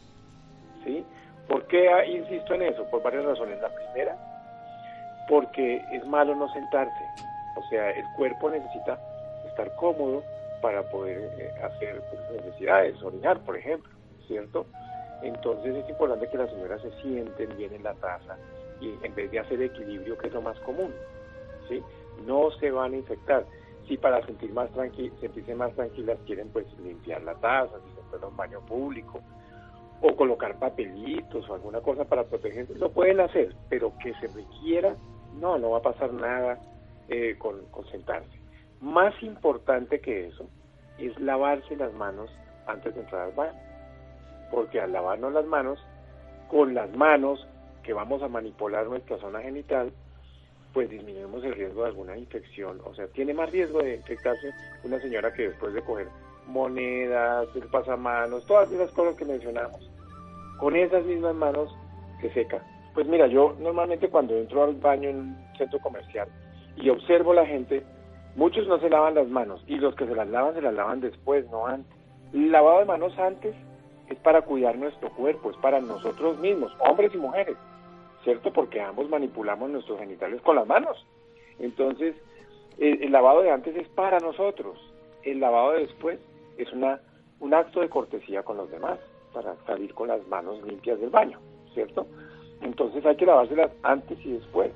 ¿sí? 0.85 1.05
¿Por 1.49 1.67
qué 1.67 1.89
insisto 2.07 2.55
en 2.55 2.63
eso? 2.63 2.85
Por 2.91 3.03
varias 3.03 3.25
razones. 3.25 3.61
La 3.61 3.71
primera, 3.71 4.17
porque 5.29 5.83
es 5.93 6.07
malo 6.07 6.35
no 6.35 6.53
sentarse. 6.53 7.05
O 7.57 7.63
sea, 7.69 7.91
el 7.91 8.05
cuerpo 8.17 8.51
necesita 8.51 8.99
estar 9.49 9.75
cómodo 9.77 10.23
para 10.61 10.83
poder 10.91 11.31
eh, 11.39 11.53
hacer 11.63 12.03
pues, 12.11 12.45
necesidades, 12.45 13.01
orinar, 13.03 13.39
por 13.41 13.57
ejemplo, 13.57 13.91
¿cierto? 14.27 14.67
Entonces 15.23 15.77
es 15.77 15.89
importante 15.89 16.29
que 16.29 16.39
las 16.39 16.51
señoras 16.51 16.81
se 16.83 16.93
sienten 17.03 17.57
bien 17.57 17.73
en 17.73 17.83
la 17.83 17.95
taza 17.95 18.37
y 18.81 18.95
en 19.03 19.15
vez 19.15 19.31
de 19.31 19.41
hacer 19.41 19.61
equilibrio, 19.63 20.17
que 20.19 20.29
es 20.29 20.33
lo 20.33 20.43
más 20.43 20.59
común, 20.61 20.93
¿sí? 21.69 21.83
No 22.27 22.51
se 22.53 22.71
van 22.71 22.93
a 22.93 22.97
infectar. 22.97 23.45
Si 23.87 23.97
para 23.97 24.25
sentir 24.27 24.53
más 24.53 24.71
tranqui 24.71 25.11
sentirse 25.21 25.55
más 25.55 25.73
tranquilas 25.75 26.19
quieren 26.27 26.51
pues 26.51 26.67
limpiar 26.79 27.23
la 27.23 27.35
taza, 27.37 27.77
si 27.81 28.19
se 28.19 28.27
un 28.27 28.37
baño 28.37 28.61
público, 28.61 29.21
o 30.01 30.17
colocar 30.17 30.59
papelitos 30.59 31.49
o 31.49 31.55
alguna 31.55 31.81
cosa 31.81 32.05
para 32.05 32.25
protegerse, 32.25 32.75
lo 32.77 32.91
pueden 32.91 33.21
hacer, 33.21 33.55
pero 33.69 33.93
que 33.99 34.15
se 34.15 34.29
requiera, 34.29 34.95
no, 35.41 35.59
no 35.59 35.71
va 35.71 35.79
a 35.79 35.83
pasar 35.83 36.13
nada 36.13 36.59
eh, 37.09 37.37
con, 37.39 37.65
con 37.67 37.87
sentarse. 37.87 38.39
Más 38.81 39.21
importante 39.23 40.01
que 40.01 40.29
eso 40.29 40.49
es 40.99 41.19
lavarse 41.21 41.77
las 41.77 41.93
manos 41.95 42.31
antes 42.67 42.95
de 42.95 43.01
entrar 43.01 43.23
al 43.23 43.33
baño, 43.33 43.59
porque 44.51 44.81
al 44.81 44.93
lavarnos 44.93 45.33
las 45.33 45.47
manos, 45.47 45.79
con 46.49 46.75
las 46.75 46.95
manos 46.97 47.47
que 47.83 47.93
vamos 47.93 48.23
a 48.23 48.29
manipular 48.29 48.87
nuestra 48.87 49.19
zona 49.19 49.41
genital, 49.41 49.93
pues 50.73 50.91
disminuimos 50.91 51.43
el 51.45 51.55
riesgo 51.55 51.83
de 51.83 51.89
alguna 51.89 52.17
infección. 52.17 52.81
O 52.85 52.95
sea, 52.95 53.07
tiene 53.09 53.35
más 53.35 53.51
riesgo 53.51 53.83
de 53.83 53.97
infectarse 53.97 54.53
una 54.85 55.01
señora 55.01 55.33
que 55.33 55.49
después 55.49 55.73
de 55.73 55.83
coger 55.83 56.09
monedas, 56.49 57.49
el 57.55 57.69
pasamanos, 57.69 58.45
todas 58.47 58.71
esas 58.73 58.91
cosas 58.93 59.15
que 59.17 59.25
mencionamos, 59.25 59.91
con 60.59 60.77
esas 60.77 61.05
mismas 61.05 61.35
manos 61.35 61.75
se 62.21 62.31
seca. 62.33 62.63
Pues 62.95 63.07
mira, 63.07 63.27
yo 63.27 63.55
normalmente 63.61 64.09
cuando 64.09 64.37
entro 64.37 64.65
al 64.65 64.75
baño 64.75 65.11
en 65.11 65.17
un 65.17 65.37
centro 65.57 65.79
comercial 65.79 66.29
y 66.77 66.89
observo 66.89 67.33
la 67.33 67.47
gente, 67.47 67.85
muchos 68.35 68.67
no 68.67 68.79
se 68.81 68.91
lavan 68.91 69.15
las 69.15 69.29
manos 69.29 69.63
y 69.67 69.77
los 69.77 69.95
que 69.95 70.07
se 70.07 70.15
las 70.15 70.29
lavan 70.29 70.55
se 70.55 70.63
las 70.63 70.75
lavan 70.75 71.01
después, 71.01 71.49
no 71.51 71.67
antes. 71.67 71.97
El 72.33 72.51
lavado 72.51 72.81
de 72.81 72.85
manos 72.87 73.17
antes 73.19 73.55
es 74.09 74.19
para 74.19 74.43
cuidar 74.43 74.77
nuestro 74.77 75.11
cuerpo, 75.11 75.51
es 75.51 75.57
para 75.59 75.81
nosotros 75.81 76.39
mismos, 76.39 76.73
hombres 76.81 77.13
y 77.15 77.19
mujeres, 77.19 77.57
¿cierto? 78.25 78.53
Porque 78.53 78.81
ambos 78.81 79.09
manipulamos 79.09 79.71
nuestros 79.71 79.99
genitales 79.99 80.41
con 80.43 80.57
las 80.57 80.67
manos. 80.67 81.07
Entonces, 81.59 82.15
el, 82.79 83.11
lavado 83.11 83.43
de 83.43 83.51
antes 83.51 83.77
es 83.77 83.89
para 83.89 84.19
nosotros, 84.21 84.79
el 85.25 85.41
lavado 85.41 85.73
de 85.73 85.81
después 85.81 86.19
es 86.59 86.73
una, 86.73 87.01
un 87.41 87.55
acto 87.55 87.81
de 87.81 87.89
cortesía 87.89 88.43
con 88.43 88.57
los 88.57 88.71
demás, 88.71 88.99
para 89.33 89.55
salir 89.67 89.95
con 89.95 90.09
las 90.09 90.27
manos 90.29 90.63
limpias 90.65 91.01
del 91.01 91.11
baño, 91.11 91.39
¿cierto? 91.73 92.07
Entonces 92.61 93.05
hay 93.07 93.17
que 93.17 93.27
lavárselas 93.27 93.71
antes 93.83 94.19
y 94.25 94.33
después. 94.33 94.73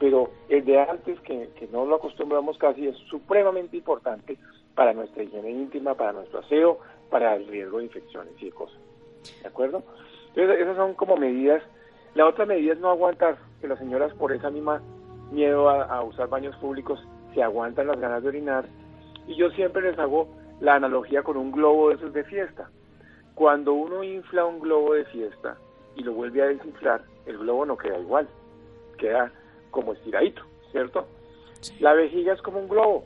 Pero 0.00 0.30
el 0.48 0.64
de 0.64 0.80
antes, 0.80 1.20
que, 1.20 1.50
que 1.56 1.68
no 1.68 1.86
lo 1.86 1.96
acostumbramos 1.96 2.58
casi, 2.58 2.88
es 2.88 2.96
supremamente 3.08 3.76
importante 3.76 4.36
para 4.74 4.92
nuestra 4.92 5.22
higiene 5.22 5.50
íntima, 5.50 5.94
para 5.94 6.12
nuestro 6.12 6.40
aseo, 6.40 6.78
para 7.10 7.36
el 7.36 7.46
riesgo 7.46 7.78
de 7.78 7.84
infecciones 7.84 8.32
y 8.40 8.46
de 8.46 8.50
cosas. 8.50 8.78
¿De 9.42 9.48
acuerdo? 9.48 9.82
Entonces, 10.34 10.60
esas 10.60 10.76
son 10.76 10.94
como 10.94 11.16
medidas. 11.16 11.62
La 12.14 12.26
otra 12.26 12.46
medida 12.46 12.72
es 12.72 12.80
no 12.80 12.90
aguantar, 12.90 13.36
que 13.60 13.68
las 13.68 13.78
señoras 13.78 14.12
por 14.14 14.32
esa 14.32 14.50
misma 14.50 14.82
miedo 15.30 15.68
a, 15.68 15.84
a 15.84 16.02
usar 16.02 16.28
baños 16.28 16.56
públicos 16.56 16.98
se 17.32 17.42
aguantan 17.42 17.86
las 17.86 18.00
ganas 18.00 18.22
de 18.22 18.28
orinar. 18.28 18.64
Y 19.28 19.36
yo 19.36 19.50
siempre 19.50 19.82
les 19.82 19.98
hago 19.98 20.26
la 20.62 20.76
analogía 20.76 21.24
con 21.24 21.36
un 21.36 21.50
globo 21.50 21.88
de 21.88 21.96
esos 21.96 22.12
de 22.12 22.22
fiesta. 22.22 22.70
Cuando 23.34 23.74
uno 23.74 24.04
infla 24.04 24.46
un 24.46 24.60
globo 24.60 24.94
de 24.94 25.04
fiesta 25.06 25.56
y 25.96 26.04
lo 26.04 26.12
vuelve 26.12 26.40
a 26.40 26.46
desinflar, 26.46 27.02
el 27.26 27.38
globo 27.38 27.66
no 27.66 27.76
queda 27.76 27.98
igual, 27.98 28.28
queda 28.96 29.32
como 29.72 29.92
estiradito, 29.92 30.42
¿cierto? 30.70 31.08
La 31.80 31.94
vejiga 31.94 32.32
es 32.32 32.42
como 32.42 32.60
un 32.60 32.68
globo. 32.68 33.04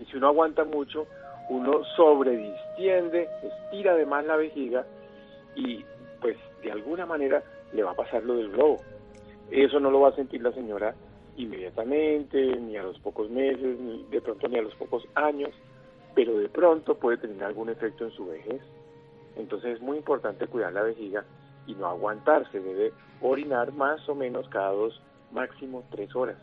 Y 0.00 0.04
si 0.06 0.16
uno 0.16 0.28
aguanta 0.28 0.64
mucho, 0.64 1.06
uno 1.48 1.84
sobredistiende, 1.96 3.28
estira 3.42 3.92
además 3.92 4.26
la 4.26 4.36
vejiga 4.36 4.84
y 5.54 5.84
pues 6.20 6.36
de 6.64 6.72
alguna 6.72 7.06
manera 7.06 7.40
le 7.72 7.84
va 7.84 7.92
a 7.92 7.96
pasar 7.96 8.24
lo 8.24 8.34
del 8.34 8.50
globo. 8.50 8.78
Eso 9.52 9.78
no 9.78 9.92
lo 9.92 10.00
va 10.00 10.08
a 10.08 10.16
sentir 10.16 10.42
la 10.42 10.50
señora 10.50 10.92
inmediatamente, 11.36 12.56
ni 12.56 12.76
a 12.76 12.82
los 12.82 12.98
pocos 12.98 13.30
meses, 13.30 13.78
ni 13.78 14.04
de 14.10 14.20
pronto 14.20 14.48
ni 14.48 14.58
a 14.58 14.62
los 14.62 14.74
pocos 14.74 15.04
años, 15.14 15.50
pero 16.18 16.36
de 16.36 16.48
pronto 16.48 16.96
puede 16.96 17.16
tener 17.18 17.44
algún 17.44 17.68
efecto 17.68 18.04
en 18.04 18.10
su 18.10 18.26
vejez. 18.26 18.60
Entonces 19.36 19.76
es 19.76 19.80
muy 19.80 19.98
importante 19.98 20.48
cuidar 20.48 20.72
la 20.72 20.82
vejiga 20.82 21.24
y 21.64 21.76
no 21.76 21.86
aguantarse, 21.86 22.58
debe 22.58 22.92
orinar 23.20 23.72
más 23.72 24.08
o 24.08 24.16
menos 24.16 24.48
cada 24.48 24.70
dos, 24.72 25.00
máximo 25.30 25.84
tres 25.92 26.16
horas, 26.16 26.36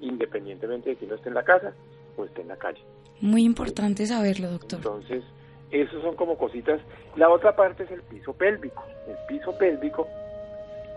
independientemente 0.00 0.90
de 0.90 0.96
si 0.98 1.06
no 1.06 1.16
esté 1.16 1.30
en 1.30 1.34
la 1.34 1.42
casa 1.42 1.72
o 2.16 2.24
esté 2.24 2.42
en 2.42 2.48
la 2.48 2.56
calle. 2.56 2.80
Muy 3.20 3.42
importante 3.42 4.06
saberlo, 4.06 4.52
doctor. 4.52 4.78
Entonces, 4.78 5.24
esos 5.72 6.00
son 6.00 6.14
como 6.14 6.38
cositas. 6.38 6.80
La 7.16 7.28
otra 7.28 7.56
parte 7.56 7.82
es 7.82 7.90
el 7.90 8.02
piso 8.02 8.32
pélvico. 8.34 8.84
El 9.08 9.16
piso 9.26 9.50
pélvico 9.58 10.06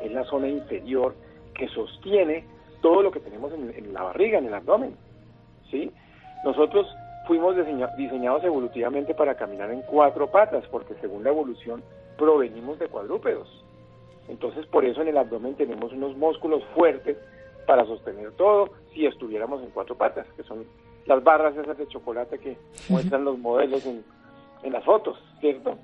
es 0.04 0.12
la 0.12 0.24
zona 0.26 0.48
inferior 0.48 1.16
que 1.56 1.68
sostiene 1.70 2.46
todo 2.84 3.02
lo 3.02 3.10
que 3.10 3.20
tenemos 3.20 3.52
en, 3.52 3.74
en 3.76 3.94
la 3.94 4.04
barriga, 4.04 4.38
en 4.38 4.46
el 4.46 4.54
abdomen. 4.54 4.96
¿sí? 5.72 5.92
Nosotros 6.44 6.86
fuimos 7.28 7.56
diseñados 7.98 8.44
evolutivamente 8.44 9.14
para 9.14 9.36
caminar 9.36 9.72
en 9.72 9.82
cuatro 9.84 10.28
patas, 10.32 10.66
porque 10.72 10.96
según 11.02 11.24
la 11.24 11.30
evolución 11.30 11.84
provenimos 12.18 12.80
de 12.80 12.88
cuadrúpedos. 12.88 13.48
Entonces, 14.28 14.66
por 14.68 14.86
eso 14.86 15.02
en 15.02 15.10
el 15.10 15.18
abdomen 15.18 15.56
tenemos 15.56 15.94
unos 15.94 16.16
músculos 16.18 16.64
fuertes 16.74 17.18
para 17.68 17.86
sostener 17.86 18.32
todo 18.32 18.70
si 18.94 19.06
estuviéramos 19.06 19.62
en 19.62 19.70
cuatro 19.70 19.96
patas, 19.96 20.28
que 20.36 20.44
son 20.44 20.66
las 21.06 21.24
barras 21.24 21.56
esas 21.56 21.78
de 21.78 21.88
chocolate 21.88 22.40
que 22.40 22.58
muestran 22.90 23.26
los 23.26 23.38
modelos 23.38 23.86
en, 23.86 24.04
en 24.64 24.74
las 24.74 24.84
fotos, 24.84 25.18
¿cierto? 25.40 25.78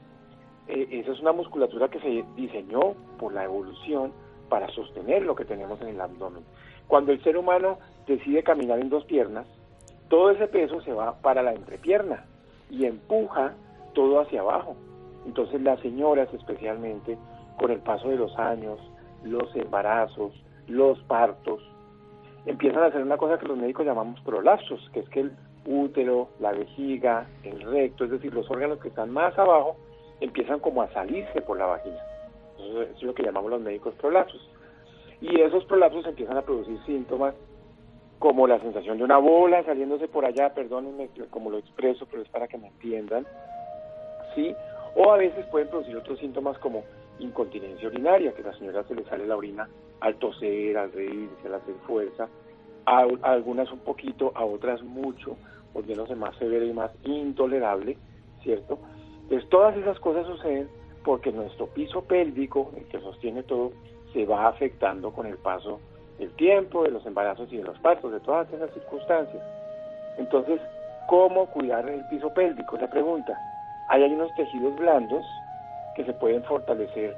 Eh, 0.67 0.87
esa 0.91 1.11
es 1.11 1.19
una 1.19 1.31
musculatura 1.31 1.89
que 1.89 1.99
se 1.99 2.23
diseñó 2.35 2.93
por 3.19 3.33
la 3.33 3.43
evolución 3.43 4.11
para 4.49 4.67
sostener 4.69 5.23
lo 5.23 5.35
que 5.35 5.45
tenemos 5.45 5.81
en 5.81 5.89
el 5.89 6.01
abdomen. 6.01 6.43
Cuando 6.87 7.11
el 7.11 7.23
ser 7.23 7.37
humano 7.37 7.77
decide 8.07 8.43
caminar 8.43 8.79
en 8.79 8.89
dos 8.89 9.05
piernas, 9.05 9.45
todo 10.11 10.29
ese 10.29 10.45
peso 10.47 10.81
se 10.81 10.91
va 10.91 11.13
para 11.21 11.41
la 11.41 11.53
entrepierna 11.53 12.25
y 12.69 12.85
empuja 12.85 13.53
todo 13.93 14.19
hacia 14.19 14.41
abajo. 14.41 14.75
Entonces 15.25 15.61
las 15.61 15.79
señoras 15.79 16.27
especialmente, 16.33 17.17
con 17.57 17.71
el 17.71 17.79
paso 17.79 18.09
de 18.09 18.17
los 18.17 18.37
años, 18.37 18.77
los 19.23 19.55
embarazos, 19.55 20.33
los 20.67 20.99
partos, 21.03 21.61
empiezan 22.45 22.83
a 22.83 22.87
hacer 22.87 23.01
una 23.01 23.15
cosa 23.15 23.39
que 23.39 23.47
los 23.47 23.57
médicos 23.57 23.85
llamamos 23.85 24.19
prolapsos, 24.19 24.89
que 24.91 24.99
es 24.99 25.09
que 25.09 25.21
el 25.21 25.31
útero, 25.65 26.27
la 26.41 26.51
vejiga, 26.51 27.25
el 27.43 27.61
recto, 27.61 28.03
es 28.03 28.11
decir, 28.11 28.33
los 28.33 28.51
órganos 28.51 28.79
que 28.79 28.89
están 28.89 29.11
más 29.11 29.39
abajo, 29.39 29.77
empiezan 30.19 30.59
como 30.59 30.81
a 30.81 30.91
salirse 30.91 31.39
por 31.41 31.57
la 31.57 31.67
vagina. 31.67 32.01
Eso 32.59 32.81
es 32.81 33.01
lo 33.01 33.13
que 33.13 33.23
llamamos 33.23 33.49
los 33.49 33.61
médicos 33.61 33.93
prolapsos. 33.95 34.45
Y 35.21 35.39
esos 35.39 35.63
prolapsos 35.65 36.05
empiezan 36.05 36.35
a 36.35 36.41
producir 36.41 36.77
síntomas 36.85 37.33
como 38.21 38.45
la 38.45 38.59
sensación 38.59 38.99
de 38.99 39.03
una 39.03 39.17
bola 39.17 39.63
saliéndose 39.63 40.07
por 40.07 40.25
allá, 40.25 40.53
perdónenme 40.53 41.09
como 41.31 41.49
lo 41.49 41.57
expreso, 41.57 42.05
pero 42.05 42.21
es 42.21 42.29
para 42.29 42.47
que 42.47 42.59
me 42.59 42.67
entiendan, 42.67 43.25
¿sí? 44.35 44.55
O 44.95 45.11
a 45.11 45.17
veces 45.17 45.43
pueden 45.47 45.69
producir 45.69 45.97
otros 45.97 46.19
síntomas 46.19 46.55
como 46.59 46.83
incontinencia 47.17 47.87
urinaria, 47.87 48.31
que 48.33 48.43
a 48.43 48.51
la 48.51 48.57
señora 48.59 48.83
se 48.83 48.93
le 48.93 49.05
sale 49.05 49.25
la 49.25 49.35
orina 49.35 49.67
al 50.01 50.17
toser, 50.17 50.77
al 50.77 50.91
reírse, 50.91 51.47
al 51.47 51.55
hacer 51.55 51.73
fuerza, 51.87 52.29
a, 52.85 53.07
algunas 53.23 53.71
un 53.71 53.79
poquito, 53.79 54.31
a 54.35 54.45
otras 54.45 54.83
mucho, 54.83 55.35
volviéndose 55.73 56.13
más 56.13 56.35
severa 56.35 56.63
y 56.63 56.73
más 56.73 56.91
intolerable, 57.03 57.97
¿cierto? 58.43 58.77
Entonces 59.23 59.49
todas 59.49 59.75
esas 59.77 59.99
cosas 59.99 60.27
suceden 60.27 60.69
porque 61.03 61.31
nuestro 61.31 61.65
piso 61.65 62.03
pélvico, 62.03 62.71
el 62.77 62.85
que 62.85 62.99
sostiene 62.99 63.41
todo, 63.41 63.71
se 64.13 64.27
va 64.27 64.47
afectando 64.47 65.11
con 65.11 65.25
el 65.25 65.37
paso 65.37 65.79
el 66.21 66.31
tiempo, 66.35 66.83
de 66.83 66.91
los 66.91 67.03
embarazos 67.05 67.51
y 67.51 67.57
de 67.57 67.63
los 67.63 67.77
partos, 67.79 68.11
de 68.11 68.19
todas 68.19 68.51
esas 68.53 68.69
circunstancias. 68.71 69.43
Entonces, 70.17 70.61
¿cómo 71.07 71.47
cuidar 71.47 71.89
el 71.89 72.05
piso 72.09 72.31
pélvico? 72.33 72.77
La 72.77 72.89
pregunta. 72.89 73.35
Hay, 73.89 74.03
unos 74.03 74.33
tejidos 74.35 74.75
blandos 74.77 75.25
que 75.95 76.05
se 76.05 76.13
pueden 76.13 76.43
fortalecer, 76.43 77.15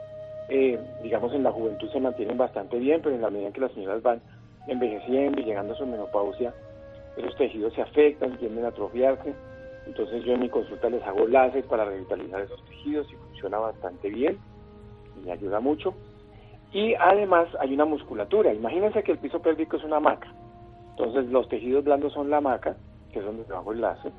eh, 0.48 0.80
digamos, 1.04 1.34
en 1.34 1.44
la 1.44 1.52
juventud 1.52 1.92
se 1.92 2.00
mantienen 2.00 2.38
bastante 2.38 2.80
bien, 2.80 3.02
pero 3.04 3.14
en 3.14 3.22
la 3.22 3.30
medida 3.30 3.52
que 3.52 3.60
las 3.60 3.74
señoras 3.74 4.02
van 4.02 4.22
envejeciendo 4.68 5.42
y 5.42 5.44
llegando 5.44 5.74
a 5.74 5.78
su 5.78 5.86
menopausia, 5.86 6.54
esos 7.18 7.36
tejidos 7.36 7.74
se 7.74 7.82
afectan, 7.82 8.38
tienden 8.38 8.64
a 8.64 8.70
atrofiarse. 8.70 9.34
Entonces 9.86 10.24
yo 10.24 10.34
en 10.34 10.40
mi 10.40 10.50
consulta 10.50 10.90
les 10.90 11.04
hago 11.04 11.28
láser 11.28 11.66
para 11.66 11.84
revitalizar 11.84 12.42
esos 12.42 12.64
tejidos 12.66 13.12
y 13.12 13.16
funciona 13.16 13.58
bastante 13.58 14.10
bien 14.10 14.40
y 15.26 15.30
ayuda 15.30 15.60
mucho. 15.60 15.94
Y 16.74 16.96
además 16.96 17.48
hay 17.60 17.74
una 17.74 17.86
musculatura. 17.86 18.54
Imagínense 18.54 19.04
que 19.04 19.14
el 19.14 19.20
piso 19.20 19.42
pélvico 19.42 19.78
es 19.78 19.84
una 19.84 20.00
maca. 20.00 20.34
Entonces 20.92 21.26
los 21.32 21.48
tejidos 21.48 21.84
blandos 21.84 22.14
son 22.14 22.30
la 22.30 22.42
maca, 22.42 22.76
que 23.12 23.20
es 23.20 23.26
donde 23.26 23.44
trabajo 23.44 23.72
el 23.72 23.82
láser, 23.82 24.12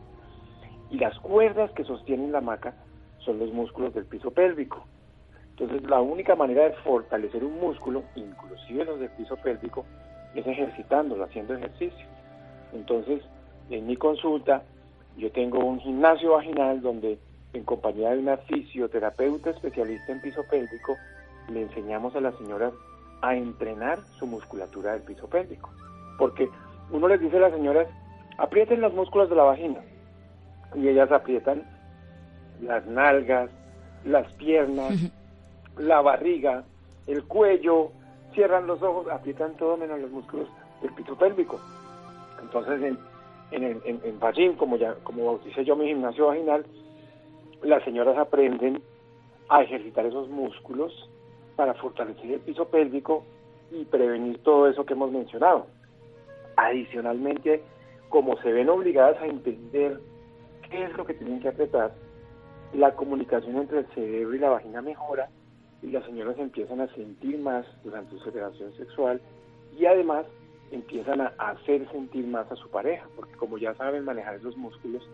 y 0.91 0.99
las 0.99 1.19
cuerdas 1.19 1.71
que 1.73 1.85
sostienen 1.85 2.33
la 2.33 2.41
maca 2.41 2.75
son 3.19 3.39
los 3.39 3.53
músculos 3.53 3.95
del 3.95 4.05
piso 4.05 4.31
pélvico. 4.31 4.85
Entonces, 5.51 5.89
la 5.89 6.01
única 6.01 6.35
manera 6.35 6.65
de 6.65 6.73
fortalecer 6.85 7.45
un 7.45 7.61
músculo, 7.61 8.03
inclusive 8.17 8.85
los 8.85 9.01
del 9.01 9.11
piso 9.11 9.37
pélvico, 9.37 9.85
es 10.35 10.47
ejercitándolo, 10.47 11.25
haciendo 11.25 11.55
ejercicio. 11.55 12.07
Entonces, 12.73 13.23
en 13.71 13.87
mi 13.87 13.97
consulta, 13.97 14.63
yo 15.17 15.31
tengo 15.31 15.65
un 15.65 15.81
gimnasio 15.81 16.33
vaginal 16.33 16.81
donde, 16.81 17.19
en 17.53 17.65
compañía 17.65 18.11
de 18.11 18.19
una 18.19 18.37
fisioterapeuta 18.37 19.51
especialista 19.51 20.13
en 20.13 20.21
piso 20.21 20.43
pélvico, 20.51 20.97
le 21.49 21.63
enseñamos 21.63 22.15
a 22.17 22.21
las 22.21 22.35
señoras 22.37 22.73
a 23.23 23.35
entrenar 23.35 24.01
su 24.19 24.27
musculatura 24.27 24.93
del 24.93 25.03
piso 25.03 25.29
pélvico. 25.29 25.71
Porque 26.19 26.49
uno 26.91 27.09
les 27.09 27.21
dice 27.21 27.37
a 27.39 27.41
las 27.41 27.53
señoras, 27.53 27.89
aprieten 28.39 28.81
los 28.81 28.93
músculos 28.93 29.31
de 29.31 29.37
la 29.37 29.45
vagina. 29.45 29.81
Y 30.75 30.89
ellas 30.89 31.11
aprietan 31.11 31.63
las 32.61 32.85
nalgas, 32.87 33.51
las 34.05 34.31
piernas, 34.35 34.93
la 35.79 36.01
barriga, 36.01 36.65
el 37.07 37.25
cuello, 37.25 37.93
cierran 38.35 38.67
los 38.67 38.83
ojos, 38.83 39.09
aprietan 39.11 39.57
todo 39.57 39.77
menos 39.77 40.01
los 40.01 40.11
músculos 40.11 40.49
del 40.83 40.93
piso 40.93 41.17
pélvico. 41.17 41.61
Entonces, 42.43 42.83
en, 42.83 42.99
en, 43.53 43.81
en, 43.85 44.01
en 44.05 44.55
como, 44.57 44.77
ya, 44.77 44.95
como 45.05 45.27
bauticé 45.27 45.65
yo 45.65 45.77
mi 45.77 45.87
gimnasio 45.87 46.27
vaginal, 46.27 46.67
las 47.63 47.83
señoras 47.85 48.19
aprenden 48.19 48.83
a 49.49 49.63
ejercitar 49.63 50.05
esos 50.07 50.29
músculos 50.29 51.09
para 51.57 51.75
fortalecer 51.75 52.31
el 52.31 52.41
piso 52.41 52.69
pélvico 52.69 53.25
y 53.71 53.85
prevenir 53.85 54.39
todo 54.43 54.69
eso 54.69 54.85
que 54.85 54.95
hemos 54.95 55.11
mencionado. 55.11 55.67
Adicionalmente, 56.57 57.63
como 58.09 58.37
se 58.43 58.53
ven 58.53 58.69
obligadas 58.69 59.21
a 59.21 59.27
entender 59.27 60.01
qué 60.71 60.85
es 60.85 60.97
lo 60.97 61.05
que 61.05 61.15
tienen 61.15 61.41
que 61.41 61.49
apretar, 61.49 61.93
la 62.73 62.95
comunicación 62.95 63.57
entre 63.57 63.81
el 63.81 63.87
cerebro 63.89 64.35
y 64.35 64.39
la 64.39 64.51
vagina 64.51 64.83
mejora 64.83 65.29
y 65.83 65.89
las 65.89 66.05
señoras 66.05 66.39
empiezan 66.39 66.81
a 66.81 66.89
sentir 66.95 67.39
más 67.39 67.67
durante 67.85 68.19
su 68.19 68.31
relación 68.31 68.73
sexual 68.77 69.21
y 69.79 69.87
además 69.87 70.27
empiezan 70.71 71.21
a 71.21 71.35
hacer 71.39 71.89
sentir 71.93 72.27
más 72.27 72.51
a 72.51 72.57
su 72.57 72.69
pareja, 72.69 73.07
porque 73.15 73.35
como 73.35 73.59
ya 73.59 73.75
saben 73.75 74.05
manejar 74.05 74.37
esos 74.37 74.57
músculos, 74.57 75.09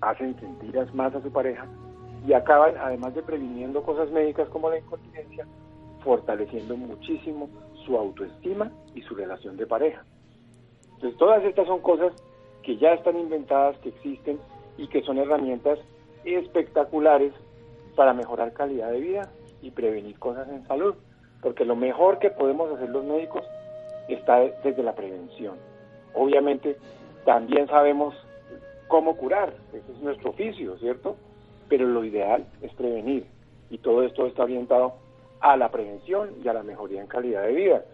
hacen 0.00 0.38
sentir 0.38 0.76
más 0.92 1.14
a 1.14 1.22
su 1.22 1.30
pareja 1.32 1.66
y 2.26 2.32
acaban, 2.32 2.74
además 2.78 3.14
de 3.14 3.22
previniendo 3.22 3.82
cosas 3.82 4.10
médicas 4.10 4.48
como 4.48 4.70
la 4.70 4.78
incontinencia, 4.78 5.46
fortaleciendo 6.02 6.76
muchísimo 6.76 7.48
su 7.84 7.96
autoestima 7.96 8.70
y 8.94 9.02
su 9.02 9.14
relación 9.14 9.56
de 9.56 9.66
pareja. 9.66 10.04
Entonces, 10.94 11.18
todas 11.18 11.44
estas 11.44 11.66
son 11.66 11.80
cosas 11.80 12.12
que 12.62 12.76
ya 12.78 12.94
están 12.94 13.18
inventadas, 13.18 13.76
que 13.78 13.90
existen 13.90 14.38
y 14.78 14.88
que 14.88 15.02
son 15.02 15.18
herramientas 15.18 15.78
espectaculares 16.24 17.32
para 17.94 18.14
mejorar 18.14 18.54
calidad 18.54 18.90
de 18.90 19.00
vida 19.00 19.30
y 19.60 19.70
prevenir 19.70 20.18
cosas 20.18 20.48
en 20.48 20.66
salud, 20.66 20.94
porque 21.42 21.64
lo 21.64 21.76
mejor 21.76 22.18
que 22.18 22.30
podemos 22.30 22.72
hacer 22.72 22.88
los 22.88 23.04
médicos 23.04 23.44
está 24.08 24.40
desde 24.40 24.82
la 24.82 24.94
prevención. 24.94 25.56
Obviamente, 26.14 26.76
también 27.24 27.66
sabemos 27.68 28.14
cómo 28.88 29.16
curar, 29.16 29.54
ese 29.72 29.92
es 29.92 29.98
nuestro 30.00 30.30
oficio, 30.30 30.76
¿cierto? 30.78 31.16
Pero 31.68 31.86
lo 31.86 32.04
ideal 32.04 32.46
es 32.62 32.72
prevenir 32.74 33.26
y 33.70 33.78
todo 33.78 34.02
esto 34.02 34.26
está 34.26 34.44
orientado 34.44 34.94
a 35.40 35.56
la 35.56 35.70
prevención 35.70 36.30
y 36.42 36.48
a 36.48 36.52
la 36.52 36.62
mejoría 36.62 37.00
en 37.00 37.06
calidad 37.06 37.42
de 37.42 37.52
vida. 37.52 37.84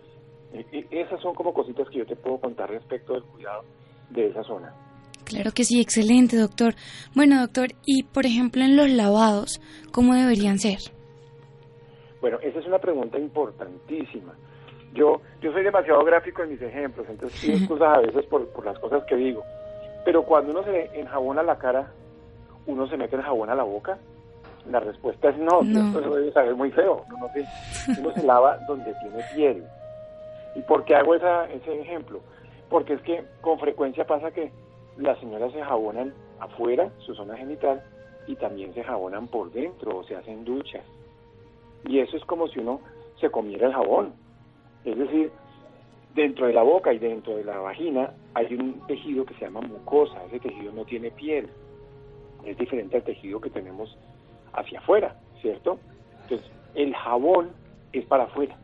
esas 0.91 1.21
son 1.21 1.35
como 1.35 1.53
cositas 1.53 1.89
que 1.89 1.99
yo 1.99 2.07
te 2.07 2.16
puedo 2.16 2.39
contar 2.39 2.71
respecto 2.71 3.14
del 3.14 3.25
cuidado 3.25 3.64
de 4.11 4.29
esa 4.29 4.43
zona. 4.45 4.75
Claro 5.25 5.53
que 5.53 5.64
sí, 5.64 5.81
excelente, 5.81 6.37
doctor. 6.37 6.75
Bueno, 7.14 7.41
doctor, 7.41 7.68
y 7.85 8.03
por 8.03 8.27
ejemplo 8.27 8.62
en 8.62 8.77
los 8.77 8.91
lavados, 8.91 9.61
¿cómo 9.93 10.14
deberían 10.14 10.59
ser? 10.59 10.79
Bueno, 12.21 12.39
esa 12.43 12.59
es 12.59 12.66
una 12.66 12.79
pregunta 12.79 13.18
importantísima. 13.18 14.35
Yo, 14.93 15.21
yo 15.41 15.53
soy 15.53 15.62
demasiado 15.62 16.05
gráfico 16.05 16.43
en 16.43 16.51
mis 16.51 16.62
ejemplos, 16.62 17.07
entonces 17.09 17.41
pido 17.41 17.59
excusas 17.59 17.97
a 17.97 18.01
veces 18.01 18.27
por, 18.27 18.49
por 18.49 18.66
las 18.66 18.79
cosas 18.81 19.05
que 19.05 19.16
digo. 19.16 19.43
Pero 20.05 20.25
cuando 20.25 20.51
uno 20.51 20.64
se 20.64 20.91
enjabona 20.99 21.43
la 21.43 21.59
cara, 21.59 21.93
uno 22.71 22.87
se 22.87 22.97
mete 22.97 23.16
el 23.16 23.23
jabón 23.23 23.51
a 23.51 23.55
la 23.55 23.64
boca? 23.64 23.99
La 24.71 24.81
respuesta 24.81 25.31
es 25.31 25.39
no, 25.39 25.62
eso 25.62 26.14
debe 26.14 26.33
saber 26.33 26.55
muy 26.55 26.71
feo. 26.71 27.05
Uno, 27.09 28.12
se 28.14 28.23
lava 28.23 28.59
donde 28.68 28.95
tiene 28.95 29.25
piel. 29.35 29.64
¿Y 30.55 30.61
por 30.62 30.85
qué 30.85 30.95
hago 30.95 31.14
esa, 31.14 31.51
ese 31.51 31.81
ejemplo? 31.81 32.21
Porque 32.68 32.95
es 32.95 33.03
que 33.03 33.25
con 33.41 33.59
frecuencia 33.59 34.07
pasa 34.07 34.31
que 34.31 34.53
las 34.97 35.18
señoras 35.18 35.53
se 35.53 35.62
jabonan 35.62 36.12
afuera, 36.39 36.91
su 36.99 37.14
zona 37.14 37.37
genital, 37.37 37.83
y 38.27 38.37
también 38.37 38.73
se 38.75 38.85
jabonan 38.85 39.29
por 39.29 39.51
dentro 39.51 39.99
o 39.99 40.05
se 40.05 40.14
hacen 40.14 40.45
duchas. 40.45 40.85
Y 41.87 41.99
eso 41.99 42.16
es 42.16 42.25
como 42.25 42.47
si 42.49 42.61
uno 42.61 42.81
se 43.18 43.31
comiera 43.31 43.66
el 43.66 43.73
jabón. 43.73 44.12
Es 44.85 44.97
decir, 44.97 45.33
dentro 46.14 46.47
de 46.47 46.53
la 46.53 46.62
boca 46.62 46.93
y 46.93 46.99
dentro 46.99 47.37
de 47.37 47.45
la 47.45 47.59
vagina 47.59 48.12
hay 48.35 48.55
un 48.55 48.87
tejido 48.87 49.25
que 49.25 49.35
se 49.35 49.47
llama 49.47 49.62
mucosa. 49.62 50.23
Ese 50.27 50.41
tejido 50.41 50.73
no 50.73 50.85
tiene 50.85 51.11
piel 51.11 51.49
es 52.45 52.57
diferente 52.59 52.97
al 52.97 53.03
tejido 53.03 53.41
que 53.41 53.51
tenemos 53.51 53.97
hacia 54.53 54.78
afuera, 54.78 55.16
¿cierto? 55.41 55.78
Entonces, 56.22 56.51
el 56.74 56.95
jabón 56.95 57.51
es 57.93 58.05
para 58.07 58.24
afuera 58.24 58.57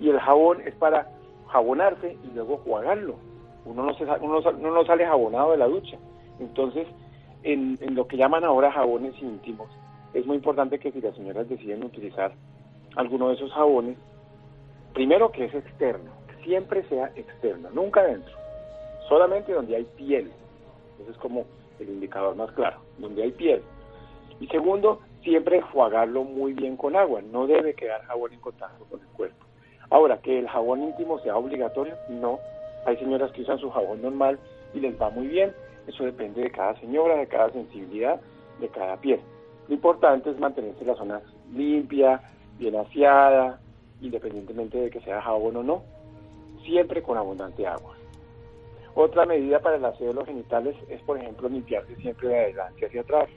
y 0.00 0.08
el 0.08 0.18
jabón 0.18 0.60
es 0.66 0.74
para 0.74 1.10
jabonarse 1.48 2.16
y 2.24 2.34
luego 2.34 2.58
jugarlo. 2.58 3.14
Uno 3.64 3.84
no, 3.84 3.94
se, 3.94 4.04
uno 4.04 4.40
no 4.40 4.84
sale 4.84 5.06
jabonado 5.06 5.52
de 5.52 5.58
la 5.58 5.68
ducha. 5.68 5.96
Entonces, 6.40 6.86
en, 7.44 7.78
en 7.80 7.94
lo 7.94 8.06
que 8.06 8.16
llaman 8.16 8.44
ahora 8.44 8.72
jabones 8.72 9.14
íntimos, 9.20 9.68
es 10.14 10.26
muy 10.26 10.36
importante 10.36 10.78
que 10.78 10.92
si 10.92 11.00
las 11.00 11.14
señoras 11.14 11.48
deciden 11.48 11.84
utilizar 11.84 12.32
alguno 12.96 13.28
de 13.28 13.34
esos 13.34 13.52
jabones, 13.52 13.96
primero 14.92 15.30
que 15.30 15.44
es 15.44 15.54
externo, 15.54 16.10
siempre 16.44 16.82
sea 16.88 17.12
externo, 17.14 17.70
nunca 17.72 18.02
dentro, 18.02 18.34
solamente 19.08 19.52
donde 19.52 19.76
hay 19.76 19.84
piel. 19.96 20.32
Entonces, 20.92 21.16
como 21.18 21.44
el 21.82 21.90
indicador 21.90 22.34
más 22.36 22.50
claro, 22.52 22.78
donde 22.98 23.22
hay 23.22 23.32
piel. 23.32 23.62
Y 24.40 24.46
segundo, 24.48 25.00
siempre 25.22 25.58
enjuagarlo 25.58 26.24
muy 26.24 26.52
bien 26.52 26.76
con 26.76 26.96
agua, 26.96 27.20
no 27.22 27.46
debe 27.46 27.74
quedar 27.74 28.02
jabón 28.02 28.32
en 28.32 28.40
contacto 28.40 28.84
con 28.86 29.00
el 29.00 29.06
cuerpo. 29.08 29.44
Ahora, 29.90 30.18
que 30.18 30.38
el 30.38 30.48
jabón 30.48 30.82
íntimo 30.82 31.18
sea 31.20 31.36
obligatorio, 31.36 31.94
no. 32.08 32.38
Hay 32.86 32.96
señoras 32.96 33.30
que 33.32 33.42
usan 33.42 33.58
su 33.58 33.70
jabón 33.70 34.02
normal 34.02 34.38
y 34.74 34.80
les 34.80 35.00
va 35.00 35.10
muy 35.10 35.28
bien, 35.28 35.52
eso 35.86 36.04
depende 36.04 36.42
de 36.42 36.50
cada 36.50 36.74
señora, 36.80 37.16
de 37.16 37.26
cada 37.26 37.50
sensibilidad, 37.50 38.20
de 38.60 38.68
cada 38.68 38.96
piel. 38.96 39.20
Lo 39.68 39.74
importante 39.74 40.30
es 40.30 40.38
mantenerse 40.38 40.84
la 40.84 40.94
zona 40.94 41.20
limpia, 41.54 42.20
bien 42.58 42.76
aseada, 42.76 43.60
independientemente 44.00 44.78
de 44.78 44.90
que 44.90 45.00
sea 45.00 45.22
jabón 45.22 45.56
o 45.56 45.62
no, 45.62 45.82
siempre 46.64 47.02
con 47.02 47.16
abundante 47.16 47.66
agua. 47.66 47.96
Otra 48.94 49.24
medida 49.24 49.60
para 49.60 49.76
el 49.76 49.84
aseo 49.84 50.08
de 50.08 50.14
los 50.14 50.26
genitales 50.26 50.76
es, 50.88 51.00
por 51.02 51.18
ejemplo, 51.18 51.48
limpiarse 51.48 51.96
siempre 51.96 52.28
de 52.28 52.38
adelante 52.38 52.86
hacia 52.86 53.00
atrás. 53.00 53.28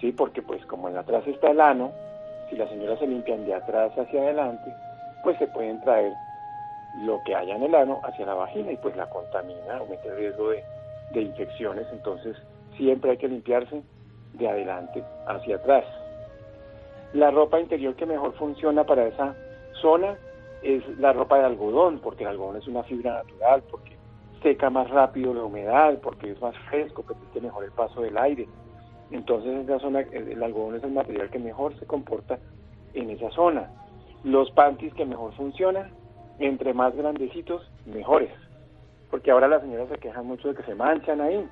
Sí, 0.00 0.12
porque 0.12 0.42
pues 0.42 0.64
como 0.66 0.88
en 0.88 0.96
atrás 0.96 1.26
está 1.26 1.50
el 1.50 1.60
ano, 1.60 1.92
si 2.50 2.56
las 2.56 2.68
señoras 2.68 2.98
se 2.98 3.06
limpian 3.06 3.46
de 3.46 3.54
atrás 3.54 3.92
hacia 3.96 4.20
adelante, 4.20 4.72
pues 5.22 5.38
se 5.38 5.46
pueden 5.48 5.80
traer 5.82 6.12
lo 7.02 7.20
que 7.24 7.34
haya 7.34 7.54
en 7.54 7.62
el 7.62 7.74
ano 7.74 8.00
hacia 8.04 8.26
la 8.26 8.34
vagina 8.34 8.72
y 8.72 8.76
pues 8.76 8.96
la 8.96 9.08
contamina, 9.08 9.76
aumenta 9.78 10.08
el 10.08 10.16
riesgo 10.16 10.50
de, 10.50 10.62
de 11.12 11.22
infecciones. 11.22 11.86
Entonces, 11.92 12.36
siempre 12.76 13.12
hay 13.12 13.16
que 13.16 13.28
limpiarse 13.28 13.82
de 14.34 14.48
adelante 14.48 15.04
hacia 15.26 15.56
atrás. 15.56 15.84
La 17.12 17.30
ropa 17.30 17.60
interior 17.60 17.94
que 17.94 18.06
mejor 18.06 18.34
funciona 18.34 18.84
para 18.84 19.06
esa 19.06 19.34
zona 19.80 20.16
es 20.62 20.86
la 20.98 21.12
ropa 21.12 21.38
de 21.38 21.44
algodón, 21.44 22.00
porque 22.00 22.24
el 22.24 22.30
algodón 22.30 22.56
es 22.56 22.66
una 22.66 22.82
fibra 22.82 23.14
natural, 23.14 23.62
porque 23.70 23.95
seca 24.42 24.70
más 24.70 24.88
rápido 24.90 25.34
la 25.34 25.44
humedad 25.44 25.98
porque 26.02 26.30
es 26.30 26.40
más 26.40 26.56
fresco, 26.70 27.02
permite 27.02 27.40
mejor 27.40 27.64
el 27.64 27.72
paso 27.72 28.02
del 28.02 28.16
aire. 28.16 28.48
Entonces 29.10 29.52
en 29.52 29.60
esa 29.60 29.78
zona 29.78 30.00
el, 30.00 30.42
algodón 30.42 30.76
es 30.76 30.84
el 30.84 30.92
material 30.92 31.30
que 31.30 31.38
mejor 31.38 31.78
se 31.78 31.86
comporta 31.86 32.38
en 32.94 33.10
esa 33.10 33.30
zona. 33.30 33.70
Los 34.24 34.50
panties 34.50 34.94
que 34.94 35.04
mejor 35.04 35.34
funcionan, 35.34 35.92
entre 36.38 36.74
más 36.74 36.94
grandecitos, 36.96 37.70
mejores. 37.86 38.30
Porque 39.10 39.30
ahora 39.30 39.48
las 39.48 39.62
señoras 39.62 39.88
se 39.88 39.98
quejan 39.98 40.26
mucho 40.26 40.48
de 40.48 40.54
que 40.56 40.64
se 40.64 40.74
manchan 40.74 41.20
ahí. 41.20 41.46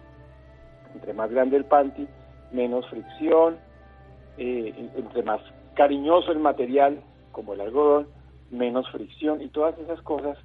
Entre 0.95 1.12
más 1.12 1.30
grande 1.30 1.57
el 1.57 1.64
panty, 1.64 2.09
menos 2.53 2.89
fricción, 2.89 3.59
eh, 4.39 4.91
entre 4.97 5.22
más 5.22 5.41
cariñoso 5.74 6.32
el 6.32 6.41
material, 6.41 7.01
como 7.32 7.55
el 7.55 7.61
algodón, 7.61 8.09
menos 8.51 8.89
fricción 8.91 9.43
y 9.43 9.49
todas 9.49 9.78
esas 9.78 10.01
cosas 10.03 10.39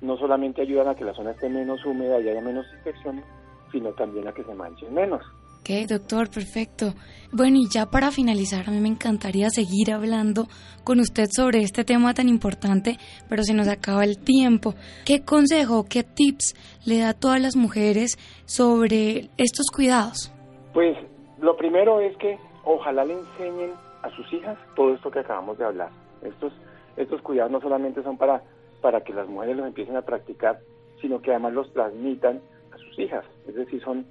no 0.00 0.16
solamente 0.16 0.62
ayudan 0.62 0.88
a 0.88 0.94
que 0.94 1.04
la 1.04 1.14
zona 1.14 1.32
esté 1.32 1.48
menos 1.48 1.84
húmeda 1.84 2.20
y 2.20 2.28
haya 2.28 2.40
menos 2.40 2.66
infecciones, 2.78 3.24
sino 3.72 3.92
también 3.92 4.28
a 4.28 4.32
que 4.32 4.44
se 4.44 4.54
manchen 4.54 4.92
menos. 4.92 5.22
Ok, 5.64 5.88
doctor, 5.88 6.28
perfecto. 6.28 6.92
Bueno, 7.32 7.56
y 7.56 7.70
ya 7.72 7.86
para 7.86 8.10
finalizar, 8.10 8.68
a 8.68 8.70
mí 8.70 8.80
me 8.80 8.88
encantaría 8.88 9.48
seguir 9.48 9.94
hablando 9.94 10.46
con 10.84 11.00
usted 11.00 11.24
sobre 11.34 11.62
este 11.62 11.84
tema 11.84 12.12
tan 12.12 12.28
importante, 12.28 12.98
pero 13.30 13.42
se 13.44 13.54
nos 13.54 13.68
acaba 13.68 14.04
el 14.04 14.18
tiempo. 14.18 14.74
¿Qué 15.06 15.24
consejo, 15.24 15.86
qué 15.88 16.02
tips 16.02 16.54
le 16.84 16.98
da 16.98 17.08
a 17.08 17.14
todas 17.14 17.40
las 17.40 17.56
mujeres 17.56 18.18
sobre 18.44 19.30
estos 19.38 19.68
cuidados? 19.74 20.30
Pues 20.74 20.98
lo 21.40 21.56
primero 21.56 21.98
es 21.98 22.14
que 22.18 22.38
ojalá 22.64 23.02
le 23.06 23.14
enseñen 23.14 23.70
a 24.02 24.10
sus 24.10 24.30
hijas 24.34 24.58
todo 24.76 24.94
esto 24.94 25.10
que 25.10 25.20
acabamos 25.20 25.56
de 25.56 25.64
hablar. 25.64 25.88
Estos, 26.20 26.52
estos 26.98 27.22
cuidados 27.22 27.50
no 27.50 27.62
solamente 27.62 28.02
son 28.02 28.18
para, 28.18 28.42
para 28.84 29.00
que 29.00 29.14
las 29.14 29.26
mujeres 29.26 29.56
los 29.56 29.66
empiecen 29.66 29.96
a 29.96 30.02
practicar, 30.02 30.60
sino 31.00 31.22
que 31.22 31.30
además 31.30 31.54
los 31.54 31.72
transmitan 31.72 32.42
a 32.70 32.76
sus 32.76 32.98
hijas. 32.98 33.24
Es 33.48 33.54
decir, 33.54 33.82
son, 33.82 34.04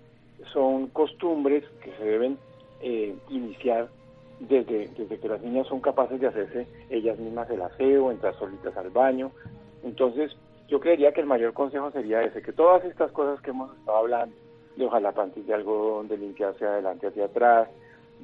son 0.51 0.87
costumbres 0.87 1.63
que 1.83 1.91
se 1.91 2.03
deben 2.03 2.39
eh, 2.81 3.15
iniciar 3.29 3.89
desde, 4.39 4.87
desde 4.97 5.19
que 5.19 5.29
las 5.29 5.43
niñas 5.43 5.67
son 5.67 5.79
capaces 5.79 6.19
de 6.19 6.25
hacerse 6.25 6.67
ellas 6.89 7.19
mismas 7.19 7.47
el 7.51 7.61
aseo, 7.61 8.09
entrar 8.09 8.33
solitas 8.39 8.75
al 8.75 8.89
baño. 8.89 9.29
Entonces, 9.83 10.35
yo 10.67 10.79
creería 10.79 11.11
que 11.11 11.21
el 11.21 11.27
mayor 11.27 11.53
consejo 11.53 11.91
sería 11.91 12.23
ese, 12.23 12.41
que 12.41 12.51
todas 12.51 12.83
estas 12.83 13.11
cosas 13.11 13.39
que 13.41 13.51
hemos 13.51 13.77
estado 13.77 13.99
hablando, 13.99 14.35
de 14.75 14.85
ojalá 14.87 15.11
pantis 15.11 15.45
de 15.45 15.53
algodón, 15.53 16.07
de 16.07 16.17
limpiarse 16.17 16.65
adelante 16.65 17.05
hacia 17.05 17.25
atrás, 17.25 17.69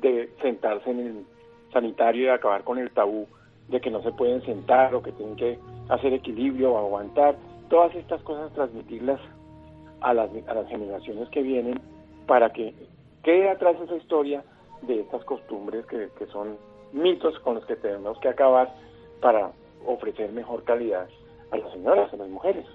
de 0.02 0.32
sentarse 0.41 0.89
en 0.89 1.00
el 1.00 1.26
sanitario 1.72 2.26
y 2.26 2.30
acabar 2.30 2.64
con 2.64 2.80
el 2.80 2.89
tabú 2.89 3.28
de 3.70 3.80
que 3.80 3.91
no 3.91 4.01
se 4.01 4.11
pueden 4.11 4.41
sentar 4.43 4.93
o 4.95 5.01
que 5.01 5.11
tienen 5.11 5.36
que 5.36 5.59
hacer 5.89 6.13
equilibrio 6.13 6.74
o 6.74 6.78
aguantar, 6.78 7.36
todas 7.70 7.93
estas 7.95 8.22
cosas 8.24 8.51
transmitirlas 8.53 9.20
a 10.01 10.13
las, 10.13 10.30
a 10.47 10.53
las 10.53 10.67
generaciones 10.67 11.30
que 11.30 11.41
vienen 11.41 11.80
para 12.28 12.51
que 12.51 12.74
quede 13.24 13.49
atrás 13.49 13.76
esa 13.84 13.95
historia 13.95 14.43
de 14.82 15.01
estas 15.01 15.24
costumbres 15.26 15.86
que, 15.88 16.09
que 16.17 16.26
son 16.28 16.57
mitos 16.93 17.38
con 17.39 17.55
los 17.55 17.65
que 17.65 17.76
tenemos 17.76 18.17
que 18.20 18.30
acabar 18.30 18.74
para 19.22 19.51
ofrecer 19.86 20.32
mejor 20.32 20.63
calidad 20.63 21.07
a 21.51 21.57
las 21.57 21.72
señoras, 21.74 22.13
a 22.13 22.17
las 22.17 22.30
mujeres. 22.30 22.65